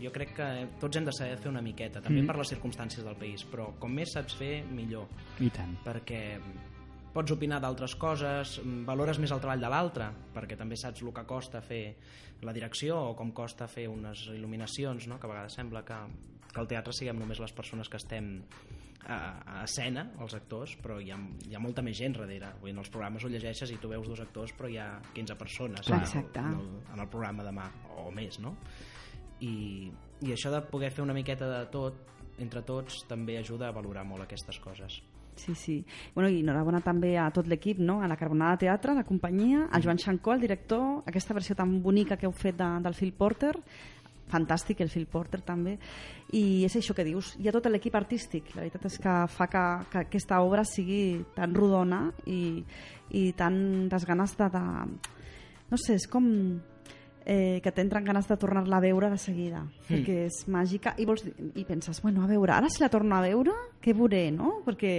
Jo 0.00 0.10
crec 0.14 0.34
que 0.36 0.48
tots 0.80 0.98
hem 0.98 1.06
de 1.06 1.14
saber 1.16 1.38
fer 1.40 1.50
una 1.50 1.62
miqueta, 1.64 2.02
també 2.04 2.24
per 2.26 2.36
les 2.38 2.52
circumstàncies 2.54 3.06
del 3.06 3.18
país, 3.20 3.44
però 3.50 3.70
com 3.80 3.92
més 3.94 4.14
saps 4.16 4.36
fer, 4.38 4.60
millor 4.70 5.08
I 5.40 5.50
tant. 5.54 5.76
perquè 5.84 6.22
pots 7.14 7.32
opinar 7.34 7.58
d'altres 7.62 7.96
coses, 7.98 8.58
mm, 8.62 8.84
valores 8.86 9.18
més 9.18 9.32
el 9.34 9.40
treball 9.42 9.60
de 9.60 9.68
l'altre, 9.68 10.10
perquè 10.34 10.56
també 10.56 10.76
saps 10.76 11.02
el 11.02 11.12
que 11.12 11.26
costa 11.26 11.60
fer 11.60 11.96
la 12.42 12.52
direcció 12.52 12.96
o 13.10 13.16
com 13.16 13.32
costa 13.32 13.66
fer 13.66 13.88
unes 13.88 14.28
il·luminacions, 14.32 15.06
no? 15.08 15.18
que 15.18 15.26
a 15.26 15.30
vegades 15.30 15.54
sembla 15.58 15.82
que, 15.84 15.98
que 16.50 16.60
al 16.62 16.68
teatre 16.70 16.94
siguem 16.96 17.18
només 17.20 17.40
les 17.42 17.52
persones 17.54 17.88
que 17.88 17.98
estem 18.00 18.32
a, 19.06 19.18
a 19.60 19.62
escena, 19.64 20.04
els 20.20 20.34
actors, 20.36 20.74
però 20.82 20.98
hi 21.00 21.10
ha, 21.14 21.18
hi 21.48 21.56
ha 21.56 21.62
molta 21.62 21.82
més 21.82 21.98
gent 21.98 22.16
darrere. 22.18 22.52
Vull 22.60 22.70
dir, 22.70 22.76
en 22.76 22.82
els 22.82 22.92
programes 22.92 23.24
ho 23.24 23.30
llegeixes 23.32 23.72
i 23.72 23.78
tu 23.80 23.90
veus 23.92 24.08
dos 24.08 24.20
actors, 24.22 24.52
però 24.56 24.70
hi 24.70 24.78
ha 24.80 24.88
15 25.14 25.38
persones 25.40 25.86
Clar. 25.86 26.02
en, 26.04 26.20
el, 26.20 26.30
en, 26.42 26.58
el, 26.58 26.72
en 26.94 27.04
el 27.06 27.12
programa 27.12 27.46
demà, 27.46 27.70
o 28.02 28.10
més, 28.14 28.40
no? 28.42 28.56
I, 29.40 29.88
I 30.20 30.34
això 30.34 30.52
de 30.52 30.60
poder 30.68 30.90
fer 30.92 31.04
una 31.06 31.16
miqueta 31.16 31.48
de 31.48 31.62
tot, 31.72 32.04
entre 32.40 32.62
tots, 32.66 33.04
també 33.08 33.38
ajuda 33.40 33.70
a 33.70 33.76
valorar 33.76 34.04
molt 34.08 34.26
aquestes 34.26 34.60
coses. 34.60 35.00
Sí, 35.40 35.54
sí. 35.54 35.74
Bueno, 36.14 36.28
i 36.28 36.42
enhorabona 36.42 36.82
també 36.84 37.14
a 37.16 37.30
tot 37.32 37.46
l'equip, 37.48 37.78
no? 37.80 38.00
a 38.04 38.08
la 38.10 38.16
Carbonada 38.20 38.58
Teatre, 38.60 38.92
la 38.92 39.06
companyia, 39.08 39.68
al 39.72 39.84
Joan 39.84 40.00
Xancó, 40.02 40.34
el 40.34 40.42
director, 40.44 41.00
aquesta 41.08 41.36
versió 41.36 41.56
tan 41.56 41.78
bonica 41.82 42.18
que 42.20 42.28
heu 42.28 42.34
fet 42.36 42.58
de, 42.58 42.68
del 42.84 42.96
Phil 42.98 43.14
Porter, 43.16 43.54
fantàstic 44.30 44.80
el 44.84 44.90
Phil 44.92 45.06
Porter 45.10 45.42
també, 45.46 45.76
i 46.36 46.64
és 46.66 46.76
això 46.78 46.94
que 46.96 47.06
dius, 47.06 47.34
hi 47.38 47.48
ha 47.48 47.54
tot 47.54 47.68
l'equip 47.70 47.96
artístic, 47.98 48.54
la 48.54 48.64
veritat 48.64 48.86
és 48.90 48.98
que 49.02 49.16
fa 49.34 49.48
que, 49.50 49.66
que 49.92 50.04
aquesta 50.06 50.40
obra 50.46 50.64
sigui 50.64 51.20
tan 51.36 51.54
rodona 51.56 52.06
i, 52.26 52.62
i 53.10 53.30
tantes 53.38 54.06
ganes 54.08 54.36
de, 54.38 54.50
de... 54.54 54.64
No 55.70 55.78
sé, 55.78 55.94
és 56.00 56.06
com 56.10 56.26
eh, 57.24 57.60
que 57.62 57.72
t'entren 57.72 58.04
ganes 58.04 58.28
de 58.28 58.36
tornar-la 58.40 58.80
a 58.80 58.84
veure 58.84 59.10
de 59.10 59.18
seguida, 59.20 59.62
mm. 59.62 59.86
perquè 59.88 60.18
és 60.26 60.42
màgica 60.50 60.94
i, 60.98 61.06
vols, 61.06 61.26
i 61.54 61.64
penses, 61.68 62.00
bueno, 62.02 62.24
a 62.24 62.30
veure, 62.30 62.56
ara 62.56 62.70
si 62.70 62.82
la 62.82 62.90
torno 62.92 63.16
a 63.16 63.24
veure, 63.24 63.54
què 63.82 63.94
veuré, 63.96 64.28
no? 64.34 64.60
Perquè 64.66 64.94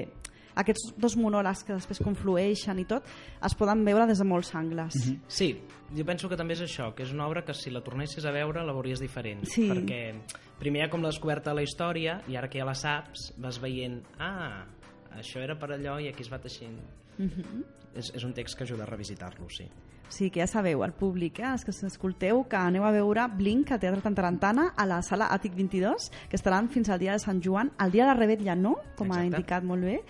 aquests 0.55 0.93
dos 0.97 1.15
monòlegs 1.17 1.63
que 1.67 1.73
després 1.73 2.01
conflueixen 2.03 2.79
i 2.79 2.85
tot 2.85 3.07
es 3.45 3.55
poden 3.57 3.85
veure 3.85 4.07
des 4.07 4.19
de 4.19 4.27
molts 4.27 4.53
angles. 4.55 4.95
Mm 4.95 5.01
-hmm. 5.01 5.19
Sí, 5.27 5.59
jo 5.97 6.05
penso 6.05 6.29
que 6.29 6.37
també 6.37 6.53
és 6.53 6.61
això, 6.61 6.93
que 6.93 7.03
és 7.03 7.11
una 7.11 7.27
obra 7.27 7.43
que 7.43 7.53
si 7.53 7.69
la 7.69 7.81
tornessis 7.81 8.25
a 8.25 8.31
veure 8.31 8.63
la 8.63 8.73
veuries 8.73 8.99
diferent. 8.99 9.45
Sí. 9.45 9.69
Perquè 9.69 10.13
primer 10.59 10.81
hi 10.81 10.85
ha 10.85 10.89
com 10.89 11.01
la 11.01 11.09
descoberta 11.09 11.51
de 11.51 11.55
la 11.55 11.63
història 11.63 12.21
i 12.27 12.35
ara 12.35 12.49
que 12.49 12.59
ja 12.59 12.65
la 12.65 12.75
saps 12.75 13.33
vas 13.37 13.59
veient, 13.59 14.01
ah, 14.19 14.65
això 15.11 15.39
era 15.39 15.57
per 15.57 15.71
allò 15.71 15.99
i 15.99 16.07
aquí 16.07 16.21
es 16.21 16.31
va 16.31 16.39
teixint. 16.39 16.79
Mm 17.17 17.27
-hmm. 17.27 17.63
És, 17.95 18.11
és 18.15 18.23
un 18.23 18.33
text 18.33 18.57
que 18.57 18.63
ajuda 18.63 18.83
a 18.83 18.85
revisitar-lo, 18.85 19.49
sí. 19.49 19.69
O 20.11 20.13
sigui 20.13 20.27
que 20.35 20.41
ja 20.41 20.47
sabeu, 20.51 20.81
el 20.83 20.91
públic, 20.91 21.37
eh, 21.39 21.47
els 21.47 21.63
que 21.63 21.71
s'escolteu, 21.71 22.41
que 22.51 22.57
aneu 22.59 22.83
a 22.83 22.89
veure 22.91 23.23
Blink 23.31 23.69
a 23.71 23.77
Teatre 23.79 24.03
Tantarantana 24.03 24.73
a 24.75 24.83
la 24.83 24.97
sala 25.07 25.29
Àtic 25.31 25.55
22, 25.55 26.09
que 26.27 26.35
estaran 26.35 26.67
fins 26.67 26.89
al 26.91 26.99
dia 26.99 27.13
de 27.15 27.23
Sant 27.23 27.39
Joan. 27.39 27.71
El 27.79 27.93
dia 27.95 28.03
de 28.03 28.09
la 28.11 28.17
Rebetlla 28.19 28.57
no, 28.59 28.73
com 28.97 29.07
ha 29.07 29.21
Exacte. 29.21 29.29
indicat 29.29 29.63
molt 29.63 29.87
bé, 29.87 30.01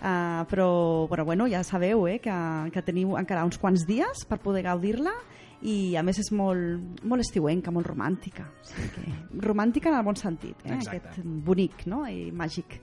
uh, 0.00 0.46
però, 0.48 0.70
però 1.12 1.26
bueno, 1.28 1.44
ja 1.52 1.60
sabeu 1.60 2.06
eh, 2.08 2.16
que, 2.24 2.38
que 2.72 2.84
teniu 2.86 3.18
encara 3.20 3.44
uns 3.44 3.60
quants 3.60 3.84
dies 3.84 4.24
per 4.24 4.40
poder 4.40 4.64
gaudir-la 4.64 5.12
i 5.60 5.94
a 5.96 6.02
més 6.02 6.16
és 6.22 6.30
molt, 6.32 7.04
molt 7.04 7.20
estiuenca, 7.20 7.72
molt 7.74 7.88
romàntica. 7.90 8.46
O 8.62 8.68
sigui 8.70 8.88
que, 8.94 9.04
romàntica 9.48 9.92
en 9.92 9.98
el 9.98 10.06
bon 10.06 10.16
sentit, 10.16 10.56
eh? 10.64 10.72
Exacte. 10.78 11.12
aquest 11.12 11.28
bonic 11.44 11.84
no? 11.90 12.06
i 12.08 12.30
màgic. 12.32 12.80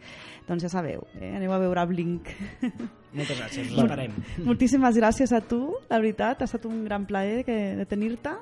Doncs 0.47 0.67
ja 0.67 0.71
sabeu, 0.71 1.07
eh? 1.17 1.33
aneu 1.39 1.53
a 1.53 1.59
veure 1.63 1.87
Blink. 1.89 2.29
Moltes 3.13 3.37
gràcies, 3.39 3.69
us 3.71 3.77
esperem. 3.81 4.11
Moltíssimes 4.45 4.97
gràcies 4.99 5.31
a 5.33 5.39
tu, 5.41 5.59
la 5.89 5.97
veritat, 6.01 6.41
ha 6.43 6.47
estat 6.49 6.65
un 6.67 6.83
gran 6.85 7.05
plaer 7.07 7.43
que, 7.47 7.55
de 7.79 7.85
tenir-te 7.89 8.33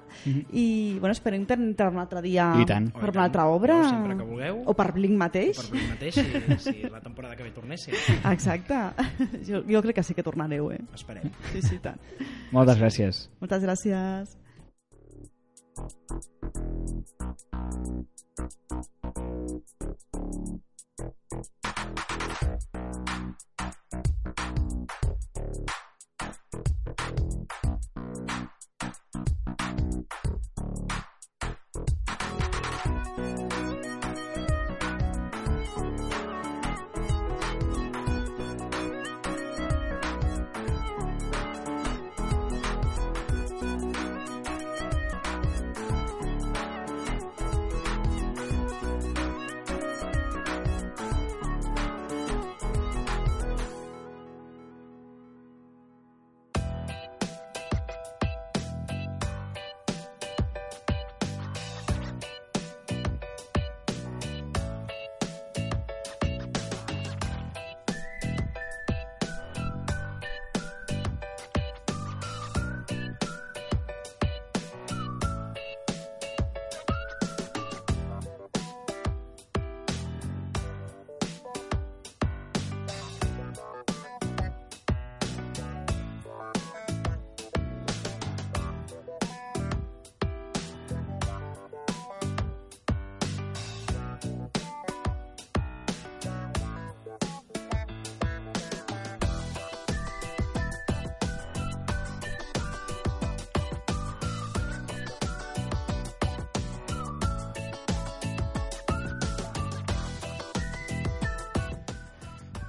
i 0.58 0.66
bueno, 1.00 1.14
esperem 1.14 1.46
tenir-te 1.46 1.86
un 1.92 2.00
altre 2.02 2.22
dia 2.26 2.48
per 2.56 2.64
Oh, 2.66 3.06
i 3.06 3.16
una 3.16 3.24
altra 3.28 3.44
tant. 3.46 3.54
obra 3.54 3.78
Jo 3.84 3.90
sempre 3.90 4.18
que 4.18 4.24
vulgueu. 4.24 4.64
o 4.66 4.74
per 4.74 4.92
Blink 4.96 5.16
mateix 5.18 5.60
Per 5.62 5.76
mi 5.78 5.86
mateix, 5.92 6.16
si, 6.16 6.58
si 6.72 6.82
la 6.90 7.00
temporada 7.00 7.36
que 7.36 7.44
ve 7.44 7.52
tornessin. 7.52 7.94
exacte, 8.34 8.80
jo, 9.48 9.62
jo 9.70 9.82
crec 9.86 9.96
que 10.02 10.04
sí 10.04 10.14
que 10.18 10.24
tornareu 10.24 10.72
eh? 10.72 10.82
Esperem. 10.94 11.30
sí, 11.54 11.62
sí, 11.62 11.78
tant. 11.80 12.00
Moltes 12.52 12.78
gràcies. 12.82 13.30
moltes 13.40 13.62
gràcies 13.64 14.38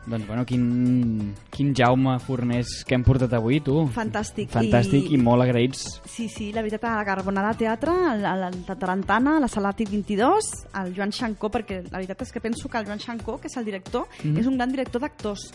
Doncs 0.07 0.27
bueno, 0.29 0.45
quin, 0.47 1.35
quin 1.51 1.73
Jaume 1.75 2.19
Fornés 2.23 2.85
que 2.87 2.95
hem 2.95 3.03
portat 3.03 3.33
avui, 3.35 3.59
tu. 3.61 3.81
Fantàstic. 3.91 4.53
Fantàstic 4.55 5.09
i, 5.11 5.17
I- 5.17 5.21
molt 5.23 5.43
agraïts. 5.43 5.83
Sí, 6.07 6.29
sí, 6.31 6.53
la 6.55 6.63
veritat, 6.63 6.85
a 6.87 7.01
la 7.01 7.07
Carbonada 7.09 7.51
Teatre, 7.59 7.91
a 7.91 8.15
la, 8.15 8.35
a 8.37 8.51
la 8.53 8.77
Tarantana, 8.79 9.37
a 9.37 9.43
la 9.43 9.51
Sala 9.51 9.73
Àtic 9.75 9.91
22, 9.91 10.53
el 10.83 10.95
Joan 10.95 11.11
Xancó, 11.11 11.51
perquè 11.51 11.81
la 11.89 11.99
veritat 11.99 12.23
és 12.23 12.31
que 12.31 12.45
penso 12.45 12.71
que 12.71 12.79
el 12.79 12.87
Joan 12.87 13.03
Xancó, 13.03 13.41
que 13.43 13.51
és 13.51 13.57
el 13.59 13.67
director, 13.67 14.07
mm 14.23 14.31
-hmm. 14.31 14.39
és 14.39 14.47
un 14.47 14.57
gran 14.57 14.71
director 14.71 15.01
d'actors. 15.01 15.51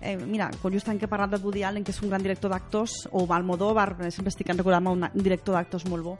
Eh, 0.00 0.16
mira, 0.16 0.50
quan 0.62 0.72
just 0.72 0.86
que 0.86 1.06
he 1.06 1.08
parlat 1.08 1.30
de 1.30 1.38
Woody 1.42 1.64
Allen, 1.64 1.82
que 1.82 1.90
és 1.90 2.02
un 2.02 2.08
gran 2.08 2.22
director 2.22 2.50
d'actors, 2.50 3.08
o 3.10 3.26
eh, 3.26 4.10
sempre 4.10 4.28
estic 4.28 4.48
un, 4.48 5.02
un 5.02 5.22
director 5.22 5.54
d'actors 5.54 5.84
molt 5.86 6.04
bo, 6.04 6.16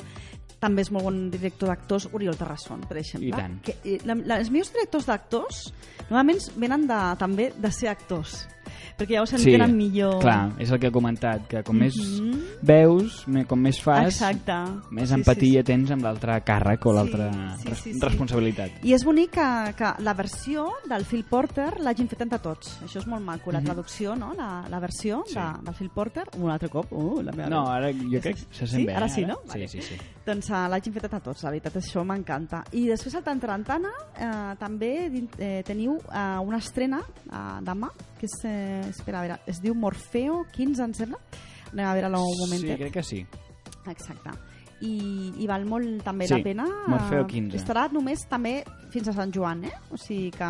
també 0.60 0.82
és 0.86 0.90
molt 0.94 1.06
bon 1.08 1.18
director 1.30 1.70
d'actors, 1.70 2.08
Oriol 2.16 2.36
Terrasson, 2.38 2.84
per 2.88 2.98
exemple. 3.00 3.28
I 3.28 3.36
tant. 3.36 3.56
Que, 3.66 3.76
eh, 3.84 3.98
la, 4.08 4.16
la, 4.24 4.40
els 4.40 4.50
meus 4.54 4.72
directors 4.72 5.08
d'actors 5.08 5.62
normalment 6.08 6.40
venen 6.56 6.86
de, 6.88 7.00
també 7.20 7.50
de 7.56 7.72
ser 7.74 7.90
actors. 7.92 8.44
Perquè 8.98 9.12
llavors 9.14 9.30
s'entenen 9.30 9.76
millor. 9.76 10.18
clar, 10.20 10.52
és 10.58 10.70
el 10.70 10.78
que 10.80 10.88
he 10.88 10.92
comentat, 10.92 11.46
que 11.48 11.62
com 11.62 11.76
més 11.76 11.96
Mhm. 11.96 12.40
veus, 12.62 13.24
com 13.48 13.58
més 13.60 13.80
fas, 13.82 14.06
Exacte. 14.06 14.52
més 14.90 15.08
Sí, 15.08 15.14
sí, 15.14 15.20
empatia 15.20 15.62
tens 15.64 15.90
amb 15.90 16.02
l'altre 16.02 16.42
càrrec 16.44 16.84
o 16.86 16.90
Sí, 16.90 16.96
l'altra 16.96 17.56
sí, 17.58 17.68
res- 17.68 17.78
sí, 17.80 17.92
sí. 17.94 18.00
responsabilitat. 18.00 18.84
I 18.84 18.92
és 18.94 19.04
bonic 19.04 19.30
que, 19.30 19.74
que 19.76 19.92
la 20.02 20.14
versió 20.14 20.68
del 20.88 21.04
Phil 21.04 21.24
Porter 21.24 21.80
l'hagin 21.80 22.08
fet 22.08 22.20
entre 22.22 22.38
tots. 22.38 22.80
Això 22.82 22.98
és 22.98 23.06
molt 23.06 23.24
maco, 23.24 23.52
la 23.52 23.60
traducció, 23.60 24.14
no? 24.16 24.32
la, 24.34 24.64
la 24.68 24.78
versió 24.80 25.18
Mhm. 25.18 25.24
Sí. 25.26 25.34
de, 25.34 25.64
del 25.64 25.74
Phil 25.74 25.90
Porter. 25.90 26.24
Un 26.38 26.50
altre 26.50 26.68
cop, 26.68 26.86
uh, 26.92 27.22
la 27.22 27.32
meva 27.32 27.48
No, 27.48 27.66
ara 27.68 27.90
jo 27.92 28.20
crec 28.20 28.36
que 28.36 28.54
se 28.54 28.66
sent 28.66 28.80
Sí? 28.80 28.86
bé. 28.86 28.94
Ara 28.94 29.06
eh, 29.06 29.08
sí, 29.10 29.24
no? 29.24 29.38
Vale. 29.46 29.68
Sí, 29.68 29.80
sí, 29.80 29.94
sí. 29.94 30.00
Doncs 30.26 30.50
uh, 30.50 30.66
l'hagin 30.68 30.92
fet 30.92 31.04
entre 31.04 31.20
tots, 31.20 31.42
la 31.44 31.50
veritat, 31.50 31.76
això 31.76 32.04
m'encanta. 32.04 32.64
I 32.72 32.86
després 32.88 33.14
al 33.14 33.22
Tantarantana 33.22 33.90
eh, 34.18 34.56
també 34.58 35.10
eh, 35.38 35.62
teniu 35.64 35.92
uh, 35.92 36.40
una 36.42 36.58
estrena 36.58 36.98
uh, 36.98 37.60
demà, 37.62 37.88
que 38.18 38.26
és, 38.26 38.36
eh, 38.44 38.82
espera, 38.90 39.20
a 39.20 39.22
veure, 39.26 39.38
es 39.46 39.60
diu 39.62 39.74
Morfeo 39.74 40.44
15, 40.52 40.82
em 40.84 40.92
sembla. 40.94 41.18
Anem 41.72 41.86
a 41.86 41.94
veure-la 41.94 42.20
un 42.20 42.34
Sí, 42.34 42.44
momentet. 42.44 42.78
crec 42.78 42.92
que 42.92 43.02
sí. 43.02 43.26
Exacte. 43.86 44.30
I, 44.84 45.32
i 45.40 45.46
val 45.48 45.64
molt 45.64 46.02
també 46.04 46.26
Sí, 46.28 46.34
la 46.34 46.42
pena. 46.44 46.64
Morfeo 46.86 47.22
eh, 47.22 47.26
15. 47.30 47.56
Estarà 47.56 47.86
només 47.92 48.26
també 48.28 48.58
fins 48.92 49.08
a 49.08 49.12
Sant 49.16 49.32
Joan, 49.32 49.64
eh? 49.64 49.72
O 49.90 49.96
sigui 49.96 50.30
que... 50.36 50.48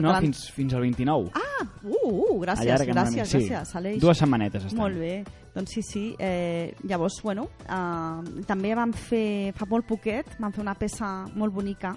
No, 0.00 0.14
fins, 0.20 0.46
fins 0.56 0.72
al 0.74 0.80
29. 0.86 1.30
Ah, 1.36 1.66
uh, 1.84 1.90
uh, 1.92 2.40
gràcies, 2.40 2.80
mica. 2.80 2.92
gràcies, 2.94 3.28
sí. 3.28 3.42
gràcies, 3.48 3.74
Aleix. 3.76 4.00
Dues 4.00 4.18
setmanetes 4.18 4.64
estan. 4.70 4.80
Molt 4.80 4.96
bé, 5.00 5.22
doncs 5.54 5.70
sí, 5.76 5.82
sí. 5.84 6.04
Eh, 6.18 6.74
llavors, 6.88 7.20
bueno, 7.22 7.48
eh, 7.68 8.42
també 8.48 8.74
vam 8.74 8.92
fer, 8.96 9.52
fa 9.56 9.68
molt 9.68 9.86
poquet, 9.86 10.36
vam 10.40 10.52
fer 10.52 10.64
una 10.64 10.74
peça 10.74 11.10
molt 11.36 11.52
bonica, 11.52 11.92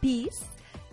Pis, 0.00 0.42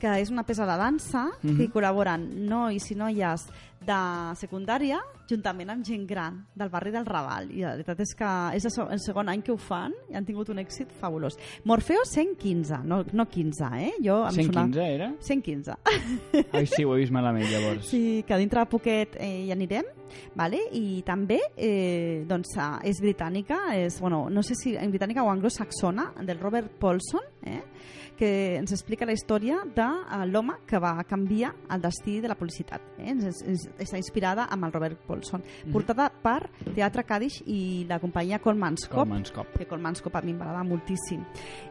que 0.02 0.16
és 0.20 0.32
una 0.34 0.44
peça 0.48 0.66
de 0.66 0.78
dansa, 0.82 1.28
mm 1.30 1.48
Mhm. 1.52 1.58
que 1.58 1.64
hi 1.68 1.70
col·laboren 1.70 2.26
nois 2.50 2.90
i 2.92 2.96
noies 2.98 3.46
de 3.82 3.98
secundària 4.38 5.00
juntament 5.30 5.70
amb 5.72 5.86
gent 5.86 6.04
gran 6.06 6.36
del 6.54 6.70
barri 6.70 6.92
del 6.92 7.06
Raval. 7.06 7.48
I 7.52 7.62
la 7.64 7.72
veritat 7.72 8.00
és 8.04 8.12
que 8.18 8.32
és 8.58 8.66
el 8.66 8.72
se- 8.72 8.86
el 8.92 9.00
segon 9.00 9.30
any 9.30 9.42
que 9.42 9.52
ho 9.52 9.58
fan 9.58 9.94
i 10.10 10.16
han 10.16 10.26
tingut 10.26 10.50
un 10.50 10.58
èxit 10.60 10.92
fabulós. 11.00 11.38
Morfeo 11.64 12.04
115, 12.06 12.82
no, 12.84 13.04
no 13.14 13.26
15, 13.28 13.64
eh? 13.80 13.94
Jo, 14.04 14.26
em 14.28 14.32
115 14.36 14.74
Sona... 14.74 14.88
era? 14.88 15.14
115. 15.22 15.78
Ai, 16.54 16.66
sí, 16.68 16.84
ho 16.84 16.94
he 16.96 17.00
vist 17.00 17.12
malament, 17.12 17.48
llavors. 17.50 17.88
Sí, 17.88 18.24
que 18.28 18.38
dintre 18.38 18.60
de 18.60 18.66
poquet 18.68 19.16
eh, 19.20 19.46
hi 19.48 19.52
anirem, 19.52 19.86
vale? 20.36 20.60
i 20.74 21.02
també 21.04 21.40
eh, 21.58 22.24
doncs, 22.28 22.50
és 22.84 23.00
britànica, 23.02 23.74
és, 23.78 24.00
bueno, 24.02 24.30
no 24.30 24.44
sé 24.44 24.54
si 24.56 24.76
en 24.76 24.92
britànica 24.92 25.24
o 25.24 25.32
anglosaxona, 25.32 26.14
del 26.22 26.40
Robert 26.40 26.72
Paulson, 26.78 27.22
eh? 27.46 27.62
Que 28.22 28.30
ens 28.60 28.70
explica 28.76 29.08
la 29.10 29.16
història 29.18 29.64
de 29.66 29.82
eh, 29.82 30.22
l'home 30.30 30.60
que 30.70 30.78
va 30.78 30.92
canviar 31.10 31.56
el 31.74 31.82
destí 31.82 32.20
de 32.22 32.30
la 32.30 32.36
publicitat. 32.38 32.84
Eh? 33.00 33.10
Ens, 33.16 33.42
ens, 33.42 33.64
està 33.82 33.98
inspirada 33.98 34.46
amb 34.54 34.68
el 34.68 34.74
Robert 34.76 35.00
Paulson, 35.08 35.42
portada 35.74 36.06
per 36.22 36.52
Teatre 36.76 37.02
Cádiz 37.10 37.40
i 37.50 37.88
la 37.90 37.98
companyia 38.04 38.38
Colman's 38.44 38.86
Cop, 38.86 39.00
Colman's 39.08 39.34
Cop. 39.34 39.50
que 39.58 39.66
Colman's 39.66 40.04
Cop 40.06 40.16
a 40.16 40.22
mi 40.22 40.36
m'agrada 40.38 40.62
moltíssim. 40.70 41.24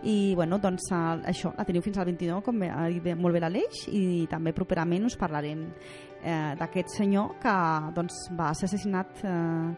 I, 0.02 0.34
bueno, 0.34 0.58
doncs, 0.58 0.90
eh, 0.90 1.30
això, 1.30 1.54
la 1.56 1.64
teniu 1.68 1.82
fins 1.86 1.98
al 2.02 2.10
29, 2.10 2.42
com 2.42 2.62
ha 2.66 2.88
dit 2.90 3.02
bé- 3.04 3.14
molt 3.14 3.38
bé 3.38 3.44
l'Aleix, 3.46 3.84
i 3.94 4.26
també 4.30 4.52
properament 4.56 5.06
us 5.06 5.16
parlarem 5.20 5.68
eh, 6.24 6.54
d'aquest 6.58 6.96
senyor 6.98 7.36
que 7.40 7.54
doncs, 7.94 8.24
va 8.34 8.50
ser 8.58 8.66
assassinat 8.66 9.22
eh, 9.22 9.74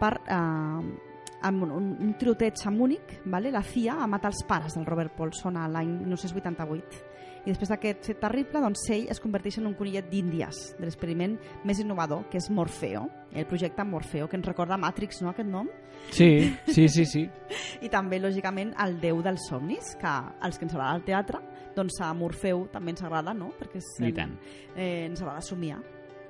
per... 0.00 0.16
Eh, 0.26 1.12
amb 1.42 1.66
un, 1.66 1.74
un, 1.76 1.90
un 2.00 2.14
tiroteig 2.18 2.62
a 2.64 2.70
Múnich, 2.70 3.18
vale? 3.26 3.52
la 3.52 3.62
CIA 3.62 3.98
va 4.00 4.08
matar 4.10 4.32
els 4.32 4.44
pares 4.48 4.78
del 4.78 4.86
Robert 4.86 5.16
Paulson 5.16 5.56
a 5.60 5.68
l'any 5.68 5.92
1988 6.04 7.04
i 7.46 7.52
després 7.52 7.70
d'aquest 7.70 8.08
fet 8.08 8.18
terrible, 8.18 8.58
doncs 8.58 8.82
ell 8.90 9.04
es 9.12 9.20
converteix 9.22 9.60
en 9.60 9.68
un 9.68 9.76
conillet 9.78 10.08
d'Índies 10.10 10.72
de 10.80 10.82
l'experiment 10.82 11.36
més 11.62 11.78
innovador, 11.78 12.24
que 12.30 12.40
és 12.40 12.48
Morfeo, 12.50 13.04
el 13.30 13.46
projecte 13.46 13.86
Morfeo, 13.86 14.26
que 14.26 14.34
ens 14.40 14.48
recorda 14.48 14.78
Matrix, 14.82 15.22
no?, 15.22 15.30
aquest 15.30 15.48
nom? 15.52 15.70
Sí, 16.10 16.28
sí, 16.66 16.88
sí, 16.90 17.06
sí. 17.06 17.22
I 17.86 17.92
també, 17.92 18.18
lògicament, 18.18 18.74
el 18.82 18.98
déu 18.98 19.22
dels 19.22 19.46
somnis, 19.46 19.94
que 20.00 20.10
als 20.42 20.58
que 20.58 20.66
ens 20.66 20.74
agrada 20.74 20.98
el 20.98 21.06
teatre, 21.06 21.42
doncs 21.78 22.02
a 22.02 22.10
Morfeu 22.18 22.66
també 22.74 22.96
ens 22.96 23.06
agrada, 23.06 23.34
no?, 23.34 23.52
perquè 23.60 23.78
és, 23.78 23.94
I 24.02 24.14
tant. 24.16 24.34
eh, 24.74 25.06
ens 25.06 25.22
agrada 25.22 25.46
somiar. 25.46 25.78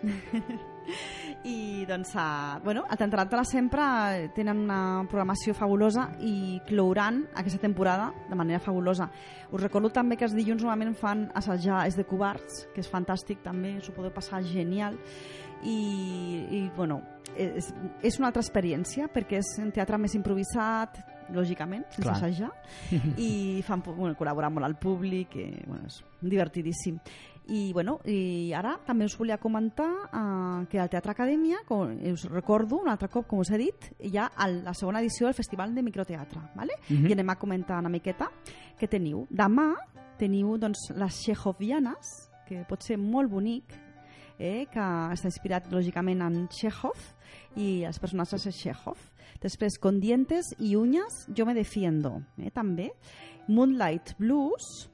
I 1.46 1.84
doncs, 1.86 2.14
uh, 2.16 2.58
bueno, 2.64 2.84
a 2.88 2.96
Tantarantana 2.96 3.44
sempre 3.44 3.82
tenen 4.34 4.64
una 4.64 5.06
programació 5.06 5.54
fabulosa 5.54 6.08
i 6.20 6.60
clouran 6.66 7.22
aquesta 7.34 7.60
temporada 7.62 8.12
de 8.28 8.38
manera 8.38 8.60
fabulosa. 8.60 9.08
Us 9.52 9.62
recordo 9.62 9.90
també 9.94 10.16
que 10.16 10.26
els 10.26 10.34
dilluns 10.34 10.64
normalment 10.64 10.96
fan 10.98 11.26
assajar 11.34 11.84
És 11.86 11.96
de 11.96 12.04
covards, 12.04 12.66
que 12.74 12.82
és 12.82 12.90
fantàstic 12.90 13.42
també, 13.44 13.76
us 13.78 13.90
ho 13.90 13.94
podeu 13.94 14.14
passar 14.14 14.42
genial. 14.42 14.96
I, 15.62 15.76
i 16.52 16.58
bueno, 16.76 17.00
és, 17.34 17.70
és 18.04 18.18
una 18.18 18.28
altra 18.28 18.42
experiència 18.42 19.08
perquè 19.12 19.40
és 19.40 19.54
un 19.62 19.70
teatre 19.74 19.98
més 19.98 20.14
improvisat, 20.18 20.98
lògicament, 21.34 21.86
sense 21.90 22.04
Clar. 22.04 22.16
assajar, 22.16 22.50
i 23.18 23.62
fan, 23.66 23.82
bueno, 23.86 24.14
col·laborar 24.18 24.50
molt 24.52 24.66
al 24.68 24.76
públic, 24.78 25.34
i, 25.40 25.48
bueno, 25.66 25.88
és 25.88 26.02
divertidíssim. 26.20 27.00
I, 27.48 27.72
bueno, 27.72 28.00
I 28.04 28.52
ara 28.58 28.74
també 28.86 29.06
us 29.06 29.14
volia 29.18 29.38
comentar 29.38 29.88
eh, 30.06 30.66
que 30.70 30.80
al 30.82 30.90
Teatre 30.90 31.12
Acadèmia, 31.14 31.60
com 31.68 31.92
us 32.10 32.24
recordo 32.30 32.80
un 32.82 32.90
altre 32.90 33.08
cop, 33.08 33.28
com 33.30 33.42
us 33.42 33.52
he 33.54 33.60
dit, 33.60 33.90
hi 34.00 34.16
ha 34.18 34.28
el, 34.46 34.62
la 34.66 34.74
segona 34.74 35.00
edició 35.00 35.28
del 35.28 35.38
Festival 35.38 35.74
de 35.74 35.84
Microteatre, 35.86 36.42
¿vale? 36.56 36.74
Mhm. 36.88 37.06
i 37.06 37.12
anem 37.14 37.30
a 37.30 37.38
comentar 37.38 37.78
una 37.78 37.92
miqueta 37.92 38.30
què 38.78 38.88
teniu. 38.90 39.26
Demà 39.30 39.72
teniu 40.18 40.56
doncs, 40.58 40.90
les 40.96 41.22
Chejovianes, 41.22 42.30
que 42.48 42.64
pot 42.68 42.82
ser 42.82 42.96
molt 42.98 43.30
bonic, 43.30 43.74
eh, 44.38 44.66
que 44.72 44.86
està 45.14 45.30
inspirat 45.30 45.70
lògicament 45.72 46.22
en 46.24 46.46
Chekhov 46.52 46.98
i 47.56 47.84
els 47.88 47.98
personatges 47.98 48.44
de 48.44 48.52
Chekhov. 48.52 48.98
Després, 49.42 49.78
con 49.78 50.00
dientes 50.00 50.52
i 50.58 50.74
uñas, 50.76 51.26
yo 51.28 51.46
me 51.46 51.54
defiendo, 51.54 52.22
eh, 52.38 52.50
també. 52.50 52.92
Moonlight 53.48 54.16
Blues, 54.18 54.90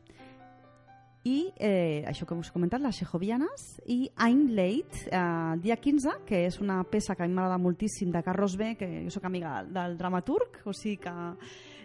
i 1.24 1.52
eh, 1.56 2.02
això 2.08 2.26
que 2.26 2.34
us 2.34 2.50
he 2.50 2.54
comentat, 2.54 2.82
les 2.82 2.98
Chejovianes 2.98 3.66
i 3.86 4.08
I'm 4.18 4.48
Late, 4.56 5.04
eh, 5.06 5.58
dia 5.62 5.76
15 5.78 6.24
que 6.26 6.44
és 6.48 6.58
una 6.60 6.80
peça 6.82 7.14
que 7.14 7.22
a 7.22 7.28
mi 7.28 7.36
m'agrada 7.36 7.60
moltíssim 7.62 8.10
de 8.10 8.22
Carlos 8.26 8.56
B, 8.58 8.74
que 8.78 8.88
jo 9.04 9.12
sóc 9.14 9.28
amiga 9.28 9.60
del 9.62 9.94
dramaturg 9.98 10.64
o 10.66 10.74
sigui 10.74 10.96
que 11.04 11.12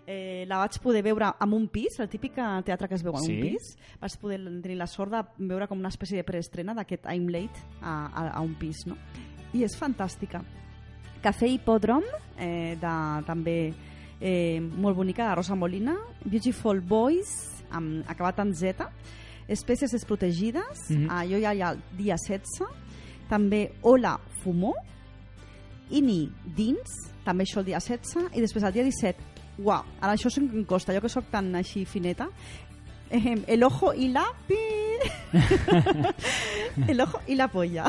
eh, 0.07 0.45
la 0.49 0.57
vaig 0.63 0.79
poder 0.81 1.03
veure 1.05 1.29
en 1.39 1.53
un 1.53 1.67
pis, 1.69 1.99
el 1.99 2.09
típic 2.09 2.39
teatre 2.65 2.87
que 2.87 2.95
es 2.97 3.03
veu 3.05 3.13
en 3.13 3.27
Sí? 3.27 3.35
un 3.35 3.41
pis 3.45 3.75
vaig 4.01 4.17
poder 4.17 4.39
tenir 4.63 4.77
la 4.79 4.87
sort 4.87 5.13
de 5.13 5.21
veure 5.37 5.67
com 5.67 5.77
una 5.77 5.93
espècie 5.93 6.17
de 6.17 6.25
preestrena 6.25 6.73
d'aquest 6.73 7.05
I'm 7.05 7.29
Late 7.29 7.61
a, 7.81 8.07
a, 8.07 8.29
a 8.39 8.41
un 8.41 8.55
pis 8.57 8.87
no? 8.87 8.97
i 9.53 9.61
és 9.63 9.77
fantàstica 9.77 10.41
Cafè 11.21 11.49
Hipòdrom 11.49 12.05
eh, 12.39 12.73
de, 12.79 12.95
també 13.27 13.73
eh, 14.19 14.59
molt 14.61 14.97
bonica 14.97 15.29
de 15.29 15.35
Rosa 15.35 15.55
Molina 15.55 15.93
Beautiful 16.25 16.81
Boys 16.81 17.63
amb, 17.69 18.01
acabat 18.09 18.39
en 18.39 18.53
Z 18.55 18.87
Espècies 19.47 19.91
desprotegides. 19.91 20.89
Mhm. 20.89 21.07
ah, 21.09 21.23
jo 21.25 21.39
ja 21.39 21.53
hi 21.53 21.61
ha 21.61 21.71
el 21.71 21.81
dia 21.97 22.17
16 22.17 22.67
també 23.29 23.71
Hola 23.81 24.19
Fumó. 24.43 24.73
Ini 25.89 26.29
Dins 26.55 27.11
també 27.23 27.43
això 27.43 27.59
el 27.59 27.65
dia 27.65 27.79
16 27.79 28.35
i 28.35 28.41
després 28.41 28.63
el 28.63 28.73
dia 28.73 28.83
17 28.83 29.37
uau, 29.57 29.83
ara 30.01 30.13
això 30.13 30.29
se'm 30.29 30.65
costa 30.69 30.93
jo 30.93 31.01
que 31.01 31.09
sóc 31.09 31.29
tan 31.31 31.53
així 31.55 31.85
fineta. 31.85 32.29
Eh, 33.09 33.35
El 33.47 33.63
ojo 33.63 33.93
i 33.93 34.09
la 34.11 34.25
pi... 34.47 34.57
El 36.91 37.01
ojo 37.01 37.21
i 37.27 37.35
la 37.35 37.47
polla. 37.47 37.87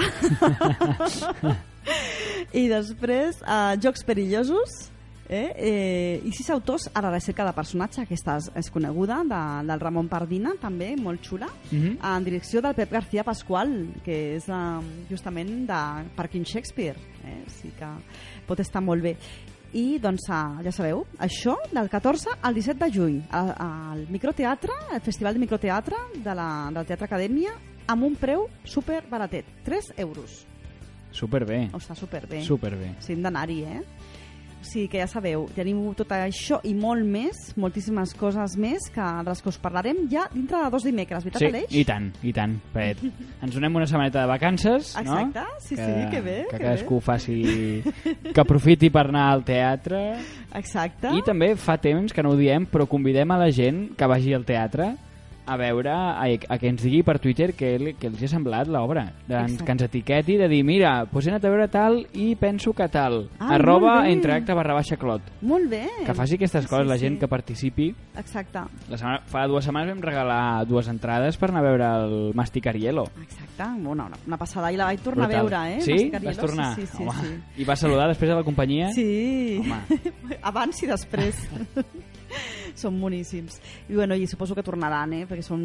I 2.61 2.68
després 2.70 3.42
eh, 3.42 3.74
Jocs 3.82 4.04
perillosos 4.06 4.90
eh, 5.28 5.52
eh, 5.56 6.20
i 6.24 6.32
sis 6.32 6.48
autors 6.50 6.88
a 6.94 7.02
la 7.04 7.10
recerca 7.10 7.44
de 7.44 7.52
personatge 7.52 8.02
aquesta 8.02 8.36
és, 8.38 8.50
és 8.56 8.70
coneguda 8.70 9.20
de, 9.28 9.40
del 9.68 9.80
Ramon 9.80 10.08
Pardina 10.08 10.54
també, 10.60 10.94
molt 10.96 11.20
xula 11.22 11.48
Mhm. 11.70 11.98
en 12.02 12.24
direcció 12.24 12.62
del 12.62 12.74
Pep 12.74 12.90
García 12.92 13.24
Pascual 13.24 13.88
que 14.04 14.36
és 14.36 14.48
eh, 14.48 14.80
justament 15.10 15.66
de 15.68 15.82
Parking 16.16 16.44
Shakespeare 16.44 16.96
eh? 17.24 17.42
o 17.46 17.50
sigui 17.50 17.74
que 17.78 17.92
pot 18.46 18.60
estar 18.60 18.80
molt 18.82 19.02
bé 19.02 19.16
i 19.74 19.98
doncs 20.00 20.30
eh, 20.30 20.62
ja 20.64 20.72
sabeu, 20.72 21.04
això 21.20 21.54
del 21.70 21.90
14 21.92 22.38
al 22.40 22.54
17 22.54 22.78
de 22.86 22.90
juny 22.90 23.18
al, 23.30 23.50
al 23.58 24.06
microteatre, 24.08 24.72
el 24.94 25.00
Festival 25.04 25.34
de 25.34 25.40
Microteatre 25.40 25.96
de 26.24 26.34
la, 26.34 26.70
del 26.72 26.86
Teatre 26.86 27.04
Acadèmia 27.04 27.52
amb 27.88 28.04
un 28.04 28.16
preu 28.16 28.46
super 28.64 29.02
baratet 29.10 29.44
3 29.64 29.92
euros, 29.98 30.46
Superbé. 31.10 31.68
o 31.72 31.78
està 31.78 31.94
superbé 31.96 32.42
Superbé. 32.44 32.94
sí, 33.00 33.12
hem 33.14 33.22
d'anar-hi, 33.22 33.62
eh? 33.64 33.82
O 34.59 34.64
sigui 34.66 34.88
que 34.90 34.98
ja 34.98 35.06
sabeu, 35.06 35.44
teniu 35.54 35.78
tot 35.96 36.11
això 36.16 36.59
i 36.66 36.72
molt 36.74 37.06
més, 37.06 37.36
moltíssimes 37.56 38.11
coses 38.18 38.56
més 38.59 38.88
que, 38.90 39.04
de 39.22 39.30
les 39.30 39.42
que 39.44 39.48
us 39.52 39.59
parlarem 39.62 40.00
ja 40.11 40.24
dintre 40.32 40.64
de 40.64 40.70
dos 40.74 40.82
dimecres, 40.86 41.22
veritat, 41.24 41.44
Sí, 41.44 41.50
Aleix? 41.52 41.70
i 41.78 41.84
tant, 41.86 42.09
i 42.26 42.32
tant. 42.34 42.56
Perquè 42.74 43.12
ens 43.46 43.54
donem 43.54 43.78
una 43.78 43.86
setmaneta 43.86 44.24
de 44.24 44.30
vacances, 44.32 44.92
no? 44.98 45.18
Exacte, 45.20 45.46
sí, 45.62 45.76
sí, 45.76 45.92
que 46.11 46.20
bé, 46.20 46.38
Que 46.50 46.56
que 46.56 46.64
cadascú 46.64 47.00
faci... 47.00 47.38
que 48.34 48.40
aprofiti 48.40 48.90
per 48.90 49.06
anar 49.06 49.28
al 49.32 49.44
teatre. 49.46 50.02
Exacte. 50.59 51.14
I 51.14 51.22
també 51.22 51.54
fa 51.56 51.78
temps 51.78 52.12
que 52.12 52.24
no 52.26 52.34
ho 52.34 52.38
diem, 52.38 52.66
però 52.66 52.88
convidem 52.90 53.30
a 53.30 53.38
la 53.38 53.52
gent 53.54 53.92
que 53.96 54.11
vagi 54.11 54.34
al 54.34 54.44
teatre 54.48 54.96
a 55.49 55.57
veure, 55.57 55.90
a, 55.90 56.26
a 56.28 56.59
que 56.61 56.68
ens 56.68 56.82
digui 56.84 57.01
per 57.03 57.16
Twitter 57.18 57.55
que, 57.57 57.72
que 57.99 58.11
els 58.11 58.22
ha 58.22 58.28
semblat 58.28 58.68
l'obra. 58.68 59.07
Exacte. 59.26 59.64
Que 59.64 59.72
ens 59.72 59.82
etiqueti 59.88 60.36
de 60.36 60.49
dir, 60.53 60.62
mira, 60.68 61.07
doncs 61.11 61.26
he 61.26 61.32
anat 61.32 61.46
a 61.49 61.53
veure 61.55 61.68
tal 61.72 61.99
i 62.12 62.34
penso 62.36 62.74
que 62.76 62.86
tal. 62.92 63.24
Ah, 63.38 63.55
Arroba 63.57 63.94
interacte 64.12 64.55
barra 64.55 64.74
baixa 64.76 64.99
clot. 65.01 65.22
Molt 65.42 65.70
bé. 65.72 65.84
Que 66.07 66.14
faci 66.14 66.36
aquestes 66.36 66.66
coses 66.68 66.84
Sí, 66.86 66.92
la 66.92 66.99
gent 67.01 67.16
sí. 67.16 67.20
que 67.20 67.28
participi. 67.28 67.88
Exacte. 68.18 68.61
La 68.90 68.99
setmana, 69.01 69.22
fa 69.26 69.46
dues 69.49 69.64
setmanes 69.64 69.94
vam 69.94 70.03
regalar 70.05 70.66
dues 70.68 70.88
entrades 70.92 71.36
per 71.40 71.51
anar 71.51 71.64
a 71.64 71.66
veure 71.68 71.88
el 72.05 72.16
Mastic 72.38 72.66
Arielo. 72.68 73.07
Exacte, 73.22 73.64
una, 73.88 74.05
una, 74.11 74.18
una 74.26 74.36
passada 74.38 74.70
i 74.72 74.76
la 74.76 74.90
vaig 74.92 75.01
tornar 75.01 75.26
Brutal. 75.28 75.40
a 75.40 75.64
veure, 75.64 75.78
eh? 75.78 75.80
Sí? 75.80 75.92
Masticariello. 75.92 76.28
Vas 76.28 76.44
tornar? 76.44 76.74
Sí, 76.76 76.86
sí, 76.86 76.96
sí, 76.96 77.03
Home. 77.05 77.28
sí. 77.57 77.62
I 77.62 77.64
vas 77.64 77.80
saludar 77.80 78.09
després 78.12 78.28
de 78.30 78.36
la 78.36 78.44
companyia? 78.44 78.92
Sí, 78.92 79.61
Home. 79.64 80.36
abans 80.42 80.82
i 80.82 80.86
després. 80.90 81.34
són 82.82 83.00
boníssims. 83.00 83.60
I, 83.88 83.94
bueno, 83.94 84.14
I 84.14 84.26
suposo 84.26 84.54
que 84.54 84.62
tornaran, 84.66 85.12
eh? 85.14 85.26
perquè 85.28 85.44
són 85.46 85.62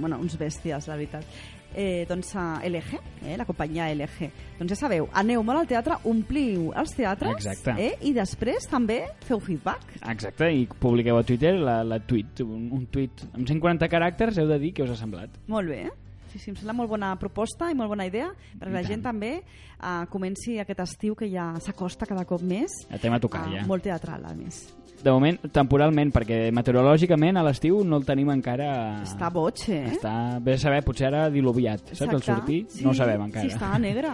bueno, 0.00 0.18
uns 0.22 0.36
bèsties, 0.40 0.88
la 0.90 0.96
veritat. 0.98 1.26
Eh, 1.72 2.04
doncs 2.04 2.34
a 2.36 2.60
LG, 2.68 2.98
eh? 3.24 3.36
la 3.40 3.46
companyia 3.48 3.86
LG. 3.94 4.26
Doncs 4.58 4.74
ja 4.74 4.76
sabeu, 4.82 5.06
aneu 5.16 5.40
molt 5.42 5.62
al 5.62 5.68
teatre, 5.70 5.96
ompliu 6.04 6.66
els 6.76 6.92
teatres 6.92 7.32
Exacte. 7.46 7.72
eh? 7.80 7.94
i 8.04 8.12
després 8.12 8.66
també 8.68 8.98
feu 9.24 9.40
feedback. 9.40 9.94
Exacte, 10.04 10.50
i 10.52 10.66
publiqueu 10.68 11.16
a 11.16 11.24
Twitter 11.24 11.54
la, 11.56 11.78
la 11.82 11.96
tweet, 12.04 12.44
un, 12.44 12.68
un 12.76 12.84
tweet 12.92 13.24
amb 13.32 13.46
140 13.48 13.88
caràcters, 13.88 14.36
heu 14.42 14.50
de 14.52 14.58
dir 14.60 14.74
què 14.76 14.84
us 14.84 14.92
ha 14.92 15.00
semblat. 15.00 15.40
Molt 15.48 15.72
bé, 15.72 15.86
Sí, 16.32 16.38
sí, 16.40 16.48
em 16.48 16.54
sembla 16.56 16.72
molt 16.72 16.88
bona 16.88 17.10
proposta 17.20 17.66
i 17.68 17.74
molt 17.76 17.90
bona 17.92 18.06
idea 18.08 18.30
perquè 18.56 18.70
la 18.72 18.80
gent 18.86 19.02
també 19.04 19.34
uh, 19.42 20.06
comenci 20.08 20.54
aquest 20.62 20.78
estiu 20.80 21.12
que 21.14 21.26
ja 21.28 21.50
s'acosta 21.60 22.06
cada 22.08 22.24
cop 22.24 22.40
més 22.40 22.72
El 22.88 23.02
tema 23.02 23.18
a 23.18 23.20
tocar, 23.20 23.42
Ah, 23.44 23.50
ja. 23.52 23.64
molt 23.68 23.84
teatral, 23.84 24.24
a 24.24 24.32
més. 24.32 24.62
De 25.02 25.10
moment, 25.10 25.38
temporalment, 25.50 26.12
perquè 26.14 26.36
meteorològicament 26.54 27.40
a 27.40 27.42
l'estiu 27.42 27.80
no 27.82 27.98
el 27.98 28.04
tenim 28.06 28.30
encara... 28.30 28.68
Està 29.02 29.32
boig, 29.34 29.64
eh? 29.66 29.80
Està, 29.96 30.12
bé 30.42 30.54
a 30.54 30.60
saber, 30.62 30.82
potser 30.86 31.08
ara 31.08 31.24
diluviat, 31.32 31.88
saps, 31.90 32.04
el 32.06 32.20
Exacte. 32.20 32.28
sortir? 32.28 32.60
Sí, 32.70 32.84
no 32.86 32.92
ho 32.92 32.94
sabem 32.94 33.24
encara. 33.26 33.48
Sí, 33.48 33.56
està 33.56 33.72
negre. 33.82 34.12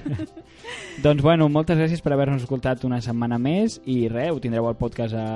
Doncs 1.04 1.22
bueno, 1.24 1.48
moltes 1.50 1.78
gràcies 1.80 2.02
per 2.04 2.14
haver-nos 2.14 2.44
escoltat 2.44 2.84
una 2.86 3.00
setmana 3.02 3.40
més 3.42 3.80
i 3.90 4.04
res, 4.12 4.30
ho 4.30 4.42
tindreu 4.42 4.70
al 4.70 4.78
podcast 4.78 5.18
a, 5.18 5.26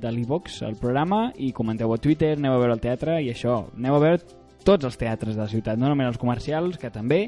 de 0.00 0.12
l'Evox, 0.14 0.62
el 0.68 0.78
programa, 0.80 1.26
i 1.36 1.52
comenteu 1.52 1.92
a 1.92 2.00
Twitter, 2.00 2.34
aneu 2.38 2.56
a 2.56 2.62
veure 2.62 2.78
el 2.78 2.84
teatre 2.84 3.20
i 3.20 3.28
això, 3.32 3.66
aneu 3.76 3.98
a 3.98 4.02
veure 4.02 4.40
tots 4.64 4.86
els 4.86 4.96
teatres 4.96 5.36
de 5.36 5.42
la 5.42 5.50
ciutat, 5.50 5.76
no 5.78 5.90
només 5.90 6.08
els 6.12 6.20
comercials, 6.22 6.78
que 6.78 6.92
també, 6.94 7.26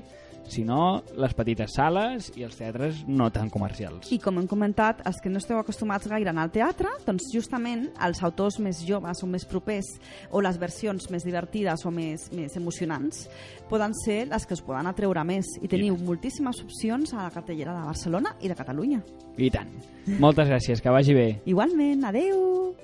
sinó 0.49 1.03
les 1.17 1.35
petites 1.37 1.75
sales 1.77 2.31
i 2.39 2.45
els 2.47 2.57
teatres 2.59 3.03
no 3.09 3.31
tan 3.35 3.51
comercials. 3.53 4.11
I 4.15 4.19
com 4.23 4.39
hem 4.41 4.49
comentat, 4.51 5.03
els 5.09 5.21
que 5.23 5.33
no 5.33 5.41
esteu 5.43 5.59
acostumats 5.61 6.09
gaire 6.11 6.31
a 6.31 6.35
anar 6.35 6.49
al 6.49 6.55
teatre, 6.55 6.93
doncs 7.07 7.31
justament 7.35 7.89
els 8.05 8.23
autors 8.27 8.59
més 8.63 8.83
joves 8.87 9.23
o 9.25 9.31
més 9.31 9.47
propers 9.49 9.89
o 10.31 10.43
les 10.45 10.59
versions 10.61 11.09
més 11.11 11.27
divertides 11.27 11.85
o 11.87 11.93
més, 11.95 12.31
més 12.35 12.57
emocionants 12.61 13.25
poden 13.71 13.95
ser 14.05 14.25
les 14.31 14.47
que 14.47 14.55
us 14.57 14.63
poden 14.65 14.89
atreure 14.91 15.25
més 15.27 15.49
i 15.63 15.71
teniu 15.71 15.97
moltíssimes 15.99 16.63
opcions 16.65 17.15
a 17.15 17.25
la 17.25 17.33
cartellera 17.35 17.75
de 17.77 17.87
Barcelona 17.89 18.35
i 18.41 18.51
de 18.51 18.59
Catalunya. 18.59 19.03
I 19.39 19.51
tant. 19.51 19.73
Moltes 20.21 20.51
gràcies, 20.51 20.83
que 20.85 20.93
vagi 20.93 21.17
bé. 21.17 21.29
Igualment, 21.51 22.05
adeu! 22.11 22.75